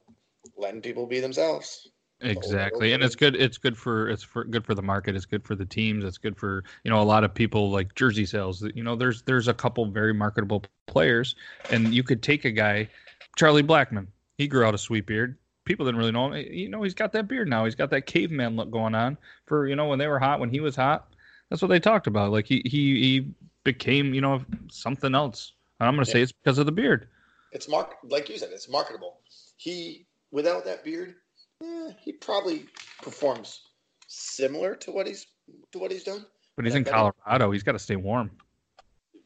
letting 0.56 0.80
people 0.80 1.06
be 1.06 1.20
themselves. 1.20 1.88
Exactly, 2.22 2.92
and 2.92 3.02
it's 3.02 3.14
good. 3.14 3.34
It's 3.34 3.56
good 3.56 3.76
for 3.76 4.08
it's 4.08 4.22
for 4.22 4.44
good 4.44 4.64
for 4.66 4.74
the 4.74 4.82
market. 4.82 5.16
It's 5.16 5.24
good 5.24 5.42
for 5.42 5.54
the 5.54 5.64
teams. 5.64 6.04
It's 6.04 6.18
good 6.18 6.36
for 6.36 6.64
you 6.84 6.90
know 6.90 7.00
a 7.00 7.04
lot 7.04 7.24
of 7.24 7.32
people 7.32 7.70
like 7.70 7.94
jersey 7.94 8.26
sales. 8.26 8.62
You 8.74 8.82
know, 8.82 8.94
there's 8.94 9.22
there's 9.22 9.48
a 9.48 9.54
couple 9.54 9.86
very 9.86 10.12
marketable 10.12 10.62
players, 10.86 11.34
and 11.70 11.94
you 11.94 12.02
could 12.02 12.22
take 12.22 12.44
a 12.44 12.50
guy, 12.50 12.88
Charlie 13.36 13.62
Blackmon. 13.62 14.06
He 14.36 14.48
grew 14.48 14.64
out 14.64 14.74
a 14.74 14.78
sweet 14.78 15.06
beard. 15.06 15.38
People 15.64 15.86
didn't 15.86 15.98
really 15.98 16.12
know 16.12 16.32
him. 16.32 16.46
You 16.50 16.68
know, 16.68 16.82
he's 16.82 16.94
got 16.94 17.12
that 17.12 17.26
beard 17.26 17.48
now. 17.48 17.64
He's 17.64 17.74
got 17.74 17.90
that 17.90 18.02
caveman 18.02 18.56
look 18.56 18.70
going 18.70 18.94
on. 18.94 19.16
For 19.46 19.66
you 19.66 19.74
know, 19.74 19.88
when 19.88 19.98
they 19.98 20.06
were 20.06 20.18
hot, 20.18 20.40
when 20.40 20.50
he 20.50 20.60
was 20.60 20.76
hot, 20.76 21.14
that's 21.48 21.62
what 21.62 21.68
they 21.68 21.80
talked 21.80 22.06
about. 22.06 22.32
Like 22.32 22.46
he 22.46 22.62
he 22.66 23.00
he 23.00 23.34
became 23.64 24.12
you 24.12 24.20
know 24.20 24.44
something 24.70 25.14
else. 25.14 25.52
And 25.78 25.88
I'm 25.88 25.94
going 25.94 26.04
to 26.04 26.10
yeah. 26.10 26.14
say 26.14 26.22
it's 26.22 26.32
because 26.32 26.58
of 26.58 26.66
the 26.66 26.72
beard. 26.72 27.08
It's 27.52 27.66
mark 27.66 27.96
like 28.04 28.28
you 28.28 28.36
said. 28.36 28.50
It's 28.52 28.68
marketable. 28.68 29.20
He 29.56 30.06
without 30.30 30.64
that 30.66 30.84
beard, 30.84 31.14
Eh, 31.62 31.92
he 32.02 32.12
probably 32.12 32.66
performs 33.02 33.60
similar 34.06 34.74
to 34.76 34.90
what 34.90 35.06
he's 35.06 35.26
to 35.72 35.78
what 35.78 35.90
he's 35.90 36.04
done. 36.04 36.24
But 36.56 36.64
he's 36.64 36.74
in 36.74 36.84
Colorado. 36.84 37.50
He's 37.50 37.62
got 37.62 37.72
to 37.72 37.78
stay 37.78 37.96
warm. 37.96 38.30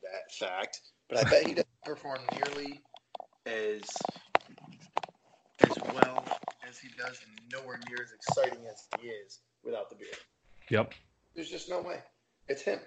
That 0.03 0.33
fact, 0.33 0.81
but 1.09 1.19
I 1.19 1.31
bet 1.31 1.47
he 1.47 1.55
doesn't 1.55 1.69
perform 1.85 2.21
nearly 2.37 2.83
as 3.47 3.83
as 5.61 5.77
well 5.95 6.25
as 6.69 6.79
he 6.79 6.89
does, 6.99 7.21
and 7.25 7.41
nowhere 7.53 7.81
near 7.89 8.03
as 8.03 8.13
exciting 8.13 8.67
as 8.67 8.87
he 9.01 9.09
is 9.09 9.41
without 9.65 9.91
the 9.91 9.97
beard. 9.97 10.17
Yep. 10.71 10.95
There's 11.35 11.51
just 11.51 11.69
no 11.69 11.81
way. 11.81 12.01
It's 12.49 12.63
him. 12.63 12.79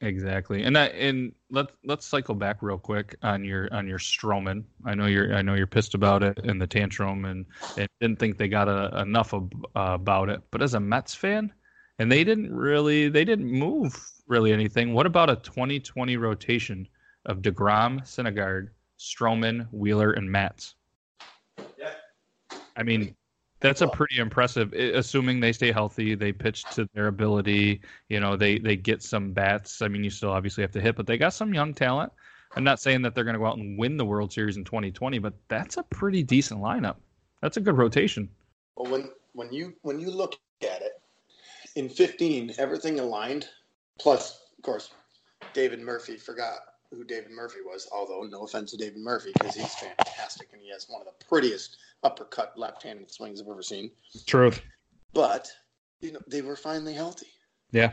Exactly, 0.00 0.62
and 0.62 0.74
that 0.76 0.94
and 0.94 1.32
let's 1.50 1.72
let's 1.84 2.06
cycle 2.06 2.34
back 2.34 2.62
real 2.62 2.78
quick 2.78 3.16
on 3.22 3.44
your 3.44 3.72
on 3.72 3.86
your 3.86 3.98
Stroman. 3.98 4.64
I 4.84 4.94
know 4.94 5.06
you're 5.06 5.34
I 5.34 5.42
know 5.42 5.54
you're 5.54 5.66
pissed 5.66 5.94
about 5.94 6.22
it 6.22 6.38
and 6.38 6.60
the 6.60 6.66
tantrum 6.66 7.26
and, 7.26 7.44
and 7.76 7.88
didn't 8.00 8.18
think 8.18 8.38
they 8.38 8.48
got 8.48 8.68
a, 8.68 9.02
enough 9.02 9.34
of, 9.34 9.50
uh, 9.76 9.92
about 9.92 10.30
it. 10.30 10.40
But 10.50 10.62
as 10.62 10.74
a 10.74 10.80
Mets 10.80 11.14
fan, 11.14 11.52
and 11.98 12.10
they 12.10 12.24
didn't 12.24 12.52
really 12.54 13.08
they 13.10 13.24
didn't 13.24 13.50
move 13.50 13.94
really 14.26 14.52
anything. 14.52 14.94
What 14.94 15.06
about 15.06 15.28
a 15.28 15.36
2020 15.36 16.16
rotation 16.16 16.88
of 17.26 17.42
Degrom, 17.42 18.00
Syndergaard, 18.02 18.68
Stroman, 18.98 19.68
Wheeler, 19.70 20.12
and 20.12 20.30
Matz? 20.30 20.74
Yeah. 21.78 21.92
I 22.76 22.82
mean, 22.82 23.14
that's 23.60 23.82
a 23.82 23.88
pretty 23.88 24.18
impressive. 24.18 24.72
Assuming 24.72 25.40
they 25.40 25.52
stay 25.52 25.70
healthy, 25.70 26.14
they 26.14 26.32
pitch 26.32 26.64
to 26.74 26.88
their 26.94 27.08
ability. 27.08 27.80
You 28.08 28.20
know, 28.20 28.36
they 28.36 28.58
they 28.58 28.76
get 28.76 29.02
some 29.02 29.32
bats. 29.32 29.82
I 29.82 29.88
mean, 29.88 30.02
you 30.02 30.10
still 30.10 30.30
obviously 30.30 30.62
have 30.62 30.72
to 30.72 30.80
hit, 30.80 30.96
but 30.96 31.06
they 31.06 31.18
got 31.18 31.34
some 31.34 31.54
young 31.54 31.74
talent. 31.74 32.12
I'm 32.56 32.64
not 32.64 32.80
saying 32.80 33.02
that 33.02 33.14
they're 33.14 33.24
going 33.24 33.34
to 33.34 33.38
go 33.38 33.46
out 33.46 33.58
and 33.58 33.78
win 33.78 33.96
the 33.96 34.04
World 34.04 34.32
Series 34.32 34.56
in 34.56 34.64
2020, 34.64 35.20
but 35.20 35.34
that's 35.48 35.76
a 35.76 35.84
pretty 35.84 36.22
decent 36.22 36.60
lineup. 36.60 36.96
That's 37.42 37.58
a 37.58 37.60
good 37.60 37.76
rotation. 37.76 38.28
Well, 38.76 38.90
when 38.90 39.10
when 39.34 39.52
you 39.52 39.74
when 39.82 40.00
you 40.00 40.10
look 40.10 40.36
at 40.62 40.82
it, 40.82 41.00
in 41.76 41.88
15, 41.88 42.54
everything 42.58 42.98
aligned. 42.98 43.48
Plus, 43.98 44.40
of 44.56 44.64
course, 44.64 44.90
David 45.52 45.80
Murphy 45.80 46.16
forgot 46.16 46.58
who 46.90 47.04
David 47.04 47.30
Murphy 47.30 47.60
was. 47.64 47.88
Although, 47.92 48.22
no 48.22 48.42
offense 48.42 48.70
to 48.72 48.76
David 48.76 48.98
Murphy, 48.98 49.32
because 49.32 49.54
he's 49.54 49.74
fantastic 49.74 50.48
and 50.52 50.60
he 50.62 50.70
has 50.70 50.86
one 50.88 51.00
of 51.00 51.06
the 51.06 51.24
prettiest 51.24 51.76
uppercut 52.02 52.52
left-handed 52.56 53.10
swings 53.10 53.40
I've 53.40 53.48
ever 53.48 53.62
seen. 53.62 53.90
Truth. 54.26 54.60
But 55.12 55.50
you 56.00 56.12
know, 56.12 56.20
they 56.26 56.42
were 56.42 56.56
finally 56.56 56.94
healthy. 56.94 57.28
Yeah. 57.72 57.92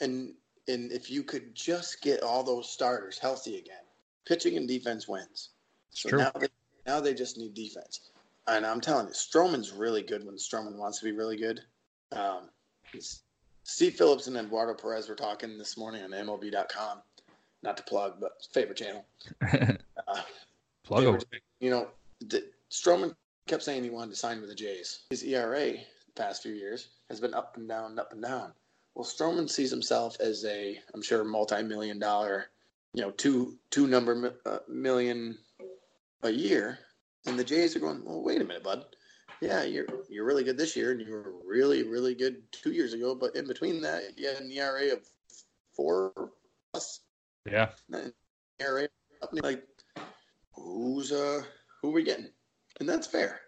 And 0.00 0.34
and 0.68 0.92
if 0.92 1.10
you 1.10 1.22
could 1.22 1.54
just 1.54 2.02
get 2.02 2.22
all 2.22 2.42
those 2.42 2.70
starters 2.70 3.18
healthy 3.18 3.58
again, 3.58 3.84
pitching 4.26 4.56
and 4.56 4.68
defense 4.68 5.06
wins. 5.08 5.50
So 5.90 6.08
True. 6.08 6.18
now 6.18 6.32
they, 6.38 6.48
now 6.86 7.00
they 7.00 7.14
just 7.14 7.38
need 7.38 7.54
defense. 7.54 8.10
And 8.48 8.66
I'm 8.66 8.80
telling 8.80 9.06
you, 9.06 9.12
Stroman's 9.12 9.72
really 9.72 10.02
good 10.02 10.24
when 10.24 10.36
Stroman 10.36 10.76
wants 10.76 10.98
to 11.00 11.04
be 11.04 11.12
really 11.12 11.36
good. 11.36 11.60
Um, 12.12 12.50
Steve 13.64 13.94
Phillips 13.94 14.28
and 14.28 14.36
Eduardo 14.36 14.74
Perez 14.74 15.08
were 15.08 15.16
talking 15.16 15.58
this 15.58 15.76
morning 15.76 16.04
on 16.04 16.10
MLB.com. 16.10 17.00
Not 17.62 17.76
to 17.78 17.82
plug, 17.82 18.20
but 18.20 18.32
favorite 18.52 18.78
channel. 18.78 19.04
Uh, 20.08 20.22
Plug 20.84 21.04
away. 21.04 21.18
you 21.58 21.68
know, 21.68 21.88
the, 22.20 22.44
Stroman 22.70 23.12
kept 23.48 23.64
saying 23.64 23.82
he 23.82 23.90
wanted 23.90 24.12
to 24.12 24.16
sign 24.16 24.40
with 24.40 24.48
the 24.48 24.54
Jays. 24.54 25.00
His 25.10 25.24
ERA 25.24 25.72
the 25.72 26.12
past 26.14 26.44
few 26.44 26.52
years 26.52 26.90
has 27.08 27.18
been 27.18 27.34
up 27.34 27.56
and 27.56 27.68
down, 27.68 27.98
up 27.98 28.12
and 28.12 28.22
down. 28.22 28.52
Well, 28.94 29.04
Stroman 29.04 29.50
sees 29.50 29.70
himself 29.70 30.16
as 30.20 30.44
a, 30.44 30.80
I'm 30.94 31.02
sure, 31.02 31.24
multi-million 31.24 31.98
dollar, 31.98 32.50
you 32.94 33.02
know, 33.02 33.10
two 33.10 33.58
two 33.70 33.86
number 33.86 34.34
uh, 34.46 34.58
million 34.68 35.36
a 36.22 36.30
year, 36.30 36.78
and 37.26 37.38
the 37.38 37.44
Jays 37.44 37.76
are 37.76 37.80
going. 37.80 38.04
Well, 38.04 38.22
wait 38.22 38.40
a 38.40 38.44
minute, 38.44 38.62
bud. 38.64 38.84
Yeah, 39.40 39.64
you're 39.64 39.86
you're 40.08 40.24
really 40.24 40.44
good 40.44 40.56
this 40.56 40.76
year, 40.76 40.92
and 40.92 41.00
you 41.00 41.10
were 41.10 41.32
really 41.46 41.82
really 41.82 42.14
good 42.14 42.40
two 42.52 42.72
years 42.72 42.94
ago. 42.94 43.14
But 43.14 43.36
in 43.36 43.46
between 43.46 43.82
that, 43.82 44.16
you 44.16 44.28
had 44.28 44.40
an 44.40 44.50
ERA 44.50 44.92
of 44.94 45.00
four 45.74 46.12
plus. 46.72 47.00
Yeah. 47.50 47.68
and 47.92 48.12
ERA 48.60 48.88
up, 49.22 49.30
and 49.30 49.40
you're 49.42 49.50
like, 49.50 49.64
who's 50.52 51.12
uh 51.12 51.42
who 51.80 51.90
are 51.90 51.92
we 51.92 52.02
getting? 52.02 52.30
And 52.80 52.88
that's 52.88 53.06
fair. 53.06 53.40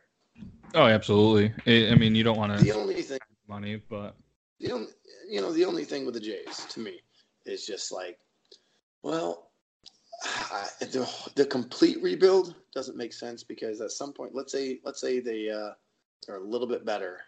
Oh, 0.75 0.87
absolutely. 0.87 1.53
I 1.67 1.93
I 1.93 1.95
mean, 1.95 2.15
you 2.15 2.25
don't 2.25 2.39
want 2.39 2.57
to. 2.57 2.65
The 2.65 2.73
only 2.73 3.03
thing 3.03 3.19
money, 3.49 3.81
but 3.89 4.15
the 4.61 4.73
only 4.73 4.89
you 5.29 5.41
know 5.41 5.53
the 5.53 5.65
only 5.65 5.85
thing 5.85 6.05
with 6.05 6.15
the 6.15 6.21
Jays 6.21 6.67
to 6.71 6.81
me 6.81 7.01
is 7.47 7.67
just 7.67 7.91
like, 7.91 8.19
well, 9.03 9.51
I, 10.25 10.67
the 10.81 11.09
the 11.35 11.47
complete 11.47 12.03
rebuild 12.03 12.55
doesn't 12.75 12.97
make 12.97 13.13
sense 13.13 13.43
because 13.43 13.81
at 13.81 13.91
some 13.91 14.13
point, 14.13 14.35
let's 14.35 14.53
say 14.53 14.81
let's 14.85 15.01
say 15.01 15.21
they 15.21 15.51
uh, 15.51 15.71
are 16.29 16.37
a 16.37 16.45
little 16.45 16.67
bit 16.67 16.85
better, 16.85 17.21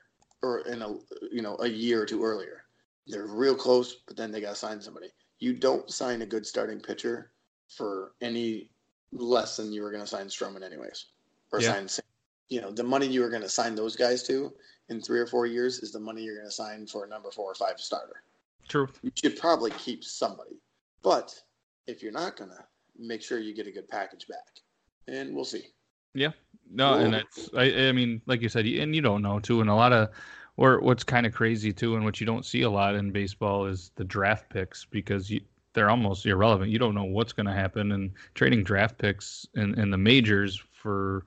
or 0.43 0.61
in 0.61 0.83
a 0.83 0.95
you 1.31 1.43
know 1.43 1.57
a 1.61 1.69
year 1.69 2.03
or 2.03 2.07
two 2.07 2.23
earlier, 2.23 2.65
they're 3.07 3.27
real 3.27 3.55
close, 3.55 3.97
but 4.07 4.17
then 4.17 4.31
they 4.31 4.41
got 4.41 4.51
to 4.51 4.57
sign 4.57 4.81
somebody. 4.81 5.09
You 5.41 5.55
don't 5.55 5.91
sign 5.91 6.23
a 6.23 6.27
good 6.27 6.47
starting 6.47 6.81
pitcher 6.81 7.33
for 7.69 8.13
any 8.21 8.71
less 9.13 9.57
than 9.57 9.73
you 9.73 9.83
were 9.83 9.91
going 9.91 10.03
to 10.03 10.07
sign 10.09 10.27
Stroman 10.27 10.63
anyways, 10.63 11.07
or 11.53 11.61
Yeah. 11.61 11.87
sign. 11.87 12.05
You 12.49 12.61
know 12.61 12.71
the 12.73 12.83
money 12.85 13.07
you 13.07 13.21
were 13.21 13.31
going 13.31 13.43
to 13.43 13.49
sign 13.49 13.75
those 13.75 13.95
guys 13.97 14.23
to 14.25 14.53
in 14.89 15.01
three 15.01 15.21
or 15.21 15.27
four 15.27 15.47
years 15.47 15.79
is 15.81 15.93
the 15.93 16.01
money 16.01 16.23
you're 16.23 16.35
going 16.37 16.49
to 16.49 16.53
sign 16.53 16.87
for 16.87 17.05
a 17.05 17.09
number 17.09 17.31
four 17.31 17.51
or 17.51 17.55
five 17.55 17.79
starter. 17.79 18.23
True. 18.69 18.89
You 19.03 19.13
should 19.15 19.39
probably 19.39 19.71
keep 19.73 20.03
somebody, 20.05 20.61
but 21.03 21.41
if 21.87 22.03
you're 22.03 22.13
not 22.13 22.37
going 22.37 22.51
to, 22.51 22.65
make 22.99 23.23
sure 23.23 23.39
you 23.39 23.55
get 23.55 23.67
a 23.67 23.71
good 23.71 23.89
package 23.89 24.27
back, 24.29 24.61
and 25.09 25.35
we'll 25.35 25.45
see. 25.45 25.69
Yeah. 26.13 26.33
No, 26.71 26.95
and 26.95 27.15
Cool. 27.15 27.23
it's 27.23 27.51
I, 27.57 27.89
I 27.89 27.93
mean, 27.93 28.21
like 28.27 28.43
you 28.43 28.49
said, 28.49 28.67
and 28.67 28.95
you 28.95 29.01
don't 29.01 29.23
know 29.23 29.39
too, 29.41 29.61
and 29.61 29.71
a 29.71 29.75
lot 29.75 29.93
of 29.93 30.11
or 30.61 30.79
what's 30.81 31.03
kind 31.03 31.25
of 31.25 31.33
crazy 31.33 31.73
too, 31.73 31.97
and 31.97 32.05
what 32.05 32.21
you 32.21 32.27
don't 32.27 32.45
see 32.45 32.63
a 32.63 32.71
lot 32.71 32.95
in 32.95 33.11
baseball 33.11 33.65
is 33.65 33.93
the 33.97 34.05
draft 34.05 34.51
picks 34.51 34.85
because 34.85 35.31
you, 35.31 35.41
they're 35.73 35.89
almost 35.89 36.27
irrelevant. 36.27 36.71
You 36.71 36.79
don't 36.79 36.95
know 36.95 37.05
what's 37.05 37.33
going 37.33 37.47
to 37.47 37.53
happen, 37.53 37.93
and 37.93 38.11
trading 38.35 38.63
draft 38.63 38.99
picks 38.99 39.47
in, 39.55 39.79
in 39.81 39.91
the 39.91 39.97
majors 39.97 40.63
for 40.71 41.25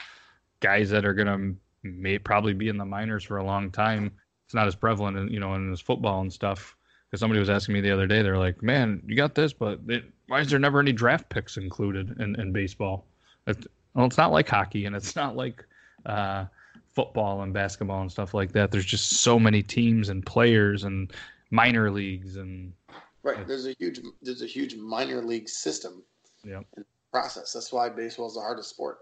guys 0.59 0.91
that 0.91 1.03
are 1.03 1.15
going 1.15 1.27
to 1.27 1.55
may 1.81 2.19
probably 2.19 2.53
be 2.53 2.69
in 2.69 2.77
the 2.77 2.85
minors 2.85 3.23
for 3.23 3.37
a 3.37 3.43
long 3.43 3.71
time. 3.71 4.11
It's 4.45 4.53
not 4.53 4.67
as 4.67 4.75
prevalent, 4.75 5.17
in, 5.17 5.29
you 5.29 5.39
know, 5.39 5.55
in 5.55 5.71
this 5.71 5.81
football 5.81 6.21
and 6.21 6.31
stuff. 6.31 6.77
Because 7.09 7.19
somebody 7.19 7.39
was 7.39 7.49
asking 7.49 7.73
me 7.73 7.81
the 7.81 7.91
other 7.91 8.05
day, 8.05 8.21
they're 8.21 8.37
like, 8.37 8.61
"Man, 8.61 9.01
you 9.07 9.15
got 9.15 9.33
this, 9.33 9.51
but 9.51 9.79
it, 9.87 10.03
why 10.27 10.41
is 10.41 10.49
there 10.51 10.59
never 10.59 10.79
any 10.79 10.91
draft 10.91 11.29
picks 11.29 11.57
included 11.57 12.19
in, 12.19 12.39
in 12.39 12.51
baseball?" 12.51 13.07
It, 13.47 13.65
well, 13.95 14.05
it's 14.05 14.17
not 14.17 14.31
like 14.31 14.47
hockey, 14.47 14.85
and 14.85 14.95
it's 14.95 15.15
not 15.15 15.35
like 15.35 15.65
uh, 16.05 16.45
football 16.93 17.41
and 17.41 17.53
basketball 17.53 18.01
and 18.01 18.11
stuff 18.11 18.33
like 18.33 18.51
that. 18.53 18.71
There's 18.71 18.85
just 18.85 19.21
so 19.21 19.39
many 19.39 19.63
teams 19.63 20.09
and 20.09 20.25
players 20.25 20.83
and 20.83 21.11
minor 21.51 21.89
leagues 21.91 22.37
and 22.37 22.73
Right. 23.23 23.47
There's 23.47 23.65
a 23.67 23.73
huge 23.79 23.99
there's 24.21 24.41
a 24.41 24.45
huge 24.47 24.75
minor 24.75 25.21
league 25.21 25.47
system 25.47 26.03
Yep. 26.43 26.65
and 26.75 26.85
process. 27.11 27.53
That's 27.53 27.71
why 27.71 27.89
baseball 27.89 28.27
is 28.27 28.33
the 28.33 28.41
hardest 28.41 28.69
sport. 28.69 28.99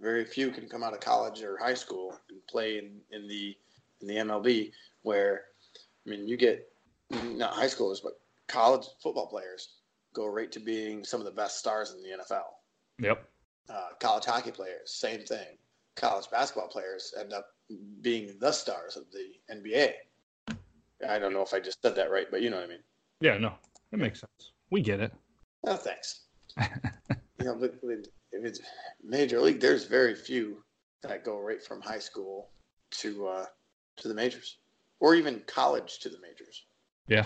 Very 0.00 0.24
few 0.24 0.50
can 0.50 0.68
come 0.68 0.82
out 0.82 0.92
of 0.94 1.00
college 1.00 1.42
or 1.42 1.56
high 1.58 1.74
school 1.74 2.18
and 2.28 2.46
play 2.46 2.78
in, 2.78 3.00
in 3.10 3.26
the 3.28 3.56
in 4.02 4.08
the 4.08 4.16
MLB. 4.16 4.72
Where 5.02 5.44
I 6.06 6.10
mean, 6.10 6.28
you 6.28 6.36
get 6.36 6.70
not 7.10 7.52
high 7.54 7.66
schoolers, 7.66 8.02
but 8.02 8.20
college 8.46 8.86
football 9.02 9.26
players 9.26 9.76
go 10.12 10.26
right 10.26 10.50
to 10.52 10.60
being 10.60 11.04
some 11.04 11.20
of 11.20 11.24
the 11.26 11.32
best 11.32 11.58
stars 11.58 11.92
in 11.94 12.02
the 12.02 12.10
NFL. 12.22 12.44
yep, 12.98 13.28
Uh, 13.68 13.90
college 14.00 14.24
hockey 14.24 14.50
players, 14.50 14.90
same 14.92 15.22
thing. 15.24 15.56
College 15.96 16.30
basketball 16.30 16.68
players 16.68 17.12
end 17.18 17.32
up 17.32 17.46
being 18.00 18.36
the 18.40 18.52
stars 18.52 18.96
of 18.96 19.04
the 19.12 19.54
NBA. 19.54 19.92
I 21.08 21.18
don't 21.18 21.32
know 21.32 21.42
if 21.42 21.54
I 21.54 21.60
just 21.60 21.80
said 21.82 21.94
that 21.96 22.10
right, 22.10 22.26
but 22.30 22.42
you 22.42 22.50
know 22.50 22.56
what 22.56 22.66
I 22.66 22.68
mean. 22.68 22.82
yeah, 23.20 23.38
no, 23.38 23.54
it 23.92 23.98
makes 23.98 24.20
sense. 24.20 24.52
We 24.70 24.82
get 24.82 25.00
it. 25.00 25.12
Oh, 25.66 25.76
thanks. 25.76 26.22
you 26.60 27.44
know, 27.44 27.54
but, 27.54 27.80
but 27.80 28.06
if 28.32 28.44
it's 28.44 28.60
major 29.02 29.40
league, 29.40 29.60
there's 29.60 29.84
very 29.84 30.14
few 30.14 30.62
that 31.02 31.24
go 31.24 31.38
right 31.40 31.62
from 31.62 31.80
high 31.80 31.98
school 31.98 32.50
to 32.92 33.26
uh, 33.28 33.46
to 33.96 34.08
the 34.08 34.14
majors, 34.14 34.58
or 35.00 35.14
even 35.14 35.42
college 35.46 35.98
to 36.00 36.08
the 36.08 36.18
majors. 36.20 36.64
Yeah. 37.08 37.24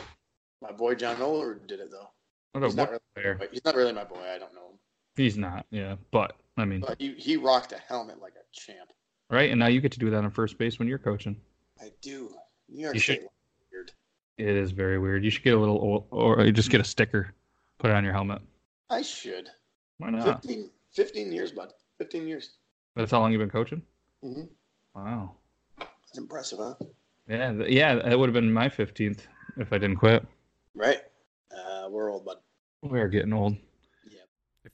My 0.62 0.72
boy 0.72 0.94
John 0.94 1.16
Olerud 1.16 1.66
did 1.66 1.80
it 1.80 1.90
though. 1.90 2.08
What 2.52 2.64
He's 2.64 2.74
a 2.74 2.76
not, 2.76 2.88
really, 2.90 3.00
player. 3.14 3.40
he's 3.50 3.64
not 3.64 3.74
really 3.74 3.92
my 3.92 4.04
boy. 4.04 4.20
I 4.20 4.38
don't 4.38 4.54
know 4.54 4.68
him, 4.70 4.78
He's 5.16 5.36
not, 5.36 5.66
yeah, 5.70 5.96
but 6.12 6.36
I 6.56 6.64
mean, 6.64 6.80
but 6.80 6.96
he 7.00 7.14
he 7.14 7.36
rocked 7.36 7.72
a 7.72 7.78
helmet 7.78 8.20
like 8.20 8.34
a 8.34 8.44
champ. 8.52 8.90
right? 9.30 9.50
And 9.50 9.58
now 9.58 9.66
you 9.66 9.80
get 9.80 9.92
to 9.92 9.98
do 9.98 10.10
that 10.10 10.22
on 10.24 10.30
first 10.30 10.56
base 10.58 10.78
when 10.78 10.86
you're 10.88 10.98
coaching. 10.98 11.36
I 11.80 11.90
do. 12.00 12.34
New 12.68 12.82
York 12.82 12.94
You 12.94 13.00
should- 13.00 13.26
Weird. 13.72 13.92
It 14.38 14.48
is 14.56 14.70
very 14.70 14.98
weird. 14.98 15.24
You 15.24 15.30
should 15.30 15.42
get 15.42 15.54
a 15.54 15.58
little, 15.58 16.06
or 16.10 16.36
or 16.38 16.44
you 16.44 16.52
just 16.52 16.70
get 16.70 16.80
a 16.80 16.84
sticker, 16.84 17.34
put 17.78 17.90
it 17.90 17.94
on 17.94 18.04
your 18.04 18.12
helmet. 18.12 18.40
I 18.90 19.02
should. 19.02 19.48
Why 19.98 20.10
not? 20.10 20.42
15, 20.42 20.70
15 20.92 21.32
years, 21.32 21.52
bud. 21.52 21.72
15 21.98 22.26
years. 22.28 22.56
That's 22.96 23.10
how 23.10 23.20
long 23.20 23.32
you've 23.32 23.40
been 23.40 23.50
coaching. 23.50 23.82
hmm 24.22 24.42
Wow. 24.94 25.32
That's 25.78 26.18
impressive, 26.18 26.58
huh? 26.60 26.74
Yeah, 27.28 27.52
th- 27.52 27.70
yeah, 27.70 27.94
that 27.96 28.18
would 28.18 28.28
have 28.28 28.34
been 28.34 28.52
my 28.52 28.68
15th 28.68 29.26
if 29.56 29.72
I 29.72 29.78
didn't 29.78 29.96
quit. 29.96 30.24
Right. 30.74 31.00
Uh, 31.50 31.88
we're 31.90 32.10
old, 32.12 32.24
bud. 32.24 32.36
We 32.82 33.00
are 33.00 33.08
getting 33.08 33.32
old. 33.32 33.56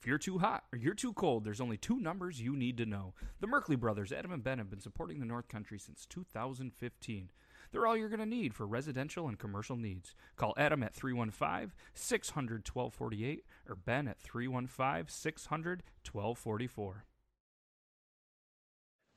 If 0.01 0.07
you're 0.07 0.17
too 0.17 0.39
hot 0.39 0.63
or 0.73 0.79
you're 0.79 0.95
too 0.95 1.13
cold, 1.13 1.43
there's 1.43 1.61
only 1.61 1.77
two 1.77 1.99
numbers 1.99 2.41
you 2.41 2.55
need 2.55 2.75
to 2.77 2.87
know. 2.87 3.13
The 3.39 3.45
Merkley 3.45 3.79
brothers, 3.79 4.11
Adam 4.11 4.31
and 4.31 4.43
Ben, 4.43 4.57
have 4.57 4.67
been 4.67 4.79
supporting 4.79 5.19
the 5.19 5.27
North 5.27 5.47
Country 5.47 5.77
since 5.77 6.07
2015. 6.07 7.29
They're 7.71 7.85
all 7.85 7.95
you're 7.95 8.09
going 8.09 8.19
to 8.19 8.25
need 8.25 8.55
for 8.55 8.65
residential 8.65 9.27
and 9.27 9.37
commercial 9.37 9.75
needs. 9.75 10.15
Call 10.37 10.55
Adam 10.57 10.81
at 10.81 10.95
315 10.95 11.73
600 11.93 12.67
1248 12.67 13.45
or 13.69 13.75
Ben 13.75 14.07
at 14.07 14.19
315 14.19 15.05
600 15.07 15.83
1244. 16.11 17.05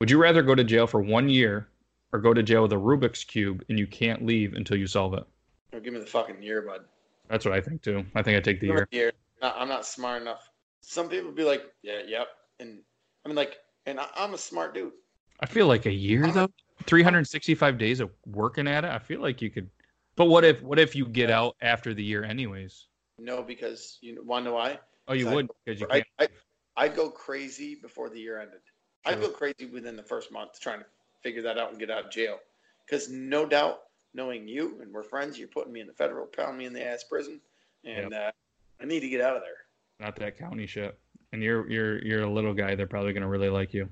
Would 0.01 0.11
you 0.11 0.21
rather 0.21 0.43
go 0.43 0.53
to 0.53 0.63
jail 0.63 0.85
for 0.85 1.01
one 1.01 1.29
year 1.29 1.67
or 2.13 2.19
go 2.19 2.31
to 2.31 2.43
jail 2.43 2.61
with 2.61 2.73
a 2.73 2.75
Rubik's 2.75 3.23
cube 3.23 3.65
and 3.69 3.79
you 3.79 3.87
can't 3.87 4.23
leave 4.23 4.53
until 4.53 4.77
you 4.77 4.85
solve 4.85 5.15
it? 5.15 5.23
Or 5.73 5.79
give 5.79 5.93
me 5.93 5.99
the 5.99 6.05
fucking 6.05 6.43
year, 6.43 6.61
bud. 6.61 6.81
That's 7.27 7.43
what 7.43 7.55
I 7.55 7.61
think 7.61 7.81
too. 7.81 8.05
I 8.13 8.21
think 8.21 8.37
I 8.37 8.39
take 8.39 8.59
the 8.59 8.67
year. 8.67 8.87
year. 8.91 9.13
I'm 9.41 9.67
not 9.67 9.87
smart 9.87 10.21
enough. 10.21 10.51
Some 10.87 11.09
people 11.09 11.31
be 11.31 11.43
like, 11.43 11.63
yeah, 11.81 12.01
yep, 12.07 12.27
and 12.59 12.79
I 13.25 13.27
mean 13.27 13.35
like, 13.35 13.57
and 13.87 13.99
I, 13.99 14.07
I'm 14.15 14.35
a 14.35 14.37
smart 14.37 14.73
dude. 14.75 14.93
I 15.39 15.47
feel 15.47 15.67
like 15.67 15.85
a 15.87 15.91
year 15.91 16.31
though, 16.31 16.49
365 16.85 17.77
days 17.77 17.99
of 17.99 18.11
working 18.27 18.67
at 18.67 18.85
it. 18.85 18.91
I 18.91 18.99
feel 18.99 19.19
like 19.19 19.41
you 19.41 19.49
could. 19.49 19.69
But 20.15 20.25
what 20.25 20.45
if 20.45 20.61
what 20.61 20.79
if 20.79 20.95
you 20.95 21.07
get 21.07 21.29
Yeah. 21.29 21.39
out 21.39 21.55
after 21.61 21.93
the 21.93 22.03
year 22.03 22.23
anyways? 22.23 22.87
No, 23.17 23.41
because 23.41 23.97
you 24.01 24.23
want 24.23 24.45
to 24.45 24.51
know 24.51 24.55
why? 24.55 24.79
Oh, 25.07 25.13
you 25.13 25.27
would 25.27 25.49
because 25.65 25.81
you 25.81 25.87
I, 25.89 25.93
can't. 25.93 26.07
I, 26.19 26.27
I'd 26.77 26.95
go 26.95 27.09
crazy 27.09 27.75
before 27.75 28.09
the 28.09 28.19
year 28.19 28.39
ended. 28.39 28.61
I'd 29.05 29.19
go 29.21 29.29
crazy 29.29 29.65
within 29.65 29.95
the 29.95 30.03
first 30.03 30.31
month 30.31 30.59
trying 30.59 30.79
to 30.79 30.85
figure 31.21 31.41
that 31.43 31.57
out 31.57 31.71
and 31.71 31.79
get 31.79 31.91
out 31.91 32.05
of 32.05 32.11
jail. 32.11 32.37
Because 32.85 33.09
no 33.09 33.45
doubt, 33.45 33.81
knowing 34.13 34.47
you 34.47 34.79
and 34.81 34.93
we're 34.93 35.03
friends, 35.03 35.37
you're 35.37 35.47
putting 35.47 35.73
me 35.73 35.81
in 35.81 35.87
the 35.87 35.93
federal, 35.93 36.25
pound 36.25 36.57
me 36.57 36.65
in 36.65 36.73
the 36.73 36.85
ass 36.85 37.03
prison, 37.03 37.39
and 37.83 38.13
uh, 38.13 38.31
I 38.81 38.85
need 38.85 39.01
to 39.01 39.09
get 39.09 39.21
out 39.21 39.35
of 39.35 39.41
there. 39.41 39.64
Not 39.99 40.15
that 40.17 40.37
county 40.37 40.67
shit. 40.67 40.97
And 41.31 41.41
you're 41.43 41.69
you're 41.69 42.03
you're 42.03 42.21
a 42.23 42.29
little 42.29 42.53
guy. 42.53 42.75
They're 42.75 42.87
probably 42.87 43.13
gonna 43.13 43.27
really 43.27 43.49
like 43.49 43.73
you. 43.73 43.89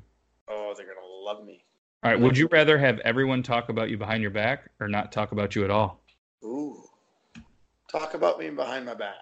Oh, 0.48 0.74
they're 0.78 0.86
gonna 0.86 1.06
love 1.06 1.46
me. 1.46 1.64
All 2.04 2.12
right. 2.12 2.20
Would 2.20 2.38
you 2.38 2.48
rather 2.52 2.78
have 2.78 3.00
everyone 3.00 3.44
talk 3.44 3.70
about 3.70 3.90
you 3.90 3.98
behind 3.98 4.22
your 4.22 4.32
back 4.32 4.70
or 4.80 4.88
not 4.88 5.12
talk 5.12 5.32
about 5.32 5.56
you 5.56 5.64
at 5.64 5.72
all? 5.72 6.02
Ooh, 6.44 6.84
talk 7.90 8.14
about 8.14 8.40
me 8.40 8.50
behind 8.50 8.86
my 8.86 8.94
back. 8.94 9.16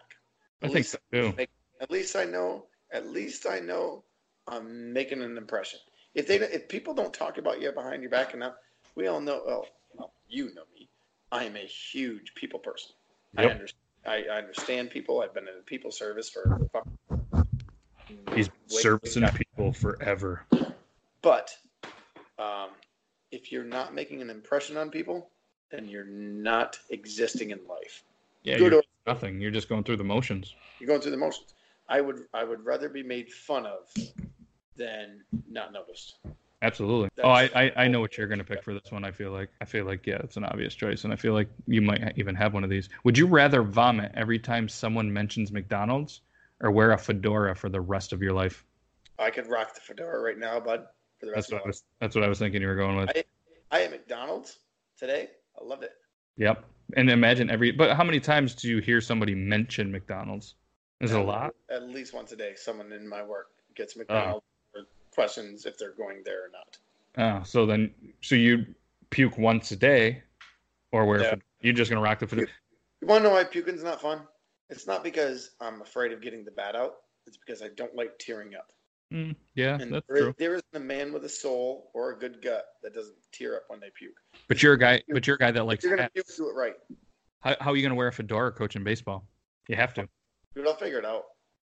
I 0.61 0.65
At 0.65 0.71
think 0.71 0.75
least 0.75 0.91
so 0.91 0.97
too. 1.11 1.33
make- 1.37 1.49
At 1.79 1.91
least 1.91 2.15
I 2.15 2.25
know. 2.25 2.65
At 2.91 3.07
least 3.07 3.47
I 3.47 3.59
know 3.59 4.03
I'm 4.47 4.91
making 4.93 5.21
an 5.21 5.37
impression. 5.37 5.79
If 6.13 6.27
they, 6.27 6.35
if 6.39 6.67
people 6.67 6.93
don't 6.93 7.13
talk 7.13 7.37
about 7.37 7.61
you 7.61 7.71
behind 7.71 8.01
your 8.01 8.11
back 8.11 8.33
enough, 8.33 8.55
we 8.95 9.07
all 9.07 9.21
know. 9.21 9.41
Well, 9.45 9.65
well 9.95 10.13
you 10.27 10.53
know 10.53 10.63
me. 10.73 10.89
I 11.31 11.45
am 11.45 11.55
a 11.55 11.59
huge 11.65 12.33
people 12.35 12.59
person. 12.59 12.91
I, 13.37 13.43
Yep. 13.43 13.69
I, 14.05 14.23
I 14.31 14.37
understand 14.37 14.89
people. 14.89 15.21
I've 15.21 15.33
been 15.33 15.47
in 15.47 15.61
people 15.65 15.91
service 15.91 16.29
for. 16.29 16.69
He's 18.33 18.49
servicing 18.67 19.27
people 19.29 19.71
forever. 19.71 20.45
But 21.21 21.51
um, 22.39 22.69
if 23.31 23.51
you're 23.51 23.63
not 23.63 23.93
making 23.93 24.21
an 24.21 24.29
impression 24.29 24.77
on 24.77 24.89
people, 24.89 25.29
then 25.69 25.87
you're 25.87 26.05
not 26.05 26.77
existing 26.89 27.51
in 27.51 27.59
life. 27.69 28.03
Yeah, 28.43 28.57
Good 28.57 28.71
you're 28.71 28.81
or- 28.81 28.83
nothing. 29.07 29.39
You're 29.39 29.51
just 29.51 29.69
going 29.69 29.83
through 29.83 29.97
the 29.97 30.03
motions. 30.03 30.55
You're 30.79 30.87
going 30.87 31.01
through 31.01 31.11
the 31.11 31.17
motions. 31.17 31.53
I 31.87 32.01
would 32.01 32.23
I 32.33 32.43
would 32.43 32.65
rather 32.65 32.89
be 32.89 33.03
made 33.03 33.31
fun 33.31 33.65
of 33.65 33.87
than 34.77 35.23
not 35.49 35.73
noticed. 35.73 36.15
Absolutely. 36.61 37.09
That's- 37.15 37.49
Oh, 37.53 37.57
I, 37.57 37.63
I, 37.65 37.71
I 37.85 37.87
know 37.87 37.99
what 37.99 38.17
you're 38.17 38.27
gonna 38.27 38.43
pick 38.43 38.63
for 38.63 38.73
this 38.73 38.91
one. 38.91 39.03
I 39.03 39.11
feel 39.11 39.31
like 39.31 39.49
I 39.61 39.65
feel 39.65 39.85
like 39.85 40.05
yeah, 40.05 40.17
it's 40.23 40.37
an 40.37 40.43
obvious 40.45 40.75
choice, 40.75 41.03
and 41.03 41.13
I 41.13 41.15
feel 41.15 41.33
like 41.33 41.49
you 41.67 41.81
might 41.81 42.13
even 42.17 42.35
have 42.35 42.53
one 42.53 42.63
of 42.63 42.69
these. 42.69 42.89
Would 43.03 43.17
you 43.17 43.25
rather 43.27 43.63
vomit 43.63 44.11
every 44.15 44.37
time 44.39 44.69
someone 44.69 45.11
mentions 45.11 45.51
McDonald's, 45.51 46.21
or 46.59 46.69
wear 46.71 46.91
a 46.91 46.97
fedora 46.97 47.55
for 47.55 47.69
the 47.69 47.81
rest 47.81 48.13
of 48.13 48.21
your 48.21 48.33
life? 48.33 48.63
I 49.17 49.29
could 49.31 49.47
rock 49.47 49.73
the 49.73 49.81
fedora 49.81 50.21
right 50.21 50.37
now, 50.37 50.59
bud, 50.59 50.85
for 51.19 51.25
the 51.25 51.31
That's 51.31 51.51
rest 51.51 51.51
what 51.51 51.57
of 51.57 51.61
I 51.61 51.63
my 51.63 51.65
life. 51.65 51.67
was. 51.67 51.83
That's 51.99 52.15
what 52.15 52.23
I 52.23 52.27
was 52.27 52.39
thinking 52.39 52.61
you 52.61 52.67
were 52.67 52.75
going 52.75 52.97
with. 52.97 53.09
I- 53.09 53.23
I 53.73 53.79
ate 53.83 53.91
McDonald's 53.91 54.59
today. 54.97 55.29
I 55.59 55.63
loved 55.63 55.83
it. 55.83 55.93
Yep. 56.37 56.63
And 56.97 57.09
imagine 57.09 57.49
every. 57.49 57.71
But 57.71 57.95
how 57.95 58.03
many 58.03 58.19
times 58.19 58.53
do 58.53 58.67
you 58.69 58.79
hear 58.79 58.99
somebody 58.99 59.33
mention 59.33 59.91
McDonald's? 59.91 60.55
Is 60.99 61.11
it 61.11 61.17
a 61.19 61.23
lot? 61.23 61.55
At 61.69 61.83
least 61.89 62.13
once 62.13 62.31
a 62.33 62.35
day, 62.35 62.53
someone 62.55 62.91
in 62.91 63.07
my 63.07 63.23
work 63.23 63.47
gets 63.75 63.95
McDonald's 63.95 64.45
questions 65.11 65.65
if 65.65 65.77
they're 65.77 65.93
going 65.93 66.21
there 66.25 66.45
or 66.45 66.49
not. 66.51 66.77
Oh, 67.17 67.43
so 67.43 67.65
then, 67.65 67.93
so 68.21 68.35
you 68.35 68.65
puke 69.09 69.37
once 69.37 69.71
a 69.71 69.75
day, 69.75 70.23
or 70.91 71.05
where 71.05 71.21
Yeah. 71.21 71.35
You're 71.61 71.73
just 71.73 71.91
gonna 71.91 72.01
rock 72.01 72.19
the 72.19 72.27
fedora. 72.27 72.47
You 73.01 73.07
want 73.07 73.23
to 73.23 73.29
know 73.29 73.35
why 73.35 73.43
puking's 73.43 73.83
not 73.83 74.01
fun? 74.01 74.21
It's 74.69 74.87
not 74.87 75.03
because 75.03 75.51
I'm 75.59 75.81
afraid 75.81 76.11
of 76.11 76.21
getting 76.21 76.43
the 76.43 76.51
bad 76.51 76.75
out. 76.75 76.95
It's 77.27 77.37
because 77.37 77.61
I 77.61 77.67
don't 77.75 77.95
like 77.95 78.17
tearing 78.17 78.55
up. 78.55 78.71
Mm, 79.13 79.35
yeah, 79.55 79.77
And 79.79 79.93
that's 79.93 80.07
there, 80.07 80.17
is, 80.17 80.23
true. 80.23 80.35
there 80.39 80.55
isn't 80.55 80.73
a 80.73 80.79
man 80.79 81.11
with 81.11 81.25
a 81.25 81.29
soul 81.29 81.91
or 81.93 82.11
a 82.11 82.17
good 82.17 82.41
gut 82.41 82.65
that 82.81 82.93
doesn't 82.93 83.15
tear 83.31 83.57
up 83.57 83.63
when 83.67 83.79
they 83.79 83.89
puke. 83.93 84.15
But 84.47 84.63
you're 84.63 84.73
a 84.73 84.79
guy. 84.79 85.03
But 85.09 85.27
you're 85.27 85.35
a 85.35 85.39
guy 85.39 85.51
that 85.51 85.65
likes 85.65 85.83
you're 85.83 85.95
gonna 85.95 86.09
puke, 86.09 86.25
do 86.35 86.49
it 86.49 86.53
right. 86.53 86.75
How, 87.41 87.55
how 87.59 87.71
are 87.71 87.75
you 87.75 87.81
going 87.81 87.91
to 87.91 87.95
wear 87.95 88.07
a 88.07 88.13
fedora 88.13 88.51
coaching 88.51 88.83
baseball? 88.83 89.27
You 89.67 89.75
have 89.75 89.93
to. 89.95 90.07
Dude, 90.55 90.67
I'll 90.67 90.75
figure 90.75 90.99
it 90.99 91.05
out. 91.05 91.23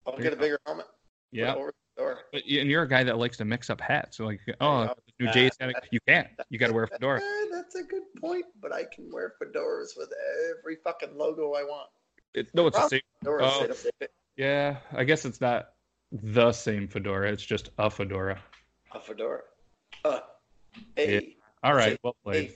I'll 0.07 0.13
There 0.13 0.23
get 0.23 0.33
a 0.33 0.37
bigger 0.37 0.59
helmet. 0.65 0.85
Yeah. 1.31 1.55
The 1.95 2.01
door. 2.01 2.19
But 2.31 2.43
and 2.49 2.69
you're 2.69 2.83
a 2.83 2.87
guy 2.87 3.03
that 3.03 3.17
likes 3.17 3.37
to 3.37 3.45
mix 3.45 3.69
up 3.69 3.81
hats. 3.81 4.17
So 4.17 4.25
like, 4.25 4.41
oh, 4.61 4.83
yeah. 4.83 4.93
new 5.19 5.31
Jays 5.31 5.51
hat. 5.59 5.75
You 5.91 5.99
can't. 6.07 6.27
You 6.49 6.59
got 6.59 6.67
to 6.67 6.73
wear 6.73 6.83
a 6.83 6.87
fedora. 6.87 7.21
That's 7.51 7.75
a 7.75 7.83
good 7.83 8.03
point, 8.19 8.45
but 8.61 8.73
I 8.73 8.83
can 8.93 9.11
wear 9.11 9.33
fedoras 9.41 9.97
with 9.97 10.09
every 10.59 10.77
fucking 10.83 11.17
logo 11.17 11.53
I 11.53 11.63
want. 11.63 11.89
It, 12.33 12.47
no, 12.53 12.67
it's 12.67 12.77
the 12.77 12.87
same. 12.89 13.01
Fedora, 13.19 13.45
Oh. 13.45 13.61
sit 13.61 13.71
up 13.71 13.77
there, 13.99 14.09
Yeah, 14.37 14.77
I 14.97 15.03
guess 15.03 15.25
it's 15.25 15.39
not 15.41 15.69
the 16.11 16.51
same 16.51 16.87
fedora. 16.87 17.31
It's 17.31 17.43
just 17.45 17.69
a 17.77 17.89
fedora. 17.89 18.41
a 18.93 18.99
fedora. 18.99 19.41
Uh, 20.05 20.19
a, 20.97 21.35
All 21.63 21.73
right. 21.75 21.97
Well 22.03 22.15
played. 22.23 22.53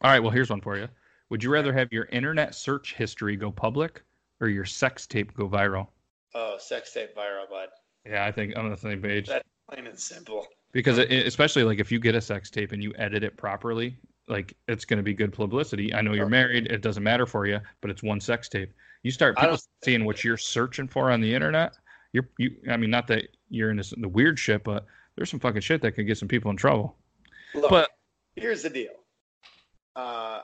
All 0.00 0.10
right. 0.10 0.20
Well, 0.20 0.30
here's 0.30 0.50
one 0.50 0.60
for 0.60 0.76
you. 0.78 0.88
Would 1.30 1.42
you 1.42 1.50
rather 1.50 1.72
have 1.72 1.88
your 1.92 2.06
internet 2.06 2.54
search 2.54 2.94
history 2.94 3.36
go 3.36 3.50
public 3.50 4.02
or 4.40 4.48
your 4.48 4.64
sex 4.64 5.06
tape 5.06 5.32
go 5.34 5.48
viral? 5.48 5.88
Oh, 6.34 6.56
sex 6.58 6.92
tape 6.92 7.14
viral, 7.16 7.48
bud. 7.48 7.68
Yeah, 8.06 8.24
I 8.24 8.32
think 8.32 8.54
I'm 8.56 8.64
on 8.66 8.70
the 8.70 8.76
same 8.76 9.00
page. 9.02 9.28
That- 9.28 9.44
Plain 9.70 9.86
and 9.86 9.98
simple. 9.98 10.46
because 10.72 10.98
it, 10.98 11.10
especially 11.10 11.62
like 11.62 11.78
if 11.78 11.90
you 11.92 11.98
get 12.00 12.14
a 12.14 12.20
sex 12.20 12.50
tape 12.50 12.72
and 12.72 12.82
you 12.82 12.92
edit 12.98 13.22
it 13.24 13.36
properly 13.38 13.96
like 14.28 14.54
it's 14.68 14.84
going 14.84 14.98
to 14.98 15.02
be 15.02 15.14
good 15.14 15.32
publicity 15.32 15.94
i 15.94 16.00
know 16.02 16.12
you're 16.12 16.28
married 16.28 16.66
it 16.66 16.82
doesn't 16.82 17.02
matter 17.04 17.26
for 17.26 17.46
you 17.46 17.58
but 17.80 17.90
it's 17.90 18.02
one 18.02 18.20
sex 18.20 18.48
tape 18.50 18.72
you 19.02 19.10
start 19.10 19.36
people 19.38 19.56
seeing 19.84 20.04
what 20.04 20.24
you're 20.24 20.36
searching 20.36 20.86
for 20.88 21.10
on 21.10 21.20
the 21.20 21.32
internet 21.34 21.72
you're 22.12 22.28
you 22.38 22.50
i 22.70 22.76
mean 22.76 22.90
not 22.90 23.06
that 23.06 23.28
you're 23.50 23.70
in 23.70 23.76
this, 23.78 23.94
the 23.96 24.08
weird 24.08 24.38
shit 24.38 24.62
but 24.64 24.84
there's 25.16 25.30
some 25.30 25.40
fucking 25.40 25.60
shit 25.62 25.80
that 25.80 25.92
could 25.92 26.06
get 26.06 26.18
some 26.18 26.28
people 26.28 26.50
in 26.50 26.56
trouble 26.56 26.96
Look, 27.54 27.70
But- 27.70 27.90
here's 28.36 28.62
the 28.62 28.70
deal. 28.70 28.92
Uh, 29.96 30.40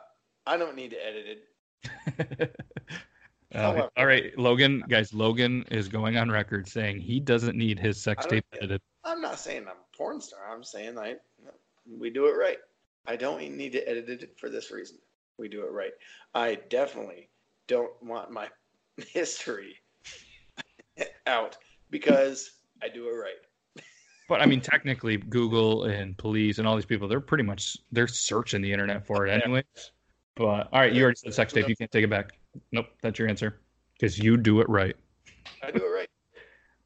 I 0.47 0.57
don't 0.57 0.77
need 0.77 0.91
to 0.93 0.97
edit 1.07 1.43
it. 2.19 2.57
Uh, 3.55 3.89
all 3.97 4.05
right 4.07 4.39
logan 4.39 4.85
guys 4.89 5.15
logan 5.15 5.65
is 5.71 5.89
going 5.89 6.19
on 6.19 6.31
record 6.31 6.69
saying 6.69 7.01
he 7.01 7.19
doesn't 7.19 7.57
need 7.57 7.79
his 7.79 7.99
sex 8.01 8.27
tape 8.27 8.45
edited 8.53 8.81
I'm 9.05 9.23
not 9.23 9.39
saying 9.41 9.63
I'm 9.63 9.69
a 9.69 9.97
porn 9.97 10.21
star. 10.21 10.41
I'm 10.53 10.63
saying 10.63 10.99
I 10.99 11.17
we 11.91 12.11
do 12.11 12.27
it 12.27 12.33
right. 12.33 12.59
I 13.07 13.17
don't 13.17 13.41
need 13.57 13.73
to 13.73 13.89
edit 13.89 14.09
it 14.11 14.37
for 14.39 14.51
this 14.51 14.71
reason. 14.71 14.99
We 15.39 15.49
do 15.49 15.65
it 15.65 15.73
right. 15.73 15.93
I 16.35 16.57
definitely 16.69 17.31
don't 17.69 17.91
want 18.03 18.31
my 18.31 18.49
history 18.99 19.77
out 21.27 21.57
because 21.91 22.51
I 22.83 22.89
do 22.89 23.09
it 23.09 23.13
right. 23.13 23.85
but 24.29 24.43
i 24.43 24.47
mean 24.47 24.61
technically 24.61 25.17
google 25.17 25.85
and 25.85 26.17
police 26.19 26.59
and 26.59 26.69
all 26.69 26.77
these 26.77 26.85
people 26.85 27.09
they're 27.09 27.21
pretty 27.21 27.45
much 27.45 27.79
they're 27.93 28.07
searching 28.07 28.61
the 28.61 28.71
internet 28.73 29.07
for 29.07 29.27
it 29.27 29.43
Yeah. 29.45 29.63
But 30.39 30.69
all 30.73 30.81
right 30.81 30.93
you 30.95 31.03
already 31.03 31.17
said 31.17 31.35
sex 31.35 31.53
tape 31.53 31.69
you 31.69 31.77
can't 31.77 31.91
take 31.91 32.05
it 32.05 32.11
back 32.11 32.39
nope 32.73 32.87
that's 33.03 33.19
your 33.19 33.29
answer 33.29 33.61
because 33.95 34.19
you 34.19 34.37
do 34.37 34.61
it 34.61 34.69
right 34.69 34.97
I 35.63 35.71
do 35.71 35.85
it 35.85 35.89
right. 35.89 36.09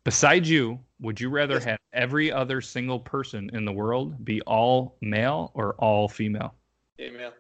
besides 0.05 0.49
you 0.51 0.81
would 1.01 1.21
you 1.21 1.29
rather 1.29 1.61
have 1.61 1.79
every 1.93 2.33
other 2.33 2.61
single 2.61 2.99
person 2.99 3.51
in 3.53 3.65
the 3.65 3.73
world 3.73 4.25
be 4.25 4.41
all 4.43 4.97
male 5.03 5.53
or 5.55 5.75
all 5.75 6.09
female 6.09 6.55
Email. 6.99 7.33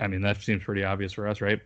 i 0.00 0.06
mean 0.06 0.22
that 0.22 0.42
seems 0.42 0.64
pretty 0.64 0.82
obvious 0.84 1.12
for 1.12 1.28
us 1.28 1.40
right 1.40 1.60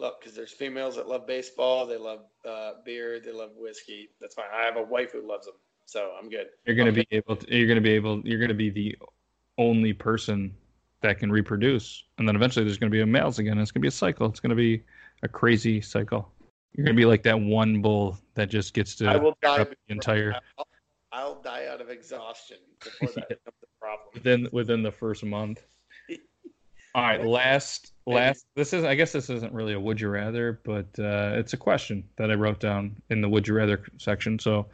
Look, 0.00 0.20
because 0.20 0.36
there's 0.36 0.52
females 0.52 0.94
that 0.94 1.08
love 1.08 1.26
baseball, 1.26 1.84
they 1.84 1.96
love 1.96 2.20
uh, 2.48 2.74
beer, 2.84 3.18
they 3.18 3.32
love 3.32 3.50
whiskey. 3.56 4.10
That's 4.20 4.32
fine. 4.36 4.44
I 4.54 4.64
have 4.64 4.76
a 4.76 4.82
wife 4.84 5.10
who 5.10 5.26
loves 5.28 5.46
them, 5.46 5.56
so 5.86 6.12
I'm 6.16 6.28
good. 6.30 6.46
you're 6.66 6.76
going 6.76 6.86
to 6.94 7.00
Okay. 7.00 7.04
be 7.10 7.16
able 7.16 7.34
to 7.34 7.56
you're 7.56 7.66
going 7.66 7.74
to 7.78 7.80
be 7.82 7.90
able 7.94 8.20
you're 8.24 8.38
going 8.38 8.46
to 8.46 8.54
be 8.54 8.70
the 8.70 8.96
only 9.58 9.92
person 9.92 10.54
that 11.00 11.18
can 11.18 11.30
reproduce 11.30 12.04
and 12.18 12.26
then 12.26 12.34
eventually 12.34 12.64
there's 12.64 12.78
going 12.78 12.90
to 12.90 12.94
be 12.94 13.00
a 13.02 13.06
males 13.06 13.38
again 13.38 13.58
it's 13.58 13.70
going 13.70 13.80
to 13.80 13.84
be 13.84 13.88
a 13.88 13.92
cycle. 13.92 14.26
It's 14.26 14.40
going 14.40 14.50
to 14.50 14.56
be 14.56 14.82
a 15.22 15.28
crazy 15.28 15.80
cycle. 15.80 16.30
You're 16.72 16.84
going 16.84 16.96
to 16.96 17.00
be 17.00 17.06
like 17.06 17.22
that 17.24 17.40
one 17.40 17.80
bull 17.80 18.18
that 18.34 18.50
just 18.50 18.74
gets 18.74 18.94
to 18.96 19.08
I 19.08 19.16
will 19.16 19.36
die. 19.42 19.64
the 19.64 19.76
entire 19.88 20.34
I'll, 20.58 20.66
I'll 21.12 21.42
die 21.42 21.66
out 21.66 21.80
of 21.80 21.90
exhaustion 21.90 22.58
before 22.82 23.08
that 23.16 23.28
becomes 23.28 23.56
a 23.62 23.80
problem. 23.80 24.08
within 24.14 24.48
within 24.52 24.82
the 24.82 24.92
first 24.92 25.24
month. 25.24 25.64
All 26.94 27.02
right 27.02 27.24
last 27.24 27.92
last 28.06 28.46
this 28.56 28.72
is 28.72 28.82
i 28.84 28.94
guess 28.94 29.12
this 29.12 29.28
isn't 29.28 29.52
really 29.52 29.74
a 29.74 29.80
would 29.80 30.00
you 30.00 30.08
rather 30.08 30.60
but 30.64 30.86
uh, 30.98 31.32
it's 31.34 31.52
a 31.52 31.56
question 31.56 32.02
that 32.16 32.30
i 32.30 32.34
wrote 32.34 32.58
down 32.58 32.96
in 33.10 33.20
the 33.20 33.28
would 33.28 33.46
you 33.46 33.54
rather 33.54 33.82
section. 33.98 34.38
So 34.38 34.66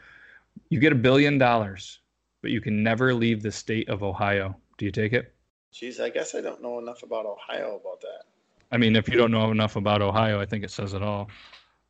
you 0.68 0.78
get 0.78 0.92
a 0.92 0.96
billion 0.96 1.38
dollars 1.38 2.00
but 2.42 2.50
you 2.50 2.60
can 2.60 2.82
never 2.82 3.14
leave 3.14 3.42
the 3.42 3.50
state 3.50 3.88
of 3.88 4.02
ohio. 4.02 4.54
Do 4.78 4.84
you 4.84 4.90
take 4.90 5.12
it 5.12 5.33
Jeez, 5.74 6.00
I 6.00 6.08
guess 6.08 6.34
I 6.34 6.40
don't 6.40 6.62
know 6.62 6.78
enough 6.78 7.02
about 7.02 7.26
Ohio 7.26 7.80
about 7.82 8.00
that. 8.02 8.22
I 8.70 8.76
mean, 8.76 8.94
if 8.96 9.08
you 9.08 9.16
don't 9.16 9.30
know 9.32 9.50
enough 9.50 9.76
about 9.76 10.02
Ohio, 10.02 10.40
I 10.40 10.46
think 10.46 10.62
it 10.64 10.70
says 10.70 10.94
it 10.94 11.02
all. 11.02 11.28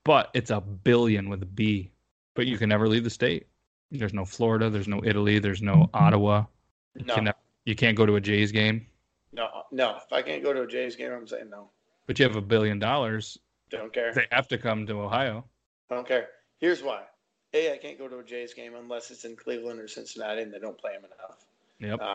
But 0.04 0.30
it's 0.34 0.50
a 0.50 0.60
billion 0.60 1.28
with 1.28 1.42
a 1.42 1.46
B. 1.46 1.90
But 2.34 2.46
you 2.46 2.58
can 2.58 2.68
never 2.68 2.88
leave 2.88 3.04
the 3.04 3.10
state. 3.10 3.46
There's 3.90 4.14
no 4.14 4.24
Florida. 4.24 4.70
There's 4.70 4.88
no 4.88 5.02
Italy. 5.04 5.38
There's 5.38 5.62
no 5.62 5.88
Ottawa. 5.94 6.44
You 6.94 7.04
No, 7.04 7.14
can 7.14 7.24
never, 7.24 7.38
You 7.64 7.74
can't 7.74 7.96
go 7.96 8.06
to 8.06 8.16
a 8.16 8.20
Jays 8.20 8.52
game, 8.52 8.86
No, 9.32 9.48
no. 9.70 9.96
If 9.96 10.12
I 10.12 10.22
can't 10.22 10.42
go 10.42 10.52
to 10.52 10.62
a 10.62 10.66
Jays 10.66 10.96
game, 10.96 11.12
I'm 11.12 11.26
saying 11.26 11.50
no. 11.50 11.68
but 12.06 12.18
you 12.18 12.24
have 12.24 12.36
a 12.36 12.40
billion 12.42 12.78
dollars. 12.78 13.38
Don't 13.70 13.92
care. 13.92 14.12
They 14.12 14.26
have 14.30 14.48
to 14.48 14.58
come 14.58 14.86
to 14.86 15.00
Ohio. 15.00 15.44
I 15.90 15.94
don't 15.94 16.06
care. 16.08 16.28
Here's 16.58 16.82
why. 16.82 17.02
A, 17.52 17.72
I 17.72 17.76
can't 17.78 17.98
go 17.98 18.08
to 18.08 18.18
a 18.18 18.24
Jays 18.24 18.52
game 18.54 18.74
unless 18.74 19.10
it's 19.10 19.24
in 19.24 19.36
Cleveland 19.36 19.78
or 19.80 19.88
Cincinnati, 19.88 20.42
and 20.42 20.52
they 20.52 20.58
don't 20.58 20.78
play 20.78 20.92
them 20.92 21.04
enough. 21.04 21.44
Yep. 21.80 22.00
Uh, 22.00 22.14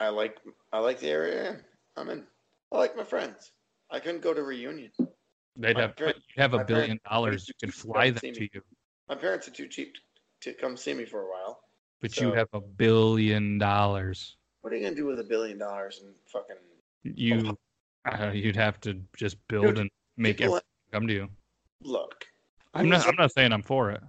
I 0.00 0.08
like 0.08 0.38
I 0.72 0.78
like 0.78 0.98
the 0.98 1.08
area 1.08 1.58
I'm 1.96 2.08
in. 2.08 2.24
I 2.72 2.78
like 2.78 2.96
my 2.96 3.04
friends. 3.04 3.52
I 3.90 4.00
couldn't 4.00 4.22
go 4.22 4.32
to 4.32 4.42
reunion. 4.42 4.90
They'd 5.56 5.74
my 5.74 5.82
have 5.82 5.96
parents- 5.96 6.22
you'd 6.34 6.40
have 6.40 6.54
a 6.54 6.64
billion 6.64 6.98
dollars. 7.08 7.48
You 7.48 7.54
could 7.60 7.74
fly 7.74 8.10
them 8.10 8.32
to 8.32 8.42
you, 8.42 8.62
My 9.08 9.14
parents 9.14 9.46
are 9.48 9.50
too 9.50 9.68
cheap 9.68 9.94
to 10.40 10.54
come 10.54 10.76
see 10.76 10.94
me 10.94 11.04
for 11.04 11.22
a 11.22 11.30
while. 11.30 11.60
but 12.00 12.18
you 12.18 12.32
have 12.32 12.48
a 12.54 12.60
billion 12.60 13.58
dollars. 13.58 14.36
What 14.62 14.72
are 14.72 14.76
you 14.76 14.82
gonna 14.82 14.96
do 14.96 15.04
with 15.06 15.20
a 15.20 15.24
billion 15.24 15.58
dollars 15.58 16.00
and 16.02 16.14
fucking? 16.32 16.56
You, 17.02 17.58
uh, 18.10 18.30
you'd 18.32 18.56
have 18.56 18.80
to 18.80 19.02
just 19.16 19.36
build 19.48 19.66
Dude, 19.66 19.78
and 19.80 19.90
make 20.16 20.40
everything 20.40 20.62
come 20.92 21.06
to 21.06 21.12
you. 21.12 21.28
Look. 21.82 22.24
I'm 22.72 22.86
who's 22.86 22.98
not. 22.98 23.08
I'm 23.08 23.16
not 23.16 23.32
saying 23.32 23.52
I'm 23.52 23.62
for 23.62 23.90
it. 23.90 24.02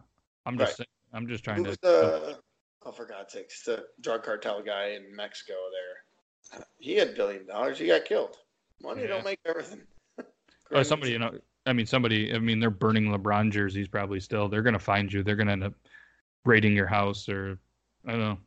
I'm 0.46 0.58
just. 0.58 0.72
Right. 0.72 0.78
Saying, 0.78 0.88
I'm 1.14 1.28
just 1.28 1.44
trying 1.44 1.64
to. 1.66 1.78
the? 1.82 2.40
Oh, 2.84 2.92
for 2.92 3.06
God's 3.06 3.34
sakes, 3.34 3.64
the 3.64 3.86
drug 4.02 4.24
cartel 4.24 4.62
guy 4.62 4.90
in 4.92 5.16
Mexico. 5.16 5.54
There, 5.72 6.66
he 6.80 6.96
had 6.96 7.16
billion 7.16 7.46
dollars. 7.46 7.78
He 7.78 7.88
got 7.88 8.06
killed. 8.06 8.38
Money 8.82 9.04
Yeah. 9.04 9.08
don't 9.10 9.26
make 9.26 9.40
everything. 9.46 9.82
Crazy. 10.66 10.90
somebody, 10.90 11.12
you 11.12 11.20
know, 11.20 11.32
I 11.68 11.74
mean, 11.74 11.86
somebody, 11.86 12.34
I 12.34 12.40
mean, 12.40 12.60
they're 12.60 12.72
burning 12.72 13.06
LeBron 13.10 13.52
jerseys 13.52 13.88
probably 13.88 14.20
still. 14.20 14.50
They're 14.50 14.64
going 14.64 14.74
to 14.74 14.80
find 14.80 15.14
you. 15.14 15.22
They're 15.22 15.36
going 15.36 15.48
to 15.48 15.54
end 15.54 15.64
up 15.64 15.74
raiding 16.44 16.76
your 16.76 16.88
house 16.88 17.30
or, 17.30 17.60
I 18.08 18.12
don't 18.12 18.20
know. 18.22 18.38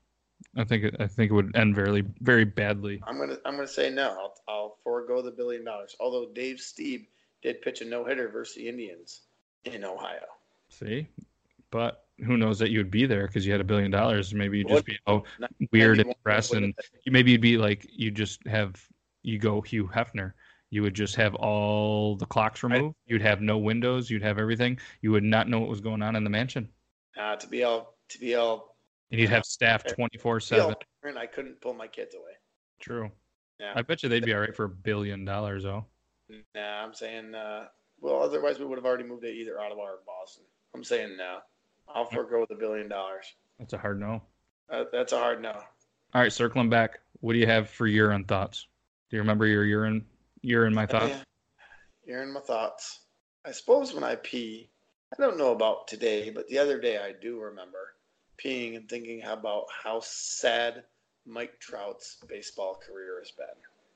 I 0.56 0.64
think 0.64 0.84
it, 0.84 0.96
I 0.98 1.06
think 1.06 1.30
it 1.30 1.34
would 1.34 1.54
end 1.54 1.76
very, 1.76 2.02
very 2.20 2.44
badly. 2.44 3.00
I'm 3.06 3.18
gonna 3.18 3.38
I'm 3.44 3.54
gonna 3.54 3.66
say 3.66 3.88
no. 3.88 4.10
I'll 4.10 4.34
I'll 4.46 4.76
forego 4.84 5.22
the 5.22 5.30
billion 5.30 5.64
dollars. 5.64 5.96
Although 6.00 6.28
Dave 6.34 6.56
Stieb 6.56 7.06
did 7.42 7.62
pitch 7.62 7.80
a 7.80 7.84
no 7.84 8.04
hitter 8.04 8.28
versus 8.28 8.56
the 8.56 8.68
Indians 8.68 9.22
in 9.64 9.84
Ohio. 9.84 10.26
See, 10.68 11.08
but 11.70 12.03
who 12.18 12.36
knows 12.36 12.58
that 12.58 12.70
you 12.70 12.78
would 12.78 12.90
be 12.90 13.06
there 13.06 13.26
because 13.26 13.44
you 13.44 13.52
had 13.52 13.60
a 13.60 13.64
billion 13.64 13.90
dollars. 13.90 14.34
Maybe 14.34 14.58
you'd 14.58 14.68
just 14.68 14.84
be 14.84 14.98
oh 15.06 15.24
weird 15.72 16.00
and 16.00 16.14
press, 16.22 16.52
and 16.52 16.74
you 17.04 17.12
maybe 17.12 17.32
you'd 17.32 17.40
be 17.40 17.58
like 17.58 17.86
you 17.90 18.10
just 18.10 18.46
have 18.46 18.80
you 19.22 19.38
go 19.38 19.60
Hugh 19.60 19.90
Hefner. 19.92 20.32
You 20.70 20.82
would 20.82 20.94
just 20.94 21.16
have 21.16 21.34
all 21.34 22.16
the 22.16 22.26
clocks 22.26 22.62
removed. 22.62 22.96
You'd 23.06 23.22
have 23.22 23.40
no 23.40 23.58
windows. 23.58 24.10
You'd 24.10 24.22
have 24.22 24.38
everything. 24.38 24.78
You 25.02 25.12
would 25.12 25.22
not 25.22 25.48
know 25.48 25.60
what 25.60 25.68
was 25.68 25.80
going 25.80 26.02
on 26.02 26.16
in 26.16 26.24
the 26.24 26.30
mansion, 26.30 26.68
uh, 27.18 27.36
to 27.36 27.46
be 27.46 27.62
all 27.64 27.96
to 28.08 28.18
be 28.18 28.34
all 28.34 28.74
and 29.10 29.20
you'd 29.20 29.30
have 29.30 29.44
staff 29.44 29.84
twenty 29.84 30.18
four 30.18 30.40
to 30.40 30.54
be 30.54 30.60
all 30.60 30.68
seven. 30.68 30.76
parent, 31.00 31.18
I 31.18 31.26
couldn't 31.26 31.60
pull 31.60 31.74
my 31.74 31.86
kids 31.86 32.14
away. 32.14 32.32
True. 32.80 33.10
Yeah. 33.60 33.72
I 33.76 33.82
bet 33.82 34.02
you 34.02 34.08
they'd 34.08 34.24
be 34.24 34.34
all 34.34 34.40
right 34.40 34.54
for 34.54 34.64
a 34.64 34.68
billion 34.68 35.24
dollars, 35.24 35.62
though. 35.62 35.86
Nah, 36.54 36.84
I'm 36.84 36.94
saying 36.94 37.34
uh, 37.34 37.66
well. 38.00 38.22
Otherwise, 38.22 38.58
we 38.58 38.64
would 38.64 38.78
have 38.78 38.84
already 38.84 39.04
moved 39.04 39.22
to 39.22 39.28
either 39.28 39.60
Ottawa 39.60 39.82
or 39.82 39.98
Boston. 40.06 40.44
I'm 40.74 40.82
saying 40.82 41.16
no. 41.16 41.38
I'll 41.88 42.06
forego 42.06 42.46
the 42.48 42.54
billion 42.54 42.88
dollars. 42.88 43.24
That's 43.58 43.72
a 43.72 43.78
hard 43.78 44.00
no. 44.00 44.22
Uh, 44.70 44.84
that's 44.92 45.12
a 45.12 45.18
hard 45.18 45.42
no. 45.42 45.52
All 45.52 46.22
right, 46.22 46.32
circling 46.32 46.70
back. 46.70 47.00
What 47.20 47.32
do 47.32 47.38
you 47.38 47.46
have 47.46 47.68
for 47.68 47.86
urine 47.86 48.24
thoughts? 48.24 48.66
Do 49.10 49.16
you 49.16 49.22
remember 49.22 49.46
your 49.46 49.64
urine? 49.64 50.04
Urine, 50.42 50.74
my 50.74 50.86
thoughts. 50.86 51.08
Yeah. 51.10 51.22
You're 52.06 52.26
my 52.26 52.40
thoughts. 52.40 53.00
I 53.46 53.52
suppose 53.52 53.94
when 53.94 54.04
I 54.04 54.16
pee, 54.16 54.70
I 55.12 55.22
don't 55.22 55.38
know 55.38 55.52
about 55.52 55.88
today, 55.88 56.30
but 56.30 56.48
the 56.48 56.58
other 56.58 56.80
day 56.80 56.98
I 56.98 57.12
do 57.20 57.40
remember 57.40 57.94
peeing 58.42 58.76
and 58.76 58.88
thinking 58.88 59.22
about 59.24 59.64
how 59.70 60.00
sad 60.02 60.84
Mike 61.26 61.58
Trout's 61.60 62.18
baseball 62.28 62.74
career 62.74 63.20
has 63.20 63.30
been. 63.30 63.46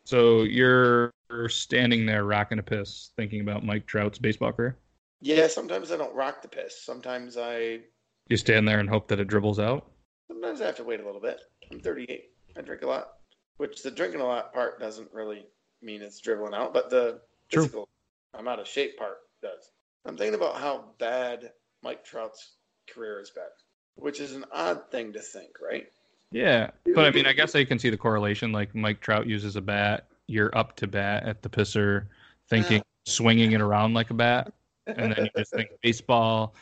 So 0.04 0.44
you're 0.44 1.12
standing 1.48 2.06
there 2.06 2.24
rocking 2.24 2.58
a 2.58 2.62
piss, 2.62 3.10
thinking 3.16 3.40
about 3.40 3.64
Mike 3.64 3.86
Trout's 3.86 4.18
baseball 4.18 4.52
career. 4.52 4.78
Yeah, 5.20 5.48
sometimes 5.48 5.90
I 5.90 5.96
don't 5.96 6.14
rock 6.14 6.42
the 6.42 6.48
piss. 6.48 6.82
Sometimes 6.84 7.36
I 7.36 7.80
You 8.28 8.36
stand 8.36 8.68
there 8.68 8.78
and 8.78 8.88
hope 8.88 9.08
that 9.08 9.20
it 9.20 9.26
dribbles 9.28 9.58
out. 9.58 9.90
sometimes 10.28 10.60
I 10.60 10.66
have 10.66 10.76
to 10.76 10.84
wait 10.84 11.00
a 11.00 11.04
little 11.06 11.20
bit. 11.20 11.40
I'm 11.70 11.80
38. 11.80 12.24
I 12.56 12.60
drink 12.62 12.82
a 12.82 12.86
lot, 12.86 13.08
which 13.56 13.82
the 13.82 13.90
drinking 13.90 14.20
a 14.20 14.26
lot 14.26 14.52
part 14.52 14.78
doesn't 14.80 15.08
really 15.12 15.46
mean 15.82 16.02
it's 16.02 16.20
dribbling 16.20 16.54
out, 16.54 16.72
but 16.72 16.90
the 16.90 17.20
True. 17.50 17.62
physical 17.62 17.88
I'm 18.34 18.48
out 18.48 18.60
of 18.60 18.68
shape 18.68 18.96
part 18.98 19.18
does. 19.42 19.70
I'm 20.04 20.16
thinking 20.16 20.34
about 20.34 20.56
how 20.56 20.84
bad 20.98 21.50
Mike 21.82 22.04
Trout's 22.04 22.54
career 22.92 23.18
has 23.18 23.30
been, 23.30 23.44
which 23.96 24.20
is 24.20 24.34
an 24.34 24.44
odd 24.52 24.90
thing 24.90 25.12
to 25.14 25.20
think, 25.20 25.50
right? 25.60 25.86
Yeah, 26.30 26.70
but 26.94 27.06
I 27.06 27.10
mean, 27.10 27.26
I 27.26 27.32
guess 27.32 27.54
I 27.54 27.64
can 27.64 27.78
see 27.78 27.88
the 27.90 27.96
correlation. 27.96 28.52
Like 28.52 28.74
Mike 28.74 29.00
Trout 29.00 29.26
uses 29.26 29.56
a 29.56 29.62
bat, 29.62 30.06
you're 30.26 30.56
up 30.56 30.76
to 30.76 30.86
bat 30.86 31.24
at 31.24 31.40
the 31.42 31.48
pisser, 31.48 32.06
thinking, 32.50 32.82
swinging 33.06 33.52
it 33.52 33.60
around 33.62 33.94
like 33.94 34.10
a 34.10 34.14
bat, 34.14 34.52
and 34.96 35.12
then 35.12 35.24
you 35.24 35.30
just 35.36 35.52
think 35.52 35.70
baseball. 35.82 36.54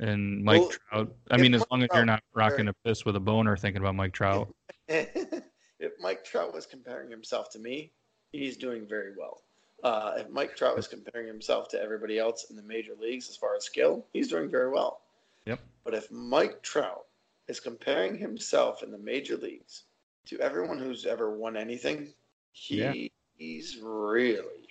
And 0.00 0.44
Mike 0.44 0.60
Well, 0.60 0.72
Trout. 0.90 1.16
I 1.30 1.36
mean, 1.38 1.54
as 1.54 1.60
Mike 1.62 1.70
long 1.72 1.82
as 1.82 1.88
you're 1.92 2.04
not 2.04 2.22
rocking 2.34 2.68
a 2.68 2.72
piss 2.84 3.04
with 3.04 3.16
a 3.16 3.20
boner, 3.20 3.56
thinking 3.56 3.82
about 3.82 3.96
Mike 3.96 4.12
Trout. 4.12 4.54
if 4.88 5.92
Mike 6.00 6.24
Trout 6.24 6.54
was 6.54 6.66
comparing 6.66 7.10
himself 7.10 7.50
to 7.50 7.58
me, 7.58 7.90
he's 8.30 8.56
doing 8.56 8.86
very 8.86 9.12
well. 9.18 9.42
Uh, 9.82 10.14
if 10.18 10.30
Mike 10.30 10.56
Trout 10.56 10.76
was 10.76 10.88
comparing 10.88 11.26
himself 11.26 11.68
to 11.68 11.80
everybody 11.80 12.18
else 12.18 12.46
in 12.50 12.56
the 12.56 12.62
major 12.62 12.92
leagues 13.00 13.28
as 13.28 13.36
far 13.36 13.56
as 13.56 13.64
skill, 13.64 14.04
he's 14.12 14.28
doing 14.28 14.48
very 14.48 14.70
well. 14.70 15.00
Yep. 15.46 15.60
But 15.84 15.94
if 15.94 16.10
Mike 16.10 16.62
Trout 16.62 17.06
is 17.48 17.60
comparing 17.60 18.16
himself 18.16 18.82
in 18.82 18.90
the 18.90 18.98
major 18.98 19.36
leagues 19.36 19.84
to 20.26 20.38
everyone 20.40 20.78
who's 20.78 21.06
ever 21.06 21.36
won 21.36 21.56
anything, 21.56 22.12
he 22.52 22.82
Yeah. 22.82 22.92
he's 23.36 23.78
really, 23.82 24.68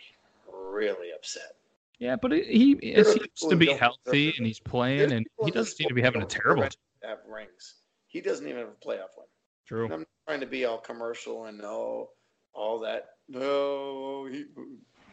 really 0.51 1.11
upset. 1.11 1.56
Yeah, 1.99 2.15
but 2.15 2.31
he 2.31 2.95
are 2.95 3.03
seems 3.03 3.39
to 3.49 3.55
be 3.55 3.73
healthy 3.73 4.33
and 4.37 4.45
he's 4.45 4.59
playing, 4.59 5.11
and 5.11 5.25
he 5.43 5.51
doesn't 5.51 5.75
seem 5.75 5.87
to 5.87 5.93
be 5.95 6.01
having 6.01 6.21
a 6.21 6.25
terrible. 6.25 6.63
Have 7.03 7.19
rings. 7.27 7.75
He 8.07 8.21
doesn't 8.21 8.47
even 8.47 8.59
have 8.59 8.69
a 8.69 8.85
playoff 8.85 9.15
win. 9.17 9.27
True. 9.65 9.85
And 9.85 9.93
I'm 9.93 9.99
not 10.01 10.07
trying 10.27 10.39
to 10.41 10.45
be 10.45 10.65
all 10.65 10.77
commercial 10.77 11.45
and 11.45 11.61
all 11.63 12.13
all 12.53 12.79
that. 12.79 13.09
No, 13.29 14.27
he 14.31 14.45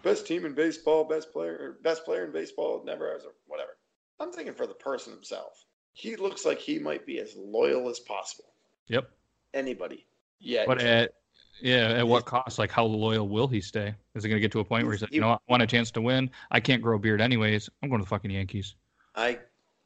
best 0.02 0.26
team 0.26 0.44
in 0.44 0.54
baseball, 0.54 1.04
best 1.04 1.32
player, 1.32 1.78
best 1.82 2.04
player 2.04 2.24
in 2.24 2.32
baseball, 2.32 2.82
never 2.84 3.12
has 3.12 3.24
a 3.24 3.28
whatever. 3.46 3.76
I'm 4.20 4.32
thinking 4.32 4.54
for 4.54 4.66
the 4.66 4.74
person 4.74 5.12
himself. 5.12 5.64
He 5.92 6.16
looks 6.16 6.44
like 6.44 6.58
he 6.58 6.78
might 6.78 7.06
be 7.06 7.18
as 7.18 7.34
loyal 7.36 7.88
as 7.88 8.00
possible. 8.00 8.52
Yep. 8.88 9.10
Anybody? 9.54 10.06
Yeah. 10.40 10.64
But 10.66 10.82
at 10.82 11.14
yeah, 11.60 11.90
at 11.98 12.06
what 12.06 12.24
cost? 12.24 12.58
Like, 12.58 12.70
how 12.70 12.84
loyal 12.84 13.28
will 13.28 13.48
he 13.48 13.60
stay? 13.60 13.94
Is 14.14 14.24
it 14.24 14.28
going 14.28 14.36
to 14.36 14.40
get 14.40 14.52
to 14.52 14.60
a 14.60 14.64
point 14.64 14.86
where 14.86 14.92
he's 14.94 15.02
like, 15.02 15.12
you 15.12 15.20
know. 15.20 15.30
I 15.30 15.38
want 15.48 15.62
a 15.62 15.66
chance 15.66 15.90
to 15.92 16.00
win. 16.00 16.30
I 16.50 16.60
can't 16.60 16.82
grow 16.82 16.96
a 16.96 16.98
beard 16.98 17.20
anyways. 17.20 17.70
I'm 17.82 17.88
going 17.88 18.00
to 18.00 18.04
the 18.04 18.08
fucking 18.08 18.30
Yankees. 18.30 18.74
I, 19.14 19.38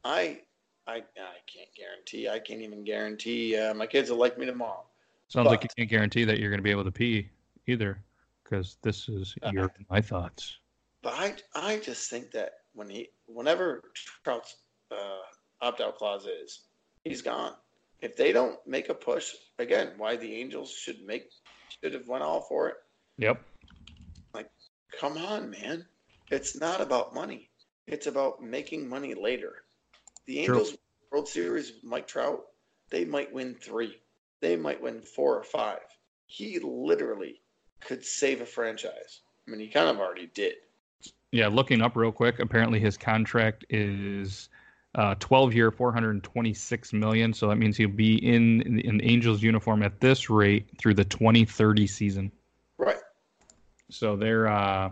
I, 0.03 0.41
I, 0.87 0.95
I 0.95 1.39
can't 1.45 1.73
guarantee. 1.75 2.27
I 2.29 2.39
can't 2.39 2.61
even 2.61 2.83
guarantee 2.83 3.57
uh, 3.57 3.73
my 3.73 3.85
kids 3.85 4.09
will 4.09 4.17
like 4.17 4.37
me 4.37 4.45
tomorrow. 4.45 4.83
Sounds 5.27 5.47
like 5.47 5.63
you 5.63 5.69
can't 5.77 5.89
guarantee 5.89 6.25
that 6.25 6.39
you're 6.39 6.49
going 6.49 6.59
to 6.59 6.63
be 6.63 6.71
able 6.71 6.85
to 6.85 6.91
pee 6.91 7.29
either, 7.67 8.01
because 8.43 8.77
this 8.81 9.07
is 9.07 9.35
Uh, 9.43 9.51
your 9.53 9.71
my 9.89 10.01
thoughts. 10.01 10.57
But 11.03 11.13
I, 11.13 11.35
I 11.55 11.77
just 11.77 12.09
think 12.09 12.31
that 12.31 12.53
when 12.73 12.89
he, 12.89 13.09
whenever 13.27 13.91
Trout's 14.23 14.55
uh, 14.91 15.19
opt 15.61 15.81
out 15.81 15.97
clause 15.97 16.25
is, 16.25 16.61
he's 17.03 17.21
gone. 17.21 17.53
If 18.01 18.15
they 18.15 18.31
don't 18.31 18.57
make 18.65 18.89
a 18.89 18.93
push 18.93 19.33
again, 19.59 19.91
why 19.97 20.15
the 20.15 20.33
Angels 20.33 20.71
should 20.71 21.01
make 21.05 21.29
should 21.83 21.93
have 21.93 22.07
went 22.07 22.23
all 22.23 22.41
for 22.41 22.69
it. 22.69 22.75
Yep. 23.17 23.41
Like, 24.33 24.49
come 24.99 25.17
on, 25.17 25.49
man. 25.49 25.85
It's 26.31 26.59
not 26.59 26.81
about 26.81 27.13
money. 27.13 27.49
It's 27.87 28.07
about 28.07 28.41
making 28.41 28.87
money 28.87 29.13
later. 29.13 29.63
The 30.25 30.45
True. 30.45 30.55
Angels 30.59 30.77
World 31.11 31.27
Series 31.27 31.71
with 31.73 31.83
Mike 31.83 32.07
Trout, 32.07 32.41
they 32.89 33.05
might 33.05 33.33
win 33.33 33.55
three. 33.55 33.97
They 34.41 34.55
might 34.55 34.81
win 34.81 35.01
four 35.01 35.37
or 35.37 35.43
five. 35.43 35.79
He 36.27 36.59
literally 36.59 37.41
could 37.81 38.05
save 38.05 38.41
a 38.41 38.45
franchise. 38.45 39.21
I 39.47 39.51
mean, 39.51 39.59
he 39.59 39.67
kind 39.67 39.89
of 39.89 39.99
already 39.99 40.29
did. 40.33 40.55
Yeah. 41.31 41.47
Looking 41.47 41.81
up 41.81 41.95
real 41.95 42.11
quick. 42.11 42.39
Apparently, 42.39 42.79
his 42.79 42.97
contract 42.97 43.65
is 43.69 44.49
uh, 44.95 45.15
12 45.19 45.53
year, 45.53 45.71
426 45.71 46.93
million. 46.93 47.33
So 47.33 47.47
that 47.49 47.57
means 47.57 47.77
he'll 47.77 47.89
be 47.89 48.15
in 48.15 48.61
in, 48.79 49.01
Angels 49.03 49.41
uniform 49.43 49.83
at 49.83 49.99
this 49.99 50.29
rate 50.29 50.67
through 50.77 50.95
the 50.95 51.05
2030 51.05 51.87
season. 51.87 52.31
Right. 52.77 52.97
So 53.89 54.15
they're 54.15 54.47
uh 54.47 54.91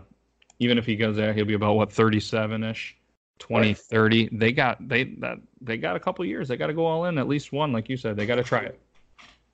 even 0.60 0.78
if 0.78 0.86
he 0.86 0.96
goes 0.96 1.16
there, 1.16 1.32
he'll 1.32 1.44
be 1.44 1.54
about 1.54 1.74
what 1.74 1.92
37 1.92 2.64
ish. 2.64 2.96
2030 3.40 4.30
they 4.32 4.50
got 4.50 4.76
they 4.88 5.04
that 5.04 5.38
they 5.60 5.76
got 5.76 5.94
a 5.94 6.00
couple 6.00 6.24
years 6.24 6.48
they 6.48 6.56
got 6.56 6.66
to 6.66 6.74
go 6.74 6.84
all 6.84 7.04
in 7.04 7.18
at 7.18 7.28
least 7.28 7.52
one 7.52 7.70
like 7.72 7.88
you 7.88 7.96
said 7.96 8.16
they 8.16 8.26
got 8.26 8.34
to 8.34 8.42
try 8.42 8.62
it 8.62 8.80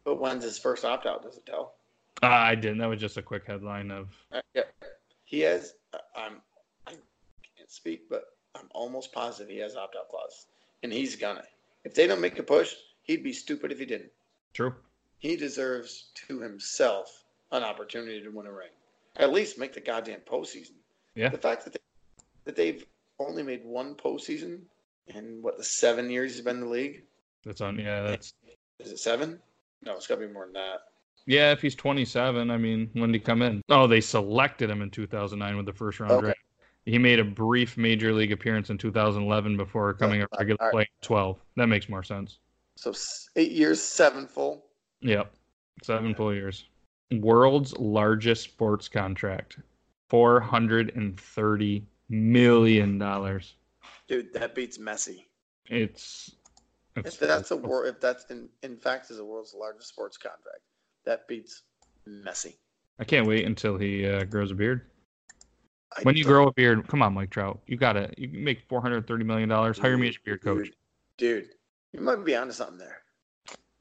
But 0.07 0.19
when's 0.19 0.43
his 0.43 0.59
first 0.59 0.87
opt 0.87 1.05
out? 1.05 1.23
Does 1.23 1.37
it 1.37 1.45
tell? 1.45 1.75
uh, 2.23 2.29
i 2.29 2.55
didn't 2.55 2.79
that 2.79 2.89
was 2.89 2.99
just 2.99 3.19
a 3.19 3.23
quick 3.23 3.47
headline 3.47 3.91
of 3.91 4.09
Uh, 4.33 4.41
yeah. 4.55 4.63
He 5.25 5.41
has. 5.41 5.75
uh, 5.93 5.99
I'm. 6.17 6.41
I 6.87 6.93
can't 6.93 7.71
speak, 7.71 8.09
but 8.09 8.23
I'm 8.55 8.69
almost 8.73 9.13
positive 9.13 9.51
he 9.51 9.59
has 9.59 9.77
opt 9.77 9.97
out 9.97 10.09
clause, 10.09 10.47
and 10.83 10.93
he's 10.93 11.17
gonna. 11.17 11.43
If 11.85 11.95
they 11.95 12.07
don't 12.07 12.21
make 12.21 12.39
a 12.39 12.43
push, 12.43 12.75
he'd 13.03 13.23
be 13.23 13.33
stupid 13.33 13.73
if 13.73 13.79
he 13.79 13.85
didn't. 13.87 14.11
true 14.53 14.75
he 15.19 15.37
deserves 15.37 16.11
to 16.29 16.39
himself 16.39 17.25
an 17.51 17.63
opportunity 17.63 18.21
to 18.23 18.29
win 18.29 18.47
a 18.47 18.53
ring. 18.53 18.69
At 19.17 19.33
least 19.33 19.59
make 19.59 19.73
the 19.73 19.81
goddamn 19.81 20.21
postseason. 20.21 20.73
Yeah. 21.15 21.31
The 21.31 21.39
fact 21.39 21.65
that 21.65 21.73
they, 21.73 21.79
that 22.45 22.57
they've 22.57 22.85
only 23.19 23.43
made 23.43 23.65
one 23.65 23.95
postseason 23.95 24.59
in 25.07 25.39
what 25.41 25.57
the 25.57 25.65
seven 25.65 26.11
years 26.11 26.35
he's 26.35 26.45
been 26.45 26.57
in 26.57 26.63
the 26.65 26.69
league. 26.69 27.05
That's 27.43 27.63
on. 27.63 27.79
Yeah, 27.79 28.03
that's. 28.03 28.35
Is 28.81 28.93
it 28.93 28.99
seven? 28.99 29.39
No, 29.83 29.95
it's 29.97 30.07
got 30.07 30.17
to 30.17 30.27
be 30.27 30.33
more 30.33 30.45
than 30.45 30.53
that. 30.55 30.81
Yeah, 31.27 31.53
if 31.53 31.63
he's 31.63 31.75
27, 31.75 32.51
I 32.51 32.59
mean, 32.59 32.91
when 32.93 33.11
did 33.13 33.21
he 33.21 33.25
come 33.25 33.41
in? 33.41 33.63
Oh, 33.71 33.87
they 33.87 34.03
selected 34.03 34.69
him 34.69 34.83
in 34.83 34.91
2009 34.91 35.57
with 35.57 35.65
the 35.65 35.73
first 35.73 36.01
round 36.01 36.13
Okay. 36.13 36.21
draft. 36.23 36.39
He 36.87 36.99
made 36.99 37.19
a 37.19 37.25
brief 37.25 37.77
major 37.77 38.13
league 38.13 38.33
appearance 38.33 38.69
in 38.69 38.77
2011 38.77 39.57
before 39.57 39.95
coming 39.95 40.23
a 40.23 40.27
regular 40.39 40.59
right. 40.61 40.73
play 40.73 40.83
in 40.83 41.07
12. 41.07 41.39
That 41.57 41.67
makes 41.69 41.89
more 41.89 42.03
sense. 42.03 42.39
So 42.77 42.93
eight 43.37 43.53
years, 43.53 43.81
seven 43.81 44.27
full. 44.27 44.67
Yep. 45.01 45.33
Seven 45.83 46.15
full 46.15 46.35
years. 46.35 46.67
World's 47.11 47.77
largest 47.79 48.43
sports 48.43 48.89
contract. 48.89 49.59
$430 50.11 51.83
million. 52.09 52.99
Dude, 54.07 54.33
that 54.35 54.55
beats 54.55 54.79
Messi. 54.79 55.25
It's. 55.67 56.33
it's 56.97 57.15
If 57.15 57.21
that's 57.21 57.51
a 57.51 57.57
war, 57.57 57.87
if 57.87 58.01
that's 58.01 58.27
in, 58.27 58.49
in 58.63 58.77
fact 58.77 59.11
is 59.11 59.17
the 59.17 59.25
world's 59.25 59.55
largest 59.55 59.89
sports 59.89 60.19
contract, 60.19 60.61
that 61.07 61.27
beats 61.27 61.63
Messi. 62.07 62.57
I 62.99 63.05
can't 63.05 63.27
wait 63.27 63.47
until 63.47 63.79
he 63.79 64.07
uh, 64.07 64.25
grows 64.25 64.51
a 64.51 64.55
beard. 64.55 64.83
When 66.03 66.17
you 66.17 66.25
grow 66.25 66.49
a 66.49 66.53
beard, 66.53 66.87
come 66.89 67.03
on, 67.03 67.15
Mike 67.15 67.31
Trout. 67.31 67.61
You 67.67 67.77
got 67.77 67.95
to 67.95 68.11
You 68.17 68.29
can 68.29 68.43
make 68.43 68.69
$430 68.69 69.25
million. 69.25 69.51
Hire 69.51 69.97
me 69.97 70.09
as 70.09 70.15
your 70.15 70.23
beard 70.25 70.43
coach. 70.43 70.67
Dude, 71.17 71.45
dude, 71.45 71.49
you 71.93 72.01
might 72.01 72.25
be 72.25 72.35
onto 72.35 72.53
something 72.53 72.79
there. 72.79 73.03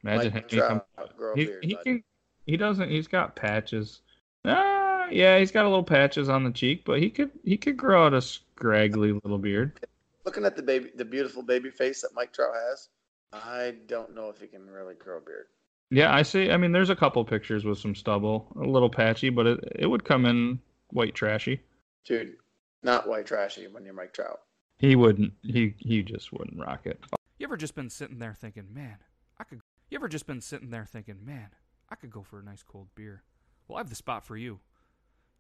Imagine 0.04 0.34
Mike 0.34 0.52
him. 0.52 0.60
Trout, 0.60 1.18
grow 1.18 1.36
He, 1.36 1.46
beard, 1.46 1.64
he 1.64 1.76
can. 1.84 2.04
He 2.46 2.58
doesn't. 2.58 2.90
He's 2.90 3.08
got 3.08 3.36
patches. 3.36 4.02
Ah, 4.46 5.08
yeah, 5.10 5.40
he's 5.40 5.52
got 5.52 5.66
a 5.66 5.70
little 5.70 5.84
patches 5.84 6.30
on 6.30 6.44
the 6.44 6.52
cheek, 6.52 6.84
but 6.86 7.00
he 7.00 7.10
could. 7.10 7.32
He 7.44 7.58
could 7.58 7.78
grow 7.78 8.06
out 8.06 8.14
a 8.14 8.22
scraggly 8.22 9.14
little 9.14 9.38
beard. 9.38 9.80
Looking 10.26 10.46
at 10.46 10.56
the 10.56 10.64
baby, 10.64 10.92
the 10.96 11.06
beautiful 11.06 11.42
baby 11.42 11.70
face 11.70 12.02
that 12.02 12.14
Mike 12.14 12.34
Trout 12.34 12.54
has, 12.70 12.90
I 13.34 13.76
don't 13.88 14.14
know 14.14 14.30
if 14.30 14.40
he 14.40 14.48
can 14.48 14.70
really 14.70 14.96
grow 14.96 15.18
a 15.18 15.22
beard. 15.22 15.48
Yeah, 15.90 16.14
I 16.14 16.24
see. 16.24 16.50
I 16.52 16.58
mean, 16.58 16.72
there's 16.72 16.90
a 16.90 16.96
couple 16.96 17.24
pictures 17.24 17.66
with 17.66 17.78
some 17.78 17.96
stubble, 17.96 18.48
a 18.60 18.66
little 18.66 18.90
patchy, 18.90 19.30
but 19.30 19.48
it 19.48 19.60
it 19.76 19.88
would 19.88 20.04
come 20.04 20.26
in 20.26 20.60
white 20.90 21.16
trashy. 21.16 21.62
Dude, 22.06 22.36
not 22.84 23.08
white 23.08 23.26
trashy 23.26 23.68
when 23.68 23.86
you're 23.86 23.94
Mike 23.94 24.14
Trout. 24.14 24.42
He 24.78 24.96
wouldn't. 24.96 25.34
He 25.44 25.76
he 25.80 26.04
just 26.04 26.34
wouldn't 26.34 26.60
rock 26.60 26.86
it. 26.86 27.00
You 27.38 27.46
ever 27.46 27.58
just 27.58 27.76
been 27.76 27.90
sitting 27.90 28.20
there 28.20 28.34
thinking, 28.34 28.74
man, 28.74 28.98
I 29.40 29.44
could. 29.44 29.62
You 29.90 29.98
ever 29.98 30.10
just 30.10 30.28
been 30.28 30.42
sitting 30.42 30.70
there 30.70 30.86
thinking, 30.86 31.24
man, 31.24 31.50
I 31.90 31.96
could 31.96 32.12
go 32.12 32.24
for 32.24 32.40
a 32.40 32.44
nice 32.44 32.64
cold 32.64 32.88
beer? 32.96 33.24
Well, 33.68 33.78
I 33.78 33.80
have 33.80 33.90
the 33.90 33.96
spot 33.96 34.26
for 34.26 34.36
you. 34.36 34.60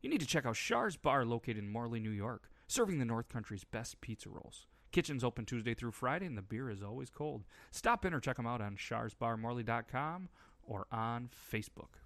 You 0.01 0.09
need 0.09 0.22
to 0.22 0.28
check 0.28 0.45
out 0.45 0.55
Char's 0.55 0.97
Bar 0.97 1.26
located 1.26 1.59
in 1.59 1.70
Morley, 1.70 1.99
New 1.99 2.09
York, 2.09 2.49
serving 2.68 2.99
the 2.99 3.05
North 3.05 3.30
Country's 3.30 3.64
best 3.64 4.01
pizza 4.01 4.30
rolls. 4.30 4.68
Kitchen's 4.91 5.24
open 5.24 5.45
Tuesday 5.45 5.74
through 5.74 5.91
Friday, 5.91 6.26
and 6.26 6.38
the 6.38 6.41
beer 6.41 6.70
is 6.70 6.84
always 6.84 7.09
cold. 7.09 7.43
Stop 7.72 8.05
in 8.05 8.14
or 8.14 8.20
check 8.20 8.38
them 8.38 8.45
out 8.45 8.61
on 8.61 8.76
charsbarmorley.com 8.76 10.30
or 10.61 10.86
on 10.91 11.30
Facebook. 11.51 11.99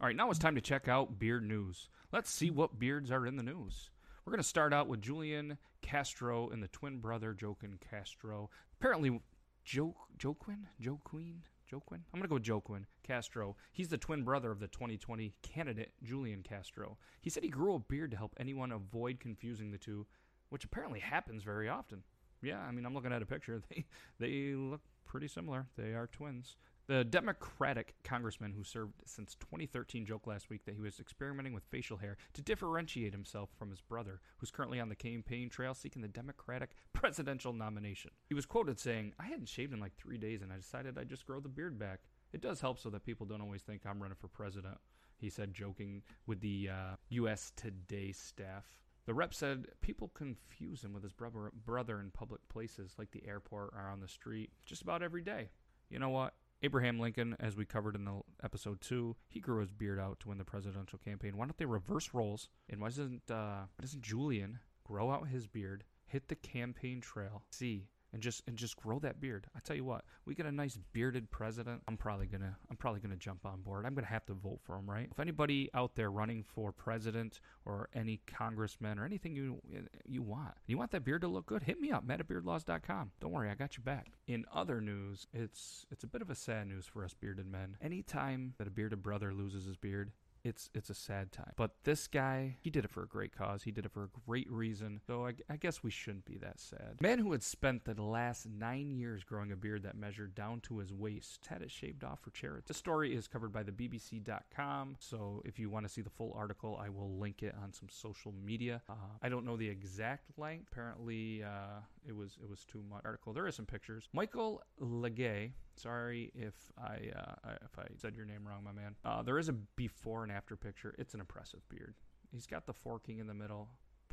All 0.00 0.06
right, 0.06 0.14
now 0.14 0.30
it's 0.30 0.38
time 0.38 0.54
to 0.54 0.60
check 0.60 0.86
out 0.86 1.18
beard 1.18 1.44
news. 1.44 1.88
Let's 2.12 2.30
see 2.30 2.52
what 2.52 2.78
beards 2.78 3.10
are 3.10 3.26
in 3.26 3.34
the 3.34 3.42
news. 3.42 3.90
We're 4.24 4.30
going 4.30 4.42
to 4.42 4.48
start 4.48 4.72
out 4.72 4.86
with 4.86 5.02
Julian 5.02 5.58
Castro 5.82 6.48
and 6.50 6.62
the 6.62 6.68
twin 6.68 6.98
brother 6.98 7.36
Joaquin 7.40 7.80
Castro. 7.90 8.48
Apparently, 8.78 9.20
Joe 9.64 9.96
Joaquin 10.22 10.68
Joaquin 10.78 11.42
Joaquin. 11.72 12.04
I'm 12.14 12.20
going 12.20 12.22
to 12.22 12.28
go 12.28 12.36
with 12.36 12.48
Joaquin 12.48 12.86
Castro. 13.02 13.56
He's 13.72 13.88
the 13.88 13.98
twin 13.98 14.22
brother 14.22 14.52
of 14.52 14.60
the 14.60 14.68
2020 14.68 15.34
candidate 15.42 15.90
Julian 16.04 16.44
Castro. 16.44 16.96
He 17.20 17.28
said 17.28 17.42
he 17.42 17.48
grew 17.48 17.74
a 17.74 17.80
beard 17.80 18.12
to 18.12 18.16
help 18.16 18.36
anyone 18.38 18.70
avoid 18.70 19.18
confusing 19.18 19.72
the 19.72 19.78
two, 19.78 20.06
which 20.50 20.64
apparently 20.64 21.00
happens 21.00 21.42
very 21.42 21.68
often. 21.68 22.04
Yeah, 22.40 22.60
I 22.60 22.70
mean, 22.70 22.86
I'm 22.86 22.94
looking 22.94 23.12
at 23.12 23.22
a 23.22 23.26
picture. 23.26 23.60
They 23.68 23.84
they 24.20 24.54
look 24.54 24.82
pretty 25.04 25.26
similar. 25.26 25.66
They 25.76 25.94
are 25.94 26.06
twins. 26.06 26.54
The 26.88 27.04
Democratic 27.04 27.96
congressman 28.02 28.54
who 28.54 28.64
served 28.64 28.94
since 29.04 29.34
2013 29.34 30.06
joked 30.06 30.26
last 30.26 30.48
week 30.48 30.64
that 30.64 30.74
he 30.74 30.80
was 30.80 30.98
experimenting 30.98 31.52
with 31.52 31.64
facial 31.64 31.98
hair 31.98 32.16
to 32.32 32.40
differentiate 32.40 33.12
himself 33.12 33.50
from 33.58 33.68
his 33.68 33.82
brother, 33.82 34.22
who's 34.38 34.50
currently 34.50 34.80
on 34.80 34.88
the 34.88 34.96
campaign 34.96 35.50
trail 35.50 35.74
seeking 35.74 36.00
the 36.00 36.08
Democratic 36.08 36.70
presidential 36.94 37.52
nomination. 37.52 38.10
He 38.26 38.32
was 38.32 38.46
quoted 38.46 38.80
saying, 38.80 39.12
I 39.20 39.26
hadn't 39.26 39.50
shaved 39.50 39.74
in 39.74 39.80
like 39.80 39.96
three 39.96 40.16
days 40.16 40.40
and 40.40 40.50
I 40.50 40.56
decided 40.56 40.96
I'd 40.96 41.10
just 41.10 41.26
grow 41.26 41.40
the 41.40 41.50
beard 41.50 41.78
back. 41.78 42.00
It 42.32 42.40
does 42.40 42.62
help 42.62 42.78
so 42.78 42.88
that 42.88 43.04
people 43.04 43.26
don't 43.26 43.42
always 43.42 43.60
think 43.60 43.82
I'm 43.84 44.00
running 44.00 44.16
for 44.18 44.28
president, 44.28 44.78
he 45.18 45.28
said, 45.28 45.52
joking 45.52 46.00
with 46.26 46.40
the 46.40 46.70
uh, 46.72 46.96
U.S. 47.10 47.52
Today 47.54 48.12
staff. 48.12 48.64
The 49.04 49.12
rep 49.12 49.34
said 49.34 49.66
people 49.82 50.08
confuse 50.14 50.84
him 50.84 50.94
with 50.94 51.02
his 51.02 51.12
brother, 51.12 51.50
brother 51.66 52.00
in 52.00 52.12
public 52.12 52.40
places 52.48 52.94
like 52.96 53.10
the 53.10 53.26
airport 53.28 53.74
or 53.74 53.90
on 53.92 54.00
the 54.00 54.08
street 54.08 54.52
just 54.64 54.80
about 54.80 55.02
every 55.02 55.22
day. 55.22 55.50
You 55.90 55.98
know 55.98 56.10
what? 56.10 56.32
Abraham 56.62 56.98
Lincoln, 56.98 57.36
as 57.38 57.56
we 57.56 57.64
covered 57.64 57.94
in 57.94 58.04
the 58.04 58.20
episode 58.42 58.80
two, 58.80 59.16
he 59.28 59.40
grew 59.40 59.60
his 59.60 59.70
beard 59.70 60.00
out 60.00 60.18
to 60.20 60.28
win 60.28 60.38
the 60.38 60.44
presidential 60.44 60.98
campaign. 60.98 61.36
Why 61.36 61.46
don't 61.46 61.56
they 61.56 61.64
reverse 61.64 62.10
roles? 62.12 62.48
And 62.68 62.80
why 62.80 62.88
doesn't 62.88 63.30
uh, 63.30 63.66
why 63.76 63.82
doesn't 63.82 64.02
Julian 64.02 64.58
grow 64.84 65.10
out 65.10 65.28
his 65.28 65.46
beard, 65.46 65.84
hit 66.06 66.28
the 66.28 66.34
campaign 66.34 67.00
trail, 67.00 67.42
see, 67.50 67.88
and 68.12 68.22
just 68.22 68.42
and 68.46 68.56
just 68.56 68.76
grow 68.76 68.98
that 69.00 69.20
beard? 69.20 69.46
I 69.56 69.60
tell 69.60 69.76
you 69.76 69.84
what, 69.84 70.04
we 70.24 70.34
get 70.34 70.46
a 70.46 70.52
nice 70.52 70.78
bearded 70.92 71.30
president. 71.30 71.82
I'm 71.88 71.96
probably 71.96 72.26
gonna 72.26 72.56
I'm 72.70 72.76
probably 72.76 73.00
gonna 73.00 73.16
jump 73.16 73.44
on 73.44 73.60
board. 73.60 73.86
I'm 73.86 73.94
gonna 73.94 74.06
have 74.06 74.26
to 74.26 74.34
vote 74.34 74.60
for 74.62 74.76
him, 74.76 74.88
right? 74.88 75.08
If 75.10 75.20
anybody 75.20 75.70
out 75.74 75.94
there 75.94 76.10
running 76.10 76.42
for 76.42 76.72
president 76.72 77.40
or 77.64 77.88
any 77.94 78.20
congressman 78.26 78.98
or 78.98 79.04
anything 79.04 79.34
you 79.36 79.60
you 80.06 80.22
want, 80.22 80.54
you 80.66 80.78
want 80.78 80.90
that 80.92 81.04
beard 81.04 81.22
to 81.22 81.28
look 81.28 81.46
good, 81.46 81.62
hit 81.62 81.80
me 81.80 81.90
up, 81.90 82.04
matt 82.04 82.20
at 82.20 82.28
beardlaws.com. 82.28 83.12
Don't 83.20 83.32
worry, 83.32 83.50
I 83.50 83.54
got 83.54 83.76
you 83.76 83.82
back. 83.82 84.12
In 84.26 84.44
other 84.52 84.80
news, 84.80 85.26
it's 85.32 85.86
it's 85.90 86.04
a 86.04 86.08
bit 86.08 86.22
of 86.22 86.30
a 86.30 86.34
sad 86.34 86.68
news 86.68 86.86
for 86.86 87.04
us 87.04 87.14
bearded 87.14 87.46
men. 87.46 87.76
Anytime 87.80 88.54
that 88.58 88.66
a 88.66 88.70
bearded 88.70 89.02
brother 89.02 89.32
loses 89.32 89.66
his 89.66 89.76
beard, 89.76 90.12
it's 90.48 90.70
it's 90.74 90.90
a 90.90 90.94
sad 90.94 91.30
time. 91.32 91.52
But 91.56 91.72
this 91.84 92.06
guy, 92.06 92.56
he 92.60 92.70
did 92.70 92.84
it 92.84 92.90
for 92.90 93.02
a 93.02 93.06
great 93.06 93.36
cause. 93.36 93.62
He 93.62 93.70
did 93.70 93.84
it 93.84 93.92
for 93.92 94.04
a 94.04 94.08
great 94.26 94.50
reason. 94.50 95.00
So 95.06 95.26
I, 95.26 95.34
I 95.48 95.56
guess 95.56 95.82
we 95.82 95.90
shouldn't 95.90 96.24
be 96.24 96.38
that 96.38 96.58
sad. 96.58 97.00
Man 97.00 97.18
who 97.18 97.32
had 97.32 97.42
spent 97.42 97.84
the 97.84 98.00
last 98.02 98.46
nine 98.46 98.90
years 98.90 99.22
growing 99.22 99.52
a 99.52 99.56
beard 99.56 99.82
that 99.84 99.96
measured 99.96 100.34
down 100.34 100.60
to 100.62 100.78
his 100.78 100.92
waist 100.92 101.46
had 101.48 101.62
it 101.62 101.70
shaved 101.70 102.04
off 102.04 102.20
for 102.20 102.30
charity. 102.30 102.64
The 102.66 102.74
story 102.74 103.14
is 103.14 103.28
covered 103.28 103.52
by 103.52 103.62
the 103.62 103.72
BBC.com. 103.72 104.96
So 104.98 105.42
if 105.44 105.58
you 105.58 105.70
want 105.70 105.86
to 105.86 105.92
see 105.92 106.02
the 106.02 106.10
full 106.10 106.34
article, 106.36 106.80
I 106.82 106.88
will 106.88 107.18
link 107.18 107.42
it 107.42 107.54
on 107.62 107.72
some 107.72 107.88
social 107.90 108.32
media. 108.44 108.82
Uh, 108.88 108.94
I 109.22 109.28
don't 109.28 109.44
know 109.44 109.56
the 109.56 109.68
exact 109.68 110.30
length. 110.38 110.68
Apparently, 110.72 111.42
uh, 111.42 111.80
it 112.08 112.16
was 112.16 112.38
it 112.42 112.48
was 112.48 112.64
too 112.64 112.82
much. 112.90 113.02
Article. 113.04 113.32
There 113.32 113.46
are 113.46 113.52
some 113.52 113.66
pictures. 113.66 114.08
Michael 114.12 114.62
Legay. 114.80 115.52
Sorry 115.76 116.32
if 116.34 116.54
I 116.78 117.10
uh, 117.14 117.50
if 117.62 117.78
I 117.78 117.84
said 117.96 118.16
your 118.16 118.24
name 118.24 118.46
wrong, 118.46 118.64
my 118.64 118.72
man. 118.72 118.96
Uh, 119.04 119.22
there 119.22 119.38
is 119.38 119.48
a 119.48 119.52
before 119.52 120.22
and 120.22 120.32
after 120.32 120.56
picture. 120.56 120.94
It's 120.98 121.14
an 121.14 121.20
impressive 121.20 121.60
beard. 121.68 121.94
He's 122.32 122.46
got 122.46 122.66
the 122.66 122.72
forking 122.72 123.18
in 123.18 123.26
the 123.26 123.34
middle. 123.34 123.68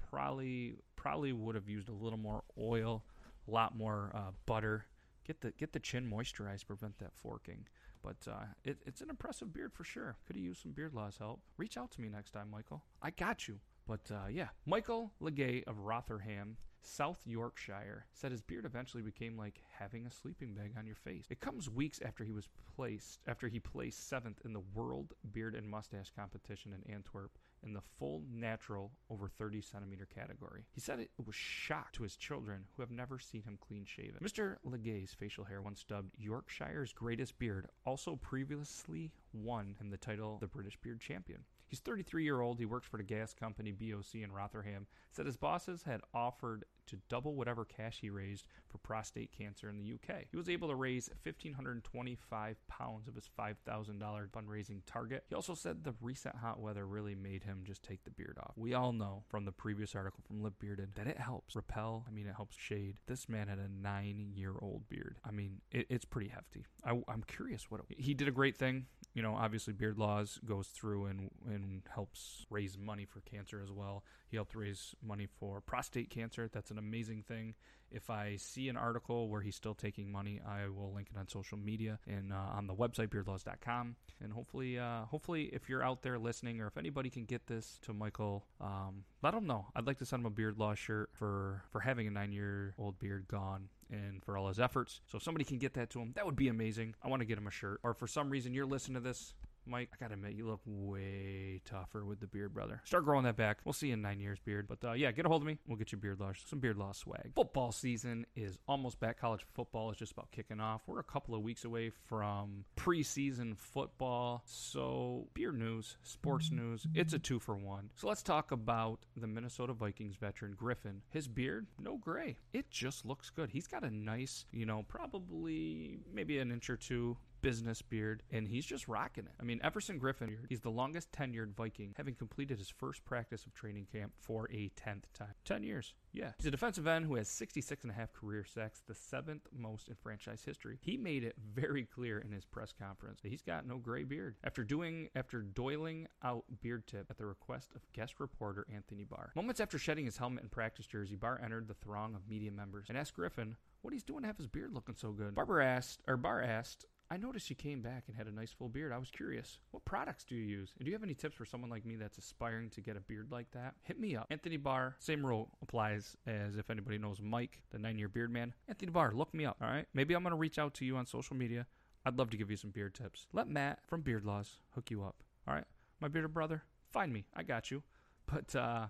Probably 0.09 0.75
probably 0.95 1.33
would 1.33 1.55
have 1.55 1.69
used 1.69 1.89
a 1.89 1.93
little 1.93 2.19
more 2.19 2.43
oil, 2.59 3.03
a 3.47 3.51
lot 3.51 3.75
more 3.75 4.11
uh, 4.13 4.31
butter. 4.45 4.85
Get 5.25 5.41
the 5.41 5.51
get 5.57 5.73
the 5.73 5.79
chin 5.79 6.09
moisturized, 6.09 6.67
prevent 6.67 6.99
that 6.99 7.15
forking. 7.15 7.65
But 8.03 8.31
uh, 8.31 8.45
it, 8.63 8.77
it's 8.85 9.01
an 9.01 9.09
impressive 9.09 9.51
beard 9.51 9.73
for 9.73 9.83
sure. 9.83 10.15
Could 10.27 10.35
have 10.35 10.45
used 10.45 10.61
some 10.61 10.73
Beard 10.73 10.93
Laws 10.93 11.17
help. 11.17 11.41
Reach 11.57 11.75
out 11.75 11.89
to 11.91 12.01
me 12.01 12.07
next 12.07 12.31
time, 12.31 12.51
Michael. 12.51 12.83
I 13.01 13.09
got 13.09 13.47
you. 13.47 13.59
But 13.87 14.11
uh, 14.11 14.27
yeah, 14.29 14.49
Michael 14.67 15.11
Legay 15.19 15.63
of 15.65 15.79
Rotherham, 15.79 16.57
South 16.85 17.21
Yorkshire, 17.25 18.05
said 18.13 18.31
his 18.31 18.41
beard 18.41 18.65
eventually 18.65 19.03
became 19.03 19.37
like 19.37 19.61
having 19.77 20.05
a 20.05 20.11
sleeping 20.11 20.53
bag 20.53 20.73
on 20.77 20.85
your 20.85 20.95
face. 20.95 21.25
It 21.29 21.39
comes 21.39 21.69
weeks 21.69 21.99
after 22.05 22.23
he 22.23 22.31
was 22.31 22.47
placed 22.75 23.19
after 23.27 23.47
he 23.47 23.59
placed 23.59 24.07
seventh 24.07 24.41
in 24.45 24.53
the 24.53 24.63
World 24.73 25.13
Beard 25.31 25.55
and 25.55 25.69
Mustache 25.69 26.11
competition 26.15 26.73
in 26.73 26.93
Antwerp 26.93 27.37
in 27.63 27.73
the 27.73 27.81
full 27.81 28.23
natural 28.31 28.91
over 29.09 29.27
30 29.27 29.61
centimeter 29.61 30.05
category. 30.05 30.65
He 30.73 30.81
said 30.81 30.99
it 30.99 31.11
was 31.25 31.35
shock 31.35 31.91
to 31.93 32.03
his 32.03 32.15
children 32.15 32.65
who 32.75 32.81
have 32.81 32.91
never 32.91 33.17
seen 33.19 33.43
him 33.43 33.57
clean 33.59 33.85
shaven. 33.85 34.19
Mr. 34.23 34.57
Legay's 34.65 35.13
facial 35.13 35.45
hair, 35.45 35.61
once 35.61 35.83
dubbed 35.83 36.15
Yorkshire's 36.17 36.93
greatest 36.93 37.37
beard, 37.39 37.67
also 37.85 38.15
previously 38.15 39.11
won 39.33 39.75
him 39.79 39.89
the 39.89 39.97
title 39.97 40.37
the 40.39 40.47
British 40.47 40.77
Beard 40.77 41.01
Champion. 41.01 41.43
He's 41.67 41.79
33 41.79 42.23
year 42.23 42.41
old. 42.41 42.59
He 42.59 42.65
works 42.65 42.87
for 42.87 42.97
the 42.97 43.03
gas 43.03 43.33
company 43.33 43.71
BOC 43.71 44.15
in 44.15 44.31
Rotherham. 44.31 44.87
Said 45.11 45.25
his 45.25 45.37
bosses 45.37 45.83
had 45.83 46.01
offered 46.13 46.65
to 46.87 46.97
double 47.09 47.35
whatever 47.35 47.65
cash 47.65 47.99
he 48.01 48.09
raised 48.09 48.45
for 48.67 48.77
prostate 48.77 49.31
cancer 49.31 49.69
in 49.69 49.77
the 49.77 49.93
UK. 49.93 50.25
He 50.29 50.37
was 50.37 50.49
able 50.49 50.67
to 50.67 50.75
raise 50.75 51.09
1,525 51.23 52.67
pounds 52.67 53.07
of 53.07 53.15
his 53.15 53.29
$5,000 53.37 54.29
fundraising 54.29 54.81
target. 54.85 55.23
He 55.29 55.35
also 55.35 55.55
said 55.55 55.83
the 55.83 55.95
recent 56.01 56.35
hot 56.35 56.59
weather 56.59 56.85
really 56.85 57.15
made 57.15 57.43
him 57.43 57.63
just 57.63 57.83
take 57.83 58.03
the 58.03 58.11
beard 58.11 58.37
off. 58.39 58.53
We 58.55 58.73
all 58.73 58.93
know 58.93 59.23
from 59.27 59.45
the 59.45 59.51
previous 59.51 59.95
article 59.95 60.23
from 60.27 60.43
Lip 60.43 60.53
Bearded 60.59 60.95
that 60.95 61.07
it 61.07 61.17
helps 61.17 61.55
repel. 61.55 62.05
I 62.07 62.11
mean, 62.11 62.27
it 62.27 62.35
helps 62.35 62.57
shade. 62.57 62.97
This 63.07 63.27
man 63.27 63.47
had 63.47 63.59
a 63.59 63.69
nine 63.69 64.31
year 64.35 64.53
old 64.61 64.87
beard. 64.89 65.17
I 65.25 65.31
mean, 65.31 65.61
it, 65.71 65.87
it's 65.89 66.05
pretty 66.05 66.29
hefty. 66.29 66.65
I, 66.83 66.91
am 66.91 67.23
curious 67.27 67.69
what 67.69 67.81
it, 67.89 67.99
he 67.99 68.13
did 68.13 68.27
a 68.27 68.31
great 68.31 68.57
thing. 68.57 68.85
You 69.13 69.21
know, 69.21 69.35
obviously, 69.35 69.73
Beard 69.73 69.97
Laws 69.97 70.39
goes 70.45 70.67
through 70.67 71.05
and, 71.05 71.31
and 71.55 71.81
helps 71.93 72.45
raise 72.49 72.77
money 72.77 73.05
for 73.05 73.21
cancer 73.21 73.61
as 73.63 73.71
well. 73.71 74.03
He 74.27 74.37
helped 74.37 74.55
raise 74.55 74.95
money 75.01 75.27
for 75.39 75.61
prostate 75.61 76.09
cancer. 76.09 76.49
That's 76.51 76.71
an 76.71 76.77
amazing 76.77 77.23
thing. 77.27 77.55
If 77.91 78.09
I 78.09 78.35
see 78.37 78.67
an 78.67 78.77
article 78.77 79.29
where 79.29 79.41
he's 79.41 79.55
still 79.55 79.73
taking 79.73 80.11
money, 80.11 80.41
I 80.45 80.67
will 80.67 80.91
link 80.93 81.07
it 81.13 81.17
on 81.17 81.27
social 81.27 81.57
media 81.57 81.99
and 82.07 82.33
uh, 82.33 82.57
on 82.57 82.67
the 82.67 82.73
website 82.73 83.07
beardlaws.com. 83.07 83.95
And 84.21 84.33
hopefully, 84.33 84.77
uh, 84.77 85.05
hopefully, 85.05 85.49
if 85.53 85.69
you're 85.69 85.83
out 85.83 86.01
there 86.01 86.17
listening, 86.17 86.59
or 86.61 86.67
if 86.67 86.77
anybody 86.77 87.09
can 87.09 87.25
get 87.25 87.47
this 87.47 87.79
to 87.83 87.93
Michael, 87.93 88.45
um, 88.59 89.03
let 89.21 89.33
him 89.33 89.45
know. 89.45 89.67
I'd 89.75 89.87
like 89.87 89.99
to 89.99 90.05
send 90.05 90.21
him 90.21 90.25
a 90.25 90.31
beard 90.31 90.57
law 90.57 90.73
shirt 90.73 91.09
for 91.13 91.63
for 91.71 91.79
having 91.79 92.07
a 92.07 92.11
nine 92.11 92.31
year 92.31 92.73
old 92.77 92.99
beard 92.99 93.27
gone 93.27 93.69
and 93.89 94.23
for 94.23 94.37
all 94.37 94.47
his 94.47 94.59
efforts. 94.59 95.01
So 95.07 95.17
if 95.17 95.23
somebody 95.23 95.45
can 95.45 95.57
get 95.57 95.73
that 95.75 95.89
to 95.91 95.99
him, 95.99 96.13
that 96.15 96.25
would 96.25 96.35
be 96.35 96.47
amazing. 96.47 96.95
I 97.03 97.07
want 97.07 97.21
to 97.21 97.25
get 97.25 97.37
him 97.37 97.47
a 97.47 97.51
shirt. 97.51 97.79
Or 97.83 97.93
for 97.93 98.07
some 98.07 98.29
reason 98.29 98.53
you're 98.53 98.65
listening 98.65 98.95
to 98.95 99.07
this 99.07 99.33
Mike, 99.67 99.89
I 99.93 99.97
gotta 99.99 100.13
admit, 100.13 100.33
you 100.33 100.47
look 100.47 100.61
way 100.65 101.61
tougher 101.65 102.05
with 102.05 102.19
the 102.19 102.27
beard, 102.27 102.53
brother. 102.53 102.81
Start 102.85 103.05
growing 103.05 103.23
that 103.25 103.35
back. 103.35 103.57
We'll 103.65 103.73
see 103.73 103.87
you 103.87 103.93
in 103.93 104.01
nine 104.01 104.19
years, 104.19 104.39
beard. 104.39 104.67
But 104.67 104.87
uh, 104.87 104.93
yeah, 104.93 105.11
get 105.11 105.25
a 105.25 105.29
hold 105.29 105.41
of 105.41 105.47
me. 105.47 105.57
We'll 105.67 105.77
get 105.77 105.91
you 105.91 105.97
Beard 105.97 106.19
Laws, 106.19 106.37
some 106.45 106.59
Beard 106.59 106.77
Laws 106.77 106.97
swag. 106.97 107.31
Football 107.35 107.71
season 107.71 108.25
is 108.35 108.59
almost 108.67 108.99
back. 108.99 109.19
College 109.19 109.45
football 109.53 109.91
is 109.91 109.97
just 109.97 110.11
about 110.11 110.31
kicking 110.31 110.59
off. 110.59 110.81
We're 110.87 110.99
a 110.99 111.03
couple 111.03 111.35
of 111.35 111.41
weeks 111.41 111.65
away 111.65 111.91
from 112.07 112.65
preseason 112.77 113.57
football. 113.57 114.43
So 114.45 115.27
beard 115.33 115.57
news, 115.57 115.97
sports 116.03 116.51
news, 116.51 116.85
it's 116.93 117.13
a 117.13 117.19
two 117.19 117.39
for 117.39 117.55
one. 117.55 117.89
So 117.95 118.07
let's 118.07 118.23
talk 118.23 118.51
about 118.51 119.05
the 119.17 119.27
Minnesota 119.27 119.73
Vikings 119.73 120.15
veteran 120.15 120.55
Griffen. 120.55 120.99
His 121.09 121.27
beard, 121.27 121.67
no 121.79 121.97
gray. 121.97 122.37
It 122.53 122.69
just 122.69 123.05
looks 123.05 123.29
good. 123.29 123.49
He's 123.49 123.67
got 123.67 123.83
a 123.83 123.89
nice, 123.89 124.45
you 124.51 124.65
know, 124.65 124.83
probably 124.87 125.99
maybe 126.13 126.39
an 126.39 126.51
inch 126.51 126.69
or 126.69 126.77
two 126.77 127.17
business 127.45 127.81
beard, 127.81 128.23
and 128.31 128.47
he's 128.47 128.65
just 128.65 128.87
rocking 128.87 129.25
it. 129.25 129.31
I 129.39 129.43
mean, 129.43 129.59
Everson 129.63 129.99
Griffen, 129.99 130.35
he's 130.49 130.61
the 130.61 130.71
longest 130.71 131.11
tenured 131.11 131.53
Viking, 131.53 131.93
having 131.95 132.15
completed 132.15 132.57
his 132.57 132.69
first 132.69 133.05
practice 133.05 133.45
of 133.45 133.53
training 133.53 133.85
camp 133.91 134.13
for 134.19 134.49
a 134.51 134.71
10th 134.75 135.03
time. 135.13 135.35
10 135.45 135.63
years. 135.63 135.93
Yeah. 136.11 136.31
He's 136.37 136.47
a 136.47 136.51
defensive 136.51 136.87
end 136.87 137.05
who 137.05 137.15
has 137.15 137.27
66 137.27 137.83
and 137.83 137.91
a 137.91 137.93
half 137.93 138.13
career 138.13 138.45
sacks, 138.45 138.81
the 138.87 138.95
seventh 138.95 139.47
most 139.55 139.89
in 139.89 139.95
franchise 139.95 140.41
history. 140.43 140.79
He 140.81 140.97
made 140.97 141.23
it 141.23 141.35
very 141.53 141.83
clear 141.83 142.19
in 142.19 142.31
his 142.31 142.45
press 142.45 142.73
conference 142.73 143.21
that 143.21 143.29
he's 143.29 143.41
got 143.41 143.67
no 143.67 143.77
gray 143.77 144.03
beard. 144.03 144.37
After 144.43 144.63
doing 144.63 145.09
after 145.15 145.41
doiling 145.41 146.07
out 146.23 146.45
beard 146.61 146.87
tip 146.87 147.07
at 147.09 147.17
the 147.17 147.25
request 147.25 147.73
of 147.75 147.81
guest 147.93 148.19
reporter 148.19 148.65
Anthony 148.73 149.03
Barr. 149.03 149.31
Moments 149.35 149.59
after 149.59 149.77
shedding 149.77 150.05
his 150.05 150.17
helmet 150.17 150.43
and 150.43 150.51
practice 150.51 150.87
jersey, 150.87 151.15
Barr 151.15 151.39
entered 151.43 151.67
the 151.67 151.73
throng 151.75 152.15
of 152.15 152.27
media 152.27 152.51
members 152.51 152.87
and 152.89 152.97
asked 152.97 153.15
Griffen 153.15 153.55
what 153.81 153.93
he's 153.93 154.03
doing 154.03 154.21
to 154.21 154.27
have 154.27 154.37
his 154.37 154.47
beard 154.47 154.73
looking 154.73 154.95
so 154.95 155.11
good. 155.11 155.35
Barber 155.35 155.61
asked 155.61 156.01
or 156.07 156.17
Barr 156.17 156.41
asked 156.41 156.85
I 157.11 157.17
noticed 157.17 157.49
you 157.51 157.55
came 157.55 157.81
back 157.81 158.05
and 158.07 158.15
had 158.15 158.27
a 158.27 158.31
nice 158.31 158.51
full 158.51 158.67
beard. 158.67 158.91
I 158.91 158.97
was 158.97 159.11
curious. 159.11 159.59
What 159.71 159.85
products 159.85 160.23
do 160.23 160.35
you 160.35 160.43
use? 160.43 160.73
And 160.77 160.85
do 160.85 160.89
you 160.89 160.95
have 160.95 161.03
any 161.03 161.13
tips 161.13 161.35
for 161.35 161.45
someone 161.45 161.69
like 161.69 161.85
me 161.85 161.95
that's 161.95 162.17
aspiring 162.17 162.69
to 162.71 162.81
get 162.81 162.97
a 162.97 163.01
beard 163.01 163.27
like 163.31 163.51
that? 163.51 163.75
Hit 163.83 163.99
me 163.99 164.15
up. 164.15 164.25
Anthony 164.31 164.57
Barr, 164.57 164.95
same 164.99 165.23
rule 165.25 165.51
applies 165.61 166.17
as 166.25 166.57
if 166.57 166.69
anybody 166.71 166.97
knows 166.97 167.21
Mike, 167.21 167.61
the 167.69 167.77
nine 167.77 167.99
year 167.99 168.09
beard 168.09 168.31
man. 168.31 168.53
Anthony 168.67 168.91
Barr, 168.91 169.13
look 169.13 169.33
me 169.33 169.45
up, 169.45 169.57
all 169.61 169.67
right? 169.69 169.85
Maybe 169.93 170.15
I'm 170.15 170.23
going 170.23 170.31
to 170.31 170.37
reach 170.37 170.57
out 170.57 170.73
to 170.75 170.85
you 170.85 170.97
on 170.97 171.05
social 171.05 171.35
media. 171.35 171.67
I'd 172.05 172.17
love 172.17 172.31
to 172.31 172.37
give 172.37 172.49
you 172.49 172.57
some 172.57 172.71
beard 172.71 172.95
tips. 172.95 173.27
Let 173.33 173.47
Matt 173.47 173.79
from 173.87 174.01
Beard 174.01 174.25
Laws 174.25 174.59
hook 174.73 174.89
you 174.89 175.03
up, 175.03 175.23
all 175.47 175.53
right? 175.53 175.65
My 175.99 176.07
bearded 176.07 176.33
brother, 176.33 176.63
find 176.91 177.13
me. 177.13 177.25
I 177.35 177.43
got 177.43 177.69
you. 177.69 177.83
But 178.25 178.55
uh, 178.55 178.87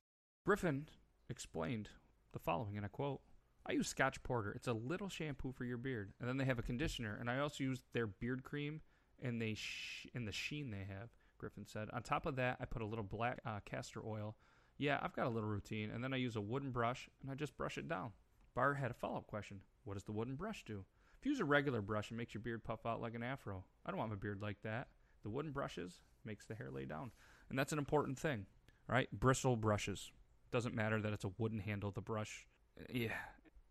Griffen 0.47 0.83
explained 1.29 1.89
the 2.31 2.39
following, 2.39 2.77
and 2.77 2.85
I 2.85 2.89
quote 2.89 3.21
I 3.67 3.73
use 3.73 3.87
Scotch 3.87 4.21
Porter. 4.23 4.51
It's 4.51 4.67
a 4.67 4.73
little 4.73 5.09
shampoo 5.09 5.51
for 5.51 5.65
your 5.65 5.77
beard, 5.77 6.13
and 6.19 6.29
then 6.29 6.37
they 6.37 6.45
have 6.45 6.59
a 6.59 6.63
conditioner. 6.63 7.17
And 7.19 7.29
I 7.29 7.39
also 7.39 7.63
use 7.63 7.81
their 7.93 8.07
beard 8.07 8.43
cream, 8.43 8.81
and 9.21 9.41
they 9.41 9.55
sh- 9.55 10.07
and 10.13 10.27
the 10.27 10.31
sheen 10.31 10.71
they 10.71 10.85
have. 10.87 11.09
Griffen 11.41 11.67
said. 11.67 11.89
On 11.93 12.01
top 12.01 12.25
of 12.25 12.35
that, 12.37 12.57
I 12.59 12.65
put 12.65 12.81
a 12.81 12.85
little 12.85 13.03
black 13.03 13.39
uh, 13.45 13.59
castor 13.65 14.01
oil. 14.05 14.35
Yeah, 14.77 14.99
I've 15.01 15.15
got 15.15 15.27
a 15.27 15.29
little 15.29 15.49
routine, 15.49 15.91
and 15.91 16.03
then 16.03 16.13
I 16.13 16.17
use 16.17 16.35
a 16.35 16.41
wooden 16.41 16.71
brush 16.71 17.09
and 17.21 17.31
I 17.31 17.35
just 17.35 17.57
brush 17.57 17.77
it 17.77 17.87
down. 17.87 18.11
Barr 18.55 18.73
had 18.73 18.91
a 18.91 18.95
follow 18.95 19.17
up 19.17 19.27
question. 19.27 19.59
What 19.83 19.93
does 19.95 20.03
the 20.03 20.11
wooden 20.11 20.35
brush 20.35 20.63
do? 20.65 20.83
If 21.19 21.25
you 21.25 21.31
use 21.31 21.39
a 21.39 21.45
regular 21.45 21.81
brush, 21.81 22.11
it 22.11 22.15
makes 22.15 22.33
your 22.33 22.41
beard 22.41 22.63
puff 22.63 22.85
out 22.85 23.01
like 23.01 23.15
an 23.15 23.23
afro. 23.23 23.63
I 23.85 23.91
don't 23.91 23.97
want 23.97 24.11
my 24.11 24.17
beard 24.17 24.41
like 24.41 24.57
that. 24.63 24.87
The 25.23 25.29
wooden 25.29 25.51
brushes 25.51 25.99
makes 26.23 26.45
the 26.45 26.55
hair 26.55 26.69
lay 26.71 26.85
down, 26.85 27.11
and 27.49 27.57
that's 27.57 27.73
an 27.73 27.79
important 27.79 28.19
thing, 28.19 28.45
right? 28.87 29.09
Bristle 29.11 29.55
brushes. 29.55 30.11
Doesn't 30.51 30.75
matter 30.75 31.01
that 31.01 31.13
it's 31.13 31.25
a 31.25 31.31
wooden 31.37 31.59
handle. 31.59 31.91
The 31.91 32.01
brush, 32.01 32.45
yeah, 32.91 33.13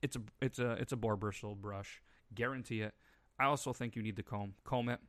it's 0.04 0.16
a 0.16 0.20
it's 0.42 0.58
a 0.58 0.72
it's 0.72 0.92
a 0.92 0.96
boar 0.96 1.16
bristle 1.16 1.54
brush. 1.54 2.02
Guarantee 2.34 2.82
it. 2.82 2.94
I 3.40 3.46
also 3.46 3.72
think 3.72 3.96
you 3.96 4.02
need 4.02 4.16
the 4.16 4.22
comb. 4.22 4.52
Comb 4.62 4.90
it, 4.90 5.00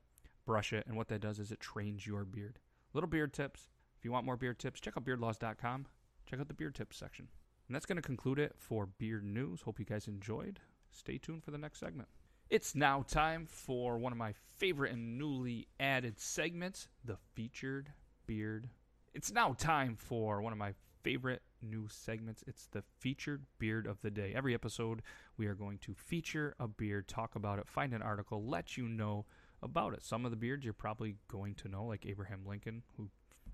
brush 0.46 0.72
it, 0.72 0.86
and 0.88 0.96
what 0.96 1.10
that 1.10 1.20
does 1.20 1.38
is 1.38 1.52
it 1.52 1.60
trains 1.60 2.08
your 2.08 2.24
beard. 2.24 2.60
Little 2.94 3.10
beard 3.10 3.34
tips. 3.34 3.68
If 4.00 4.06
you 4.06 4.12
want 4.14 4.26
more 4.26 4.38
beard 4.38 4.58
tips, 4.58 4.80
check 4.80 4.94
out 4.98 5.04
beardlaws.com. 5.04 5.88
Check 6.26 6.40
out 6.40 6.48
the 6.48 6.54
beard 6.54 6.76
tips 6.76 6.98
section. 6.98 7.28
And 7.68 7.76
that's 7.76 7.86
going 7.86 7.98
to 7.98 8.02
conclude 8.02 8.40
it 8.40 8.54
for 8.58 8.86
beard 8.86 9.26
news. 9.26 9.62
Hope 9.62 9.80
you 9.80 9.86
guys 9.86 10.08
enjoyed. 10.08 10.60
Stay 10.92 11.18
tuned 11.18 11.44
for 11.44 11.52
the 11.52 11.58
next 11.58 11.80
segment. 11.80 12.08
It's 12.50 12.74
now 12.74 13.04
time 13.06 13.48
for 13.48 13.98
one 13.98 14.14
of 14.14 14.18
my 14.18 14.34
favorite 14.58 14.94
and 14.94 15.18
newly 15.18 15.68
added 15.80 16.20
segments, 16.20 16.88
the 17.04 17.18
featured 17.34 17.92
beard. 18.28 18.70
It's 19.14 19.32
now 19.32 19.54
time 19.58 19.98
for 19.98 20.42
one 20.42 20.54
of 20.54 20.60
my 20.60 20.74
favorite 21.06 21.44
new 21.62 21.88
segments. 21.88 22.44
It's 22.48 22.66
the 22.66 22.82
featured 23.00 23.44
beard 23.60 23.86
of 23.86 24.02
the 24.02 24.10
day. 24.10 24.34
Every 24.36 24.56
episode, 24.56 25.04
we 25.38 25.46
are 25.46 25.54
going 25.54 25.78
to 25.84 25.94
feature 25.94 26.56
a 26.60 26.68
beard, 26.68 27.08
talk 27.08 27.36
about 27.36 27.60
it, 27.60 27.68
find 27.68 27.94
an 27.94 28.02
article, 28.02 28.44
let 28.44 28.76
you 28.76 28.88
know 28.88 29.28
about 29.62 29.94
it. 29.94 30.04
Some 30.04 30.26
of 30.26 30.32
the 30.32 30.38
beards 30.38 30.66
you're 30.66 30.74
probably 30.74 31.18
going 31.28 31.54
to 31.56 31.68
know, 31.68 31.86
like 31.86 32.08
Abraham 32.08 32.42
Lincoln, 32.44 32.82
who, 32.98 33.04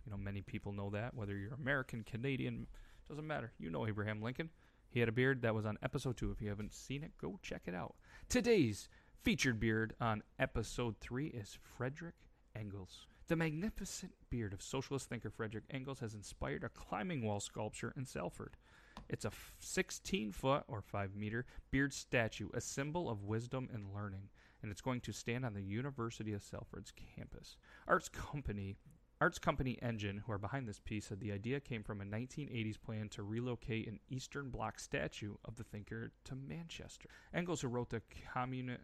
you 0.06 0.12
know, 0.12 0.16
many 0.16 0.42
people 0.42 0.72
know 0.72 0.90
that, 0.92 1.14
whether 1.14 1.36
you're 1.36 1.54
American, 1.54 2.06
Canadian, 2.06 2.68
doesn't 3.10 3.28
matter. 3.28 3.52
You 3.60 3.70
know 3.70 3.86
Abraham 3.86 4.22
Lincoln. 4.22 4.50
He 4.90 5.02
had 5.02 5.10
a 5.10 5.14
beard 5.14 5.42
that 5.42 5.54
was 5.54 5.66
on 5.66 5.78
episode 5.84 6.16
two. 6.16 6.32
If 6.32 6.42
you 6.42 6.48
haven't 6.48 6.72
seen 6.72 7.04
it, 7.04 7.12
go 7.20 7.38
check 7.42 7.64
it 7.66 7.76
out. 7.76 7.96
Today's 8.30 8.88
featured 9.24 9.60
beard 9.60 9.94
on 10.00 10.24
episode 10.40 10.96
three 11.02 11.28
is 11.28 11.58
Frederick 11.76 12.16
Engels. 12.56 13.08
The 13.32 13.38
magnificent 13.38 14.12
beard 14.30 14.52
of 14.52 14.62
socialist 14.62 15.08
thinker 15.08 15.30
Frederick 15.30 15.64
Engels 15.70 16.02
has 16.02 16.14
inspired 16.14 16.66
a 16.66 16.70
climbing 16.70 17.24
wall 17.24 17.40
sculpture 17.40 17.94
in 17.96 18.06
Salford. 18.06 18.58
It's 19.08 19.24
a 19.24 19.32
16 19.58 20.34
foot 20.34 20.66
or 20.68 20.82
5 20.82 21.16
meter 21.16 21.46
beard 21.72 21.94
statue, 21.94 22.50
a 22.54 22.60
symbol 22.60 23.10
of 23.10 23.24
wisdom 23.24 23.70
and 23.72 23.96
learning, 23.96 24.28
and 24.62 24.70
it's 24.70 24.82
going 24.82 25.00
to 25.00 25.14
stand 25.14 25.46
on 25.46 25.54
the 25.54 25.64
University 25.64 26.34
of 26.34 26.44
Salford's 26.44 26.92
campus. 27.16 27.56
Arts 27.88 28.10
Company 28.10 28.76
Arts 29.22 29.38
company 29.38 29.78
Engine, 29.84 30.24
who 30.26 30.32
are 30.32 30.40
behind 30.40 30.68
this 30.68 30.80
piece, 30.80 31.06
said 31.06 31.20
the 31.20 31.32
idea 31.32 31.60
came 31.60 31.84
from 31.84 32.02
a 32.02 32.04
1980s 32.04 32.82
plan 32.82 33.08
to 33.10 33.22
relocate 33.22 33.88
an 33.88 34.00
Eastern 34.10 34.50
Bloc 34.50 34.80
statue 34.80 35.36
of 35.46 35.58
the 35.58 35.64
thinker 35.64 36.12
to 36.24 36.36
Manchester. 36.36 37.08
Engels, 37.32 37.62
who 37.62 37.68
wrote 37.68 37.92
the 37.92 38.02
communi- 38.34 38.80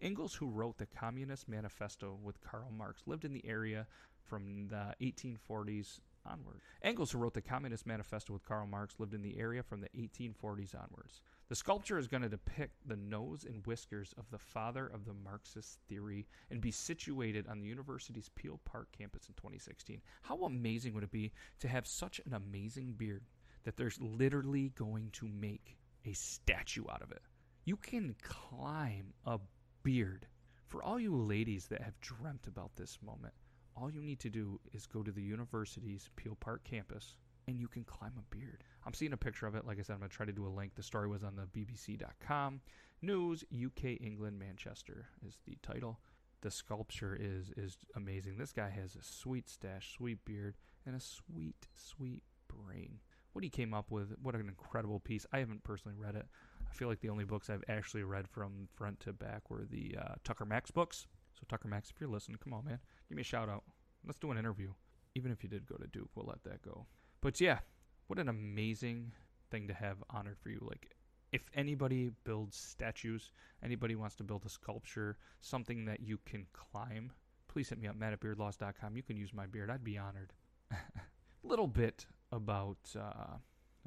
Engels, 0.00 0.34
who 0.36 0.48
wrote 0.48 0.78
the 0.78 0.86
Communist 0.86 1.46
Manifesto 1.46 2.18
with 2.22 2.40
Karl 2.40 2.70
Marx, 2.70 3.02
lived 3.04 3.26
in 3.26 3.34
the 3.34 3.46
area 3.46 3.86
from 4.24 4.68
the 4.68 4.94
1840s 4.98 6.00
onward. 6.24 6.62
Engels, 6.80 7.10
who 7.10 7.18
wrote 7.18 7.34
the 7.34 7.42
Communist 7.42 7.86
Manifesto 7.86 8.32
with 8.32 8.46
Karl 8.46 8.66
Marx, 8.66 8.94
lived 8.98 9.12
in 9.12 9.20
the 9.20 9.38
area 9.38 9.62
from 9.62 9.82
the 9.82 9.90
1840s 9.90 10.74
onwards. 10.74 11.20
The 11.50 11.56
sculpture 11.56 11.98
is 11.98 12.06
going 12.06 12.22
to 12.22 12.28
depict 12.28 12.76
the 12.86 12.94
nose 12.94 13.44
and 13.44 13.66
whiskers 13.66 14.14
of 14.16 14.30
the 14.30 14.38
father 14.38 14.86
of 14.86 15.04
the 15.04 15.14
Marxist 15.14 15.80
theory 15.88 16.28
and 16.48 16.60
be 16.60 16.70
situated 16.70 17.48
on 17.48 17.58
the 17.58 17.66
university's 17.66 18.30
Peel 18.36 18.60
Park 18.64 18.86
campus 18.96 19.26
in 19.26 19.34
2016. 19.34 20.00
How 20.22 20.44
amazing 20.44 20.94
would 20.94 21.02
it 21.02 21.10
be 21.10 21.32
to 21.58 21.66
have 21.66 21.88
such 21.88 22.20
an 22.24 22.34
amazing 22.34 22.92
beard 22.92 23.24
that 23.64 23.76
there's 23.76 24.00
literally 24.00 24.68
going 24.76 25.10
to 25.14 25.26
make 25.26 25.76
a 26.04 26.12
statue 26.12 26.84
out 26.88 27.02
of 27.02 27.10
it? 27.10 27.22
You 27.64 27.76
can 27.76 28.14
climb 28.22 29.12
a 29.26 29.40
beard. 29.82 30.28
For 30.68 30.84
all 30.84 31.00
you 31.00 31.16
ladies 31.16 31.66
that 31.66 31.82
have 31.82 32.00
dreamt 32.00 32.46
about 32.46 32.76
this 32.76 32.96
moment, 33.04 33.34
all 33.76 33.90
you 33.90 34.02
need 34.02 34.20
to 34.20 34.30
do 34.30 34.60
is 34.72 34.86
go 34.86 35.02
to 35.02 35.10
the 35.10 35.20
university's 35.20 36.10
Peel 36.14 36.36
Park 36.38 36.62
campus 36.62 37.16
and 37.50 37.60
you 37.60 37.68
can 37.68 37.84
climb 37.84 38.12
a 38.16 38.34
beard. 38.34 38.64
I'm 38.86 38.94
seeing 38.94 39.12
a 39.12 39.16
picture 39.16 39.46
of 39.46 39.54
it. 39.54 39.66
Like 39.66 39.78
I 39.78 39.82
said, 39.82 39.94
I'm 39.94 39.98
going 39.98 40.10
to 40.10 40.16
try 40.16 40.26
to 40.26 40.32
do 40.32 40.46
a 40.46 40.48
link. 40.48 40.74
The 40.74 40.82
story 40.82 41.08
was 41.08 41.22
on 41.22 41.36
the 41.36 41.46
BBC.com. 41.46 42.60
News, 43.02 43.44
UK, 43.52 44.00
England, 44.00 44.38
Manchester 44.38 45.08
is 45.26 45.38
the 45.46 45.58
title. 45.62 46.00
The 46.42 46.50
sculpture 46.50 47.18
is 47.20 47.50
is 47.56 47.76
amazing. 47.96 48.38
This 48.38 48.52
guy 48.52 48.70
has 48.70 48.96
a 48.96 49.02
sweet 49.02 49.48
stash, 49.50 49.94
sweet 49.94 50.24
beard, 50.24 50.54
and 50.86 50.96
a 50.96 51.00
sweet, 51.00 51.68
sweet 51.74 52.22
brain. 52.48 53.00
What 53.32 53.44
he 53.44 53.50
came 53.50 53.74
up 53.74 53.90
with, 53.90 54.14
what 54.22 54.34
an 54.34 54.48
incredible 54.48 55.00
piece. 55.00 55.26
I 55.32 55.38
haven't 55.38 55.64
personally 55.64 55.96
read 55.98 56.16
it. 56.16 56.26
I 56.68 56.74
feel 56.74 56.88
like 56.88 57.00
the 57.00 57.10
only 57.10 57.24
books 57.24 57.50
I've 57.50 57.64
actually 57.68 58.04
read 58.04 58.26
from 58.26 58.68
front 58.74 59.00
to 59.00 59.12
back 59.12 59.50
were 59.50 59.66
the 59.70 59.96
uh, 60.00 60.14
Tucker 60.24 60.46
Max 60.46 60.70
books. 60.70 61.06
So, 61.34 61.42
Tucker 61.48 61.68
Max, 61.68 61.90
if 61.90 62.00
you're 62.00 62.10
listening, 62.10 62.38
come 62.42 62.54
on, 62.54 62.64
man. 62.64 62.78
Give 63.08 63.16
me 63.16 63.22
a 63.22 63.24
shout 63.24 63.48
out. 63.48 63.64
Let's 64.06 64.18
do 64.18 64.30
an 64.30 64.38
interview. 64.38 64.72
Even 65.14 65.30
if 65.30 65.42
you 65.42 65.50
did 65.50 65.66
go 65.66 65.76
to 65.76 65.86
Duke, 65.88 66.10
we'll 66.14 66.26
let 66.26 66.42
that 66.44 66.62
go. 66.62 66.86
But 67.20 67.40
yeah, 67.40 67.58
what 68.06 68.18
an 68.18 68.28
amazing 68.28 69.12
thing 69.50 69.68
to 69.68 69.74
have 69.74 70.02
honored 70.10 70.38
for 70.38 70.50
you. 70.50 70.58
Like, 70.62 70.90
if 71.32 71.42
anybody 71.54 72.10
builds 72.24 72.56
statues, 72.56 73.32
anybody 73.62 73.94
wants 73.94 74.16
to 74.16 74.24
build 74.24 74.44
a 74.46 74.48
sculpture, 74.48 75.16
something 75.40 75.84
that 75.84 76.00
you 76.00 76.18
can 76.24 76.46
climb, 76.52 77.12
please 77.48 77.68
hit 77.68 77.80
me 77.80 77.88
up, 77.88 77.96
matt 77.96 78.12
at 78.12 78.20
beardlaws.com. 78.20 78.96
You 78.96 79.02
can 79.02 79.16
use 79.16 79.32
my 79.32 79.46
beard. 79.46 79.70
I'd 79.70 79.84
be 79.84 79.98
honored. 79.98 80.32
Little 81.42 81.68
bit 81.68 82.06
about 82.32 82.78
uh, 82.98 83.36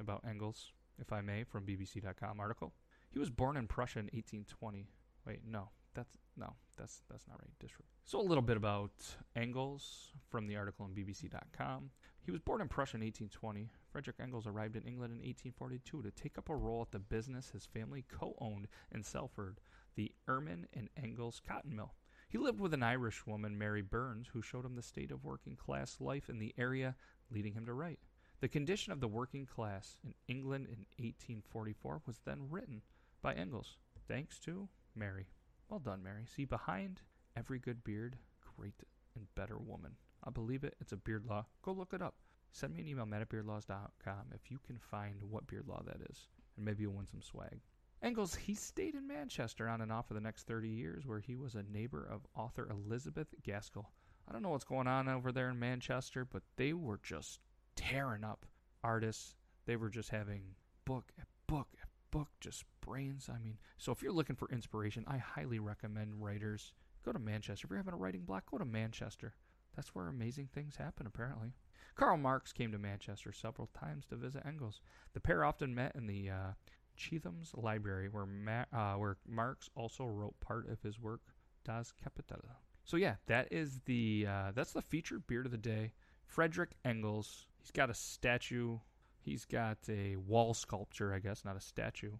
about 0.00 0.24
Engels, 0.28 0.72
if 0.98 1.12
I 1.12 1.20
may, 1.20 1.44
from 1.44 1.66
BBC.com 1.66 2.40
article. 2.40 2.72
He 3.10 3.18
was 3.18 3.30
born 3.30 3.56
in 3.56 3.66
Prussia 3.66 4.00
in 4.00 4.06
1820. 4.06 4.88
Wait, 5.26 5.40
no, 5.46 5.68
that's 5.94 6.10
no, 6.36 6.54
that's 6.76 7.02
that's 7.10 7.26
not 7.28 7.38
right. 7.40 7.50
Disregard. 7.60 7.88
So 8.04 8.20
a 8.20 8.22
little 8.22 8.42
bit 8.42 8.56
about 8.56 8.92
Engels 9.36 10.12
from 10.28 10.46
the 10.46 10.56
article 10.56 10.84
on 10.84 10.92
BBC.com. 10.92 11.90
He 12.24 12.30
was 12.30 12.40
born 12.40 12.60
in 12.60 12.68
Prussia 12.68 12.96
in 12.96 13.02
1820. 13.02 13.70
Frederick 13.90 14.16
Engels 14.20 14.46
arrived 14.46 14.76
in 14.76 14.82
England 14.82 15.12
in 15.12 15.18
1842 15.18 16.02
to 16.02 16.10
take 16.10 16.38
up 16.38 16.48
a 16.48 16.56
role 16.56 16.82
at 16.82 16.90
the 16.90 16.98
business 16.98 17.50
his 17.50 17.66
family 17.66 18.04
co-owned 18.08 18.66
in 18.92 19.02
Salford, 19.02 19.60
the 19.94 20.12
Ermen 20.28 20.66
and 20.72 20.88
Engels 20.96 21.40
Cotton 21.46 21.76
Mill. 21.76 21.94
He 22.28 22.38
lived 22.38 22.58
with 22.58 22.74
an 22.74 22.82
Irish 22.82 23.26
woman, 23.26 23.56
Mary 23.56 23.82
Burns, 23.82 24.28
who 24.32 24.42
showed 24.42 24.64
him 24.64 24.74
the 24.74 24.82
state 24.82 25.12
of 25.12 25.24
working 25.24 25.54
class 25.54 26.00
life 26.00 26.28
in 26.28 26.38
the 26.38 26.54
area, 26.58 26.96
leading 27.30 27.52
him 27.52 27.66
to 27.66 27.74
write. 27.74 28.00
The 28.40 28.48
condition 28.48 28.92
of 28.92 29.00
the 29.00 29.08
working 29.08 29.46
class 29.46 29.98
in 30.02 30.14
England 30.26 30.66
in 30.66 30.86
1844 30.98 32.02
was 32.06 32.20
then 32.24 32.50
written 32.50 32.82
by 33.22 33.34
Engels, 33.34 33.76
thanks 34.08 34.38
to 34.40 34.68
Mary. 34.94 35.26
Well 35.68 35.80
done, 35.80 36.02
Mary. 36.02 36.24
See, 36.26 36.44
behind 36.44 37.00
every 37.36 37.58
good 37.58 37.82
beard, 37.84 38.16
great 38.56 38.82
and 39.14 39.26
better 39.34 39.58
woman. 39.58 39.92
I 40.22 40.30
believe 40.30 40.64
it. 40.64 40.76
It's 40.80 40.92
a 40.92 40.96
beard 40.96 41.24
law. 41.26 41.46
Go 41.62 41.72
look 41.72 41.92
it 41.92 42.02
up. 42.02 42.14
Send 42.52 42.72
me 42.72 42.82
an 42.82 42.88
email, 42.88 43.06
matt 43.06 43.20
at 43.20 43.28
beardlaws.com, 43.28 44.32
if 44.32 44.50
you 44.50 44.58
can 44.64 44.78
find 44.78 45.22
what 45.28 45.46
beard 45.48 45.66
law 45.66 45.82
that 45.84 46.00
is, 46.08 46.28
and 46.56 46.64
maybe 46.64 46.82
you'll 46.82 46.92
win 46.92 47.08
some 47.08 47.20
swag. 47.20 47.60
Engels, 48.00 48.34
he 48.36 48.54
stayed 48.54 48.94
in 48.94 49.08
Manchester 49.08 49.68
on 49.68 49.80
and 49.80 49.90
off 49.90 50.06
for 50.06 50.14
the 50.14 50.20
next 50.20 50.46
30 50.46 50.68
years, 50.68 51.04
where 51.04 51.18
he 51.18 51.34
was 51.34 51.56
a 51.56 51.64
neighbor 51.64 52.06
of 52.08 52.26
author 52.36 52.68
Elizabeth 52.70 53.28
Gaskell. 53.42 53.90
I 54.28 54.32
don't 54.32 54.42
know 54.42 54.50
what's 54.50 54.64
going 54.64 54.86
on 54.86 55.08
over 55.08 55.32
there 55.32 55.50
in 55.50 55.58
Manchester, 55.58 56.24
but 56.24 56.42
they 56.56 56.72
were 56.72 57.00
just 57.02 57.40
tearing 57.74 58.22
up 58.22 58.46
artists. 58.84 59.34
They 59.66 59.76
were 59.76 59.90
just 59.90 60.10
having 60.10 60.42
book 60.84 61.12
book 61.46 61.68
book, 62.10 62.28
just 62.40 62.64
brains. 62.84 63.28
I 63.32 63.38
mean, 63.38 63.58
so 63.78 63.92
if 63.92 64.02
you're 64.02 64.12
looking 64.12 64.36
for 64.36 64.48
inspiration, 64.50 65.04
I 65.06 65.18
highly 65.18 65.58
recommend 65.58 66.22
writers 66.22 66.72
go 67.04 67.12
to 67.12 67.18
Manchester. 67.18 67.66
If 67.66 67.70
you're 67.70 67.78
having 67.78 67.94
a 67.94 67.98
writing 67.98 68.22
block, 68.22 68.50
go 68.50 68.58
to 68.58 68.64
Manchester. 68.64 69.34
That's 69.76 69.94
where 69.94 70.08
amazing 70.08 70.48
things 70.52 70.76
happen, 70.76 71.06
apparently. 71.06 71.52
Karl 71.96 72.16
Marx 72.16 72.52
came 72.52 72.72
to 72.72 72.78
Manchester 72.78 73.32
several 73.32 73.68
times 73.78 74.04
to 74.06 74.16
visit 74.16 74.42
Engels. 74.46 74.80
The 75.12 75.20
pair 75.20 75.44
often 75.44 75.74
met 75.74 75.94
in 75.94 76.06
the 76.06 76.30
uh, 76.30 76.52
Chetham's 76.96 77.52
Library, 77.54 78.08
where, 78.08 78.26
Ma- 78.26 78.64
uh, 78.72 78.94
where 78.94 79.16
Marx 79.28 79.68
also 79.74 80.04
wrote 80.04 80.38
part 80.40 80.68
of 80.68 80.80
his 80.82 81.00
work, 81.00 81.20
Das 81.64 81.92
Kapital. 81.92 82.40
So 82.84 82.96
yeah, 82.96 83.14
that 83.26 83.48
is 83.50 83.80
the 83.86 84.26
uh, 84.28 84.52
that's 84.54 84.72
the 84.72 84.82
featured 84.82 85.26
beard 85.26 85.46
of 85.46 85.52
the 85.52 85.58
day. 85.58 85.92
Frederick 86.26 86.76
Engels. 86.84 87.46
He's 87.60 87.70
got 87.70 87.90
a 87.90 87.94
statue. 87.94 88.78
He's 89.20 89.46
got 89.46 89.78
a 89.88 90.16
wall 90.16 90.52
sculpture, 90.52 91.14
I 91.14 91.18
guess, 91.18 91.44
not 91.44 91.56
a 91.56 91.60
statue. 91.60 92.12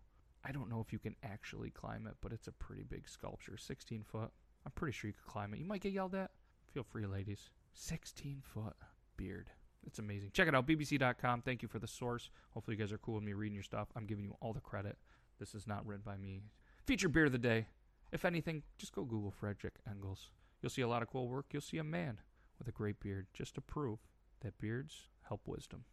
I 0.45 0.53
don't 0.53 0.69
know 0.69 0.81
if 0.81 0.93
you 0.93 0.99
can 0.99 1.17
actually 1.23 1.71
climb 1.71 2.07
it, 2.07 2.15
but 2.21 2.33
it's 2.33 2.49
a 2.49 2.53
pretty 2.53 2.83
big 2.83 3.09
sculpture, 3.09 3.57
16 3.57 4.05
foot. 4.05 4.31
I'm 4.67 4.73
pretty 4.73 4.93
sure 4.93 5.09
you 5.09 5.15
could 5.15 5.31
climb 5.31 5.55
it. 5.55 5.59
You 5.59 5.65
might 5.65 5.81
get 5.81 5.93
yelled 5.93 6.15
at. 6.15 6.31
Feel 6.73 6.85
free, 6.85 7.07
ladies. 7.07 7.51
16 7.73 8.43
foot 8.43 8.75
beard. 9.17 9.49
It's 9.87 9.99
amazing. 9.99 10.31
Check 10.33 10.49
it 10.49 10.55
out, 10.55 10.67
bbc.com. 10.67 11.43
Thank 11.43 11.63
you 11.63 11.69
for 11.69 11.79
the 11.79 11.87
source. 11.87 12.31
Hopefully, 12.51 12.77
you 12.77 12.83
guys 12.83 12.93
are 12.93 12.99
cool 12.99 13.17
with 13.17 13.25
me 13.25 13.33
reading 13.33 13.55
your 13.55 13.63
stuff. 13.63 13.89
I'm 13.97 14.07
giving 14.07 14.25
you 14.25 14.35
all 14.41 14.53
the 14.53 14.61
credit. 14.61 14.97
This 15.39 15.55
is 15.55 15.67
not 15.67 15.87
written 15.87 16.03
by 16.05 16.17
me. 16.17 16.43
Feature 16.87 17.09
beer 17.09 17.27
of 17.27 17.33
the 17.33 17.39
day. 17.39 17.67
If 18.13 18.25
anything, 18.25 18.63
just 18.79 18.95
go 18.95 19.05
Google 19.05 19.31
Frederick 19.31 19.75
Engels. 19.91 20.31
You'll 20.63 20.71
see 20.71 20.83
a 20.83 20.89
lot 20.89 21.03
of 21.03 21.11
cool 21.11 21.29
work. 21.29 21.47
You'll 21.53 21.63
see 21.63 21.79
a 21.79 21.85
man 21.85 22.21
with 22.59 22.69
a 22.69 22.73
great 22.73 23.01
beard 23.01 23.27
just 23.35 23.55
to 23.57 23.61
prove 23.61 23.99
that 24.41 24.57
beards 24.59 25.09
help 25.29 25.41
wisdom. 25.47 25.85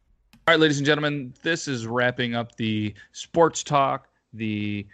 All 0.48 0.54
right, 0.54 0.60
ladies 0.60 0.78
and 0.78 0.86
gentlemen, 0.86 1.34
this 1.42 1.68
is 1.68 1.88
wrapping 1.88 2.36
up 2.36 2.56
the 2.56 2.94
sports 3.12 3.64
talk, 3.64 4.08
the 4.34 4.88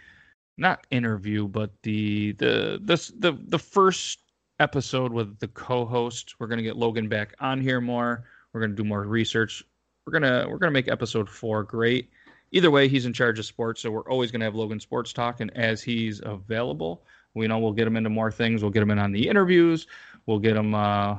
not 0.56 0.86
interview, 0.90 1.46
but 1.48 1.70
the 1.82 2.32
the 2.32 2.80
this 2.82 3.08
the 3.18 3.38
the 3.46 3.58
first 3.58 4.20
episode 4.60 5.12
with 5.12 5.38
the 5.38 5.48
co-host. 5.48 6.34
We're 6.38 6.48
gonna 6.48 6.62
get 6.62 6.76
Logan 6.76 7.08
back 7.08 7.34
on 7.40 7.60
here 7.60 7.80
more. 7.80 8.24
We're 8.52 8.60
gonna 8.60 8.74
do 8.74 8.84
more 8.84 9.02
research. 9.02 9.64
We're 10.06 10.12
gonna 10.12 10.46
we're 10.48 10.58
gonna 10.58 10.72
make 10.72 10.88
episode 10.88 11.28
four 11.28 11.62
great. 11.62 12.10
Either 12.50 12.70
way, 12.70 12.88
he's 12.88 13.04
in 13.04 13.12
charge 13.12 13.38
of 13.38 13.44
sports, 13.44 13.82
so 13.82 13.90
we're 13.90 14.08
always 14.08 14.30
gonna 14.30 14.44
have 14.44 14.54
Logan 14.54 14.80
Sports 14.80 15.12
Talk, 15.12 15.40
and 15.40 15.54
as 15.56 15.82
he's 15.82 16.20
available, 16.24 17.04
we 17.34 17.46
know 17.46 17.58
we'll 17.58 17.72
get 17.72 17.86
him 17.86 17.96
into 17.96 18.10
more 18.10 18.32
things. 18.32 18.62
We'll 18.62 18.72
get 18.72 18.82
him 18.82 18.90
in 18.90 18.98
on 18.98 19.12
the 19.12 19.28
interviews. 19.28 19.86
We'll 20.26 20.38
get 20.38 20.56
him 20.56 20.74
uh, 20.74 21.18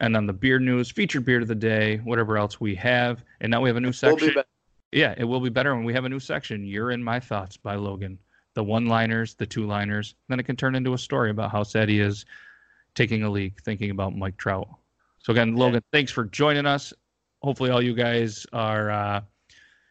and 0.00 0.16
on 0.16 0.26
the 0.26 0.32
beer 0.32 0.58
news, 0.58 0.90
featured 0.90 1.24
beard 1.24 1.42
of 1.42 1.48
the 1.48 1.54
day, 1.54 1.98
whatever 1.98 2.38
else 2.38 2.60
we 2.60 2.74
have. 2.76 3.24
And 3.40 3.50
now 3.50 3.60
we 3.60 3.68
have 3.68 3.76
a 3.76 3.80
new 3.80 3.92
section. 3.92 4.34
Yeah, 4.92 5.14
it 5.16 5.24
will 5.24 5.40
be 5.40 5.50
better 5.50 5.74
when 5.74 5.84
we 5.84 5.94
have 5.94 6.04
a 6.04 6.08
new 6.08 6.20
section. 6.20 6.64
You're 6.64 6.90
in 6.90 7.04
my 7.04 7.20
thoughts 7.20 7.56
by 7.56 7.74
Logan. 7.74 8.18
The 8.54 8.64
one-liners, 8.64 9.34
the 9.34 9.46
two-liners. 9.46 10.14
Then 10.28 10.40
it 10.40 10.44
can 10.44 10.56
turn 10.56 10.74
into 10.74 10.94
a 10.94 10.98
story 10.98 11.30
about 11.30 11.52
how 11.52 11.62
sad 11.62 11.88
he 11.88 12.00
is 12.00 12.24
taking 12.94 13.22
a 13.22 13.30
leak, 13.30 13.62
thinking 13.62 13.90
about 13.90 14.16
Mike 14.16 14.36
Trout. 14.36 14.68
So 15.18 15.32
again, 15.32 15.54
Logan, 15.54 15.82
thanks 15.92 16.10
for 16.10 16.24
joining 16.24 16.66
us. 16.66 16.92
Hopefully, 17.42 17.70
all 17.70 17.82
you 17.82 17.94
guys 17.94 18.46
are 18.52 18.90
uh, 18.90 19.20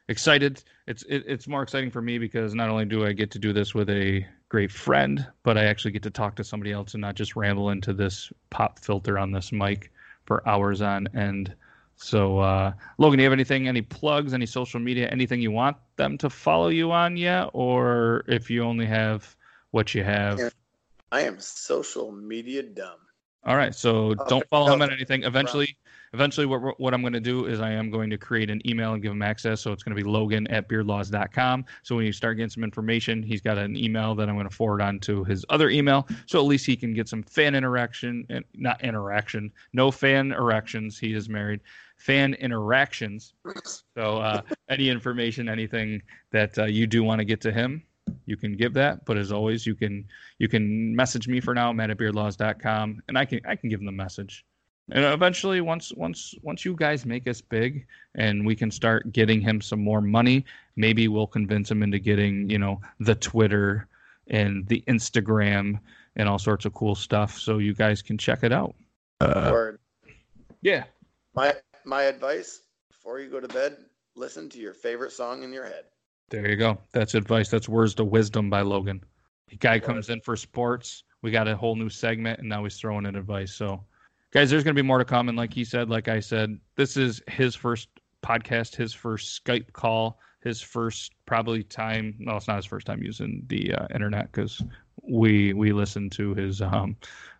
excited. 0.09 0.63
It's 0.87 1.03
it, 1.03 1.23
it's 1.27 1.47
more 1.47 1.63
exciting 1.63 1.91
for 1.91 2.01
me 2.01 2.17
because 2.17 2.53
not 2.53 2.69
only 2.69 2.85
do 2.85 3.05
I 3.05 3.13
get 3.13 3.31
to 3.31 3.39
do 3.39 3.53
this 3.53 3.73
with 3.73 3.89
a 3.89 4.25
great 4.49 4.71
friend, 4.71 5.25
but 5.43 5.57
I 5.57 5.65
actually 5.65 5.91
get 5.91 6.03
to 6.03 6.09
talk 6.09 6.35
to 6.37 6.43
somebody 6.43 6.71
else 6.71 6.93
and 6.93 7.01
not 7.01 7.15
just 7.15 7.35
ramble 7.35 7.69
into 7.69 7.93
this 7.93 8.31
pop 8.49 8.79
filter 8.79 9.17
on 9.17 9.31
this 9.31 9.51
mic 9.51 9.91
for 10.25 10.47
hours 10.47 10.81
on 10.81 11.07
end. 11.15 11.55
So, 11.97 12.39
uh, 12.39 12.73
Logan, 12.99 13.17
do 13.17 13.23
you 13.23 13.25
have 13.25 13.33
anything, 13.33 13.67
any 13.67 13.81
plugs, 13.81 14.33
any 14.33 14.45
social 14.45 14.79
media, 14.79 15.07
anything 15.09 15.41
you 15.41 15.51
want 15.51 15.77
them 15.95 16.17
to 16.19 16.29
follow 16.29 16.67
you 16.67 16.91
on 16.91 17.17
yet? 17.17 17.49
Or 17.53 18.23
if 18.27 18.49
you 18.49 18.63
only 18.63 18.85
have 18.85 19.35
what 19.71 19.93
you 19.95 20.03
have? 20.03 20.53
I 21.11 21.21
am 21.21 21.39
social 21.39 22.11
media 22.11 22.61
dumb. 22.61 22.99
All 23.45 23.57
right. 23.57 23.73
So 23.73 24.13
don't 24.27 24.47
follow 24.47 24.71
him 24.71 24.81
on 24.81 24.91
anything. 24.91 25.23
Eventually, 25.23 25.75
eventually 26.13 26.45
what, 26.45 26.79
what 26.79 26.93
i'm 26.93 27.01
going 27.01 27.13
to 27.13 27.19
do 27.19 27.45
is 27.45 27.59
i 27.59 27.69
am 27.69 27.89
going 27.89 28.09
to 28.09 28.17
create 28.17 28.49
an 28.49 28.61
email 28.67 28.93
and 28.93 29.01
give 29.01 29.11
him 29.11 29.21
access 29.21 29.61
so 29.61 29.71
it's 29.71 29.83
going 29.83 29.95
to 29.95 30.01
be 30.01 30.07
logan 30.07 30.47
at 30.47 30.69
beardlaws.com 30.69 31.65
so 31.83 31.95
when 31.95 32.05
you 32.05 32.13
start 32.13 32.37
getting 32.37 32.49
some 32.49 32.63
information 32.63 33.21
he's 33.21 33.41
got 33.41 33.57
an 33.57 33.75
email 33.75 34.15
that 34.15 34.29
i'm 34.29 34.35
going 34.35 34.47
to 34.47 34.55
forward 34.55 34.81
on 34.81 34.99
to 34.99 35.23
his 35.25 35.45
other 35.49 35.69
email 35.69 36.07
so 36.25 36.39
at 36.39 36.45
least 36.45 36.65
he 36.65 36.75
can 36.75 36.93
get 36.93 37.09
some 37.09 37.23
fan 37.23 37.55
interaction 37.55 38.25
and 38.29 38.45
not 38.55 38.81
interaction 38.83 39.51
no 39.73 39.91
fan 39.91 40.31
erections 40.31 40.97
he 40.97 41.13
is 41.13 41.27
married 41.27 41.59
fan 41.97 42.33
interactions. 42.35 43.33
So 43.95 44.19
uh, 44.19 44.41
any 44.69 44.89
information 44.89 45.49
anything 45.49 46.01
that 46.31 46.57
uh, 46.57 46.65
you 46.65 46.87
do 46.87 47.03
want 47.03 47.19
to 47.19 47.25
get 47.25 47.41
to 47.41 47.51
him 47.51 47.83
you 48.25 48.37
can 48.37 48.55
give 48.55 48.73
that 48.73 49.03
but 49.03 49.17
as 49.17 49.33
always 49.33 49.65
you 49.65 49.75
can 49.75 50.05
you 50.39 50.47
can 50.47 50.95
message 50.95 51.27
me 51.27 51.41
for 51.41 51.53
now 51.53 51.73
matt 51.73 51.89
at 51.89 51.97
beardlaws.com 51.97 53.01
and 53.09 53.17
i 53.17 53.25
can 53.25 53.41
i 53.45 53.53
can 53.53 53.69
give 53.69 53.79
him 53.79 53.85
the 53.85 53.91
message. 53.91 54.45
And 54.89 55.03
eventually 55.03 55.59
once 55.59 55.91
once 55.93 56.33
once 56.41 56.63
you 56.63 56.73
guys 56.73 57.05
make 57.05 57.27
us 57.27 57.41
big 57.41 57.85
and 58.15 58.45
we 58.45 58.55
can 58.55 58.71
start 58.71 59.11
getting 59.11 59.41
him 59.41 59.59
some 59.59 59.83
more 59.83 59.99
money 59.99 60.45
maybe 60.77 61.09
we'll 61.09 61.27
convince 61.27 61.69
him 61.69 61.83
into 61.83 61.99
getting 61.99 62.49
you 62.49 62.59
know 62.59 62.79
the 63.01 63.15
twitter 63.15 63.87
and 64.27 64.65
the 64.67 64.81
instagram 64.87 65.79
and 66.17 66.27
all 66.27 66.39
sorts 66.39 66.65
of 66.65 66.73
cool 66.73 66.95
stuff 66.95 67.37
so 67.37 67.59
you 67.59 67.73
guys 67.73 68.01
can 68.01 68.17
check 68.17 68.43
it 68.43 68.51
out. 68.51 68.75
Uh, 69.21 69.49
Word. 69.51 69.79
yeah. 70.61 70.83
My 71.35 71.53
my 71.87 72.03
advice 72.03 72.61
before 72.89 73.19
you 73.19 73.29
go 73.29 73.39
to 73.39 73.47
bed 73.47 73.77
listen 74.15 74.49
to 74.49 74.59
your 74.59 74.73
favorite 74.73 75.11
song 75.11 75.43
in 75.43 75.51
your 75.53 75.65
head 75.65 75.85
there 76.29 76.49
you 76.49 76.55
go 76.55 76.77
that's 76.91 77.15
advice 77.15 77.49
that's 77.49 77.69
words 77.69 77.95
to 77.95 78.03
wisdom 78.03 78.49
by 78.49 78.61
logan 78.61 79.01
the 79.49 79.55
guy 79.55 79.79
comes 79.79 80.09
in 80.09 80.19
for 80.21 80.35
sports 80.35 81.03
we 81.21 81.31
got 81.31 81.47
a 81.47 81.55
whole 81.55 81.75
new 81.75 81.89
segment 81.89 82.39
and 82.39 82.49
now 82.49 82.63
he's 82.63 82.77
throwing 82.77 83.05
in 83.05 83.15
advice 83.15 83.53
so 83.53 83.83
guys, 84.31 84.49
there's 84.49 84.63
going 84.63 84.75
to 84.75 84.81
be 84.81 84.85
more 84.85 84.97
to 84.97 85.05
come. 85.05 85.29
And 85.29 85.37
like 85.37 85.53
he 85.53 85.63
said, 85.63 85.89
like 85.89 86.07
I 86.07 86.19
said, 86.19 86.59
this 86.75 86.97
is 86.97 87.21
his 87.27 87.55
first 87.55 87.89
podcast, 88.23 88.75
his 88.75 88.93
first 88.93 89.43
Skype 89.43 89.73
call, 89.73 90.19
his 90.43 90.61
first 90.61 91.13
probably 91.25 91.63
time. 91.63 92.15
No, 92.19 92.35
it's 92.35 92.47
not 92.47 92.57
his 92.57 92.65
first 92.65 92.87
time 92.87 93.01
using 93.01 93.43
the 93.47 93.73
uh, 93.73 93.87
internet 93.93 94.31
because 94.31 94.61
we 95.01 95.53
we 95.53 95.71
listen 95.71 96.09
to 96.11 96.33
his 96.33 96.61
um, 96.61 96.95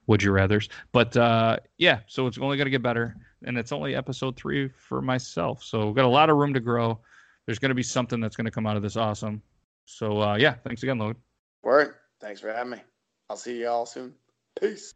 would 0.08 0.24
you 0.24 0.32
rather's. 0.32 0.70
But 0.91 1.16
uh, 1.18 1.58
yeah, 1.78 2.00
so 2.08 2.28
it's 2.28 2.38
only 2.38 2.58
going 2.58 2.66
to 2.66 2.72
get 2.72 2.82
better. 2.82 3.16
And 3.43 3.57
it's 3.57 3.71
only 3.71 3.95
episode 3.95 4.35
three 4.35 4.69
for 4.69 5.01
myself. 5.01 5.63
So 5.63 5.88
we've 5.88 5.95
got 5.95 6.05
a 6.05 6.09
lot 6.09 6.29
of 6.29 6.38
room 6.38 6.53
to 6.53 6.59
grow. 6.59 6.99
There's 7.45 7.59
going 7.59 7.69
to 7.69 7.75
be 7.75 7.83
something 7.83 8.19
that's 8.19 8.35
going 8.35 8.45
to 8.45 8.51
come 8.51 8.67
out 8.67 8.75
of 8.75 8.83
this 8.83 8.97
awesome. 8.97 9.41
So 9.85 10.21
uh, 10.21 10.35
yeah, 10.38 10.55
thanks 10.65 10.83
again, 10.83 10.97
Logan. 10.97 11.21
Word. 11.63 11.95
Thanks 12.19 12.41
for 12.41 12.51
having 12.51 12.71
me. 12.71 12.81
I'll 13.29 13.38
see 13.38 13.59
you 13.59 13.67
all 13.67 13.85
soon. 13.85 14.13
Peace. 14.59 14.93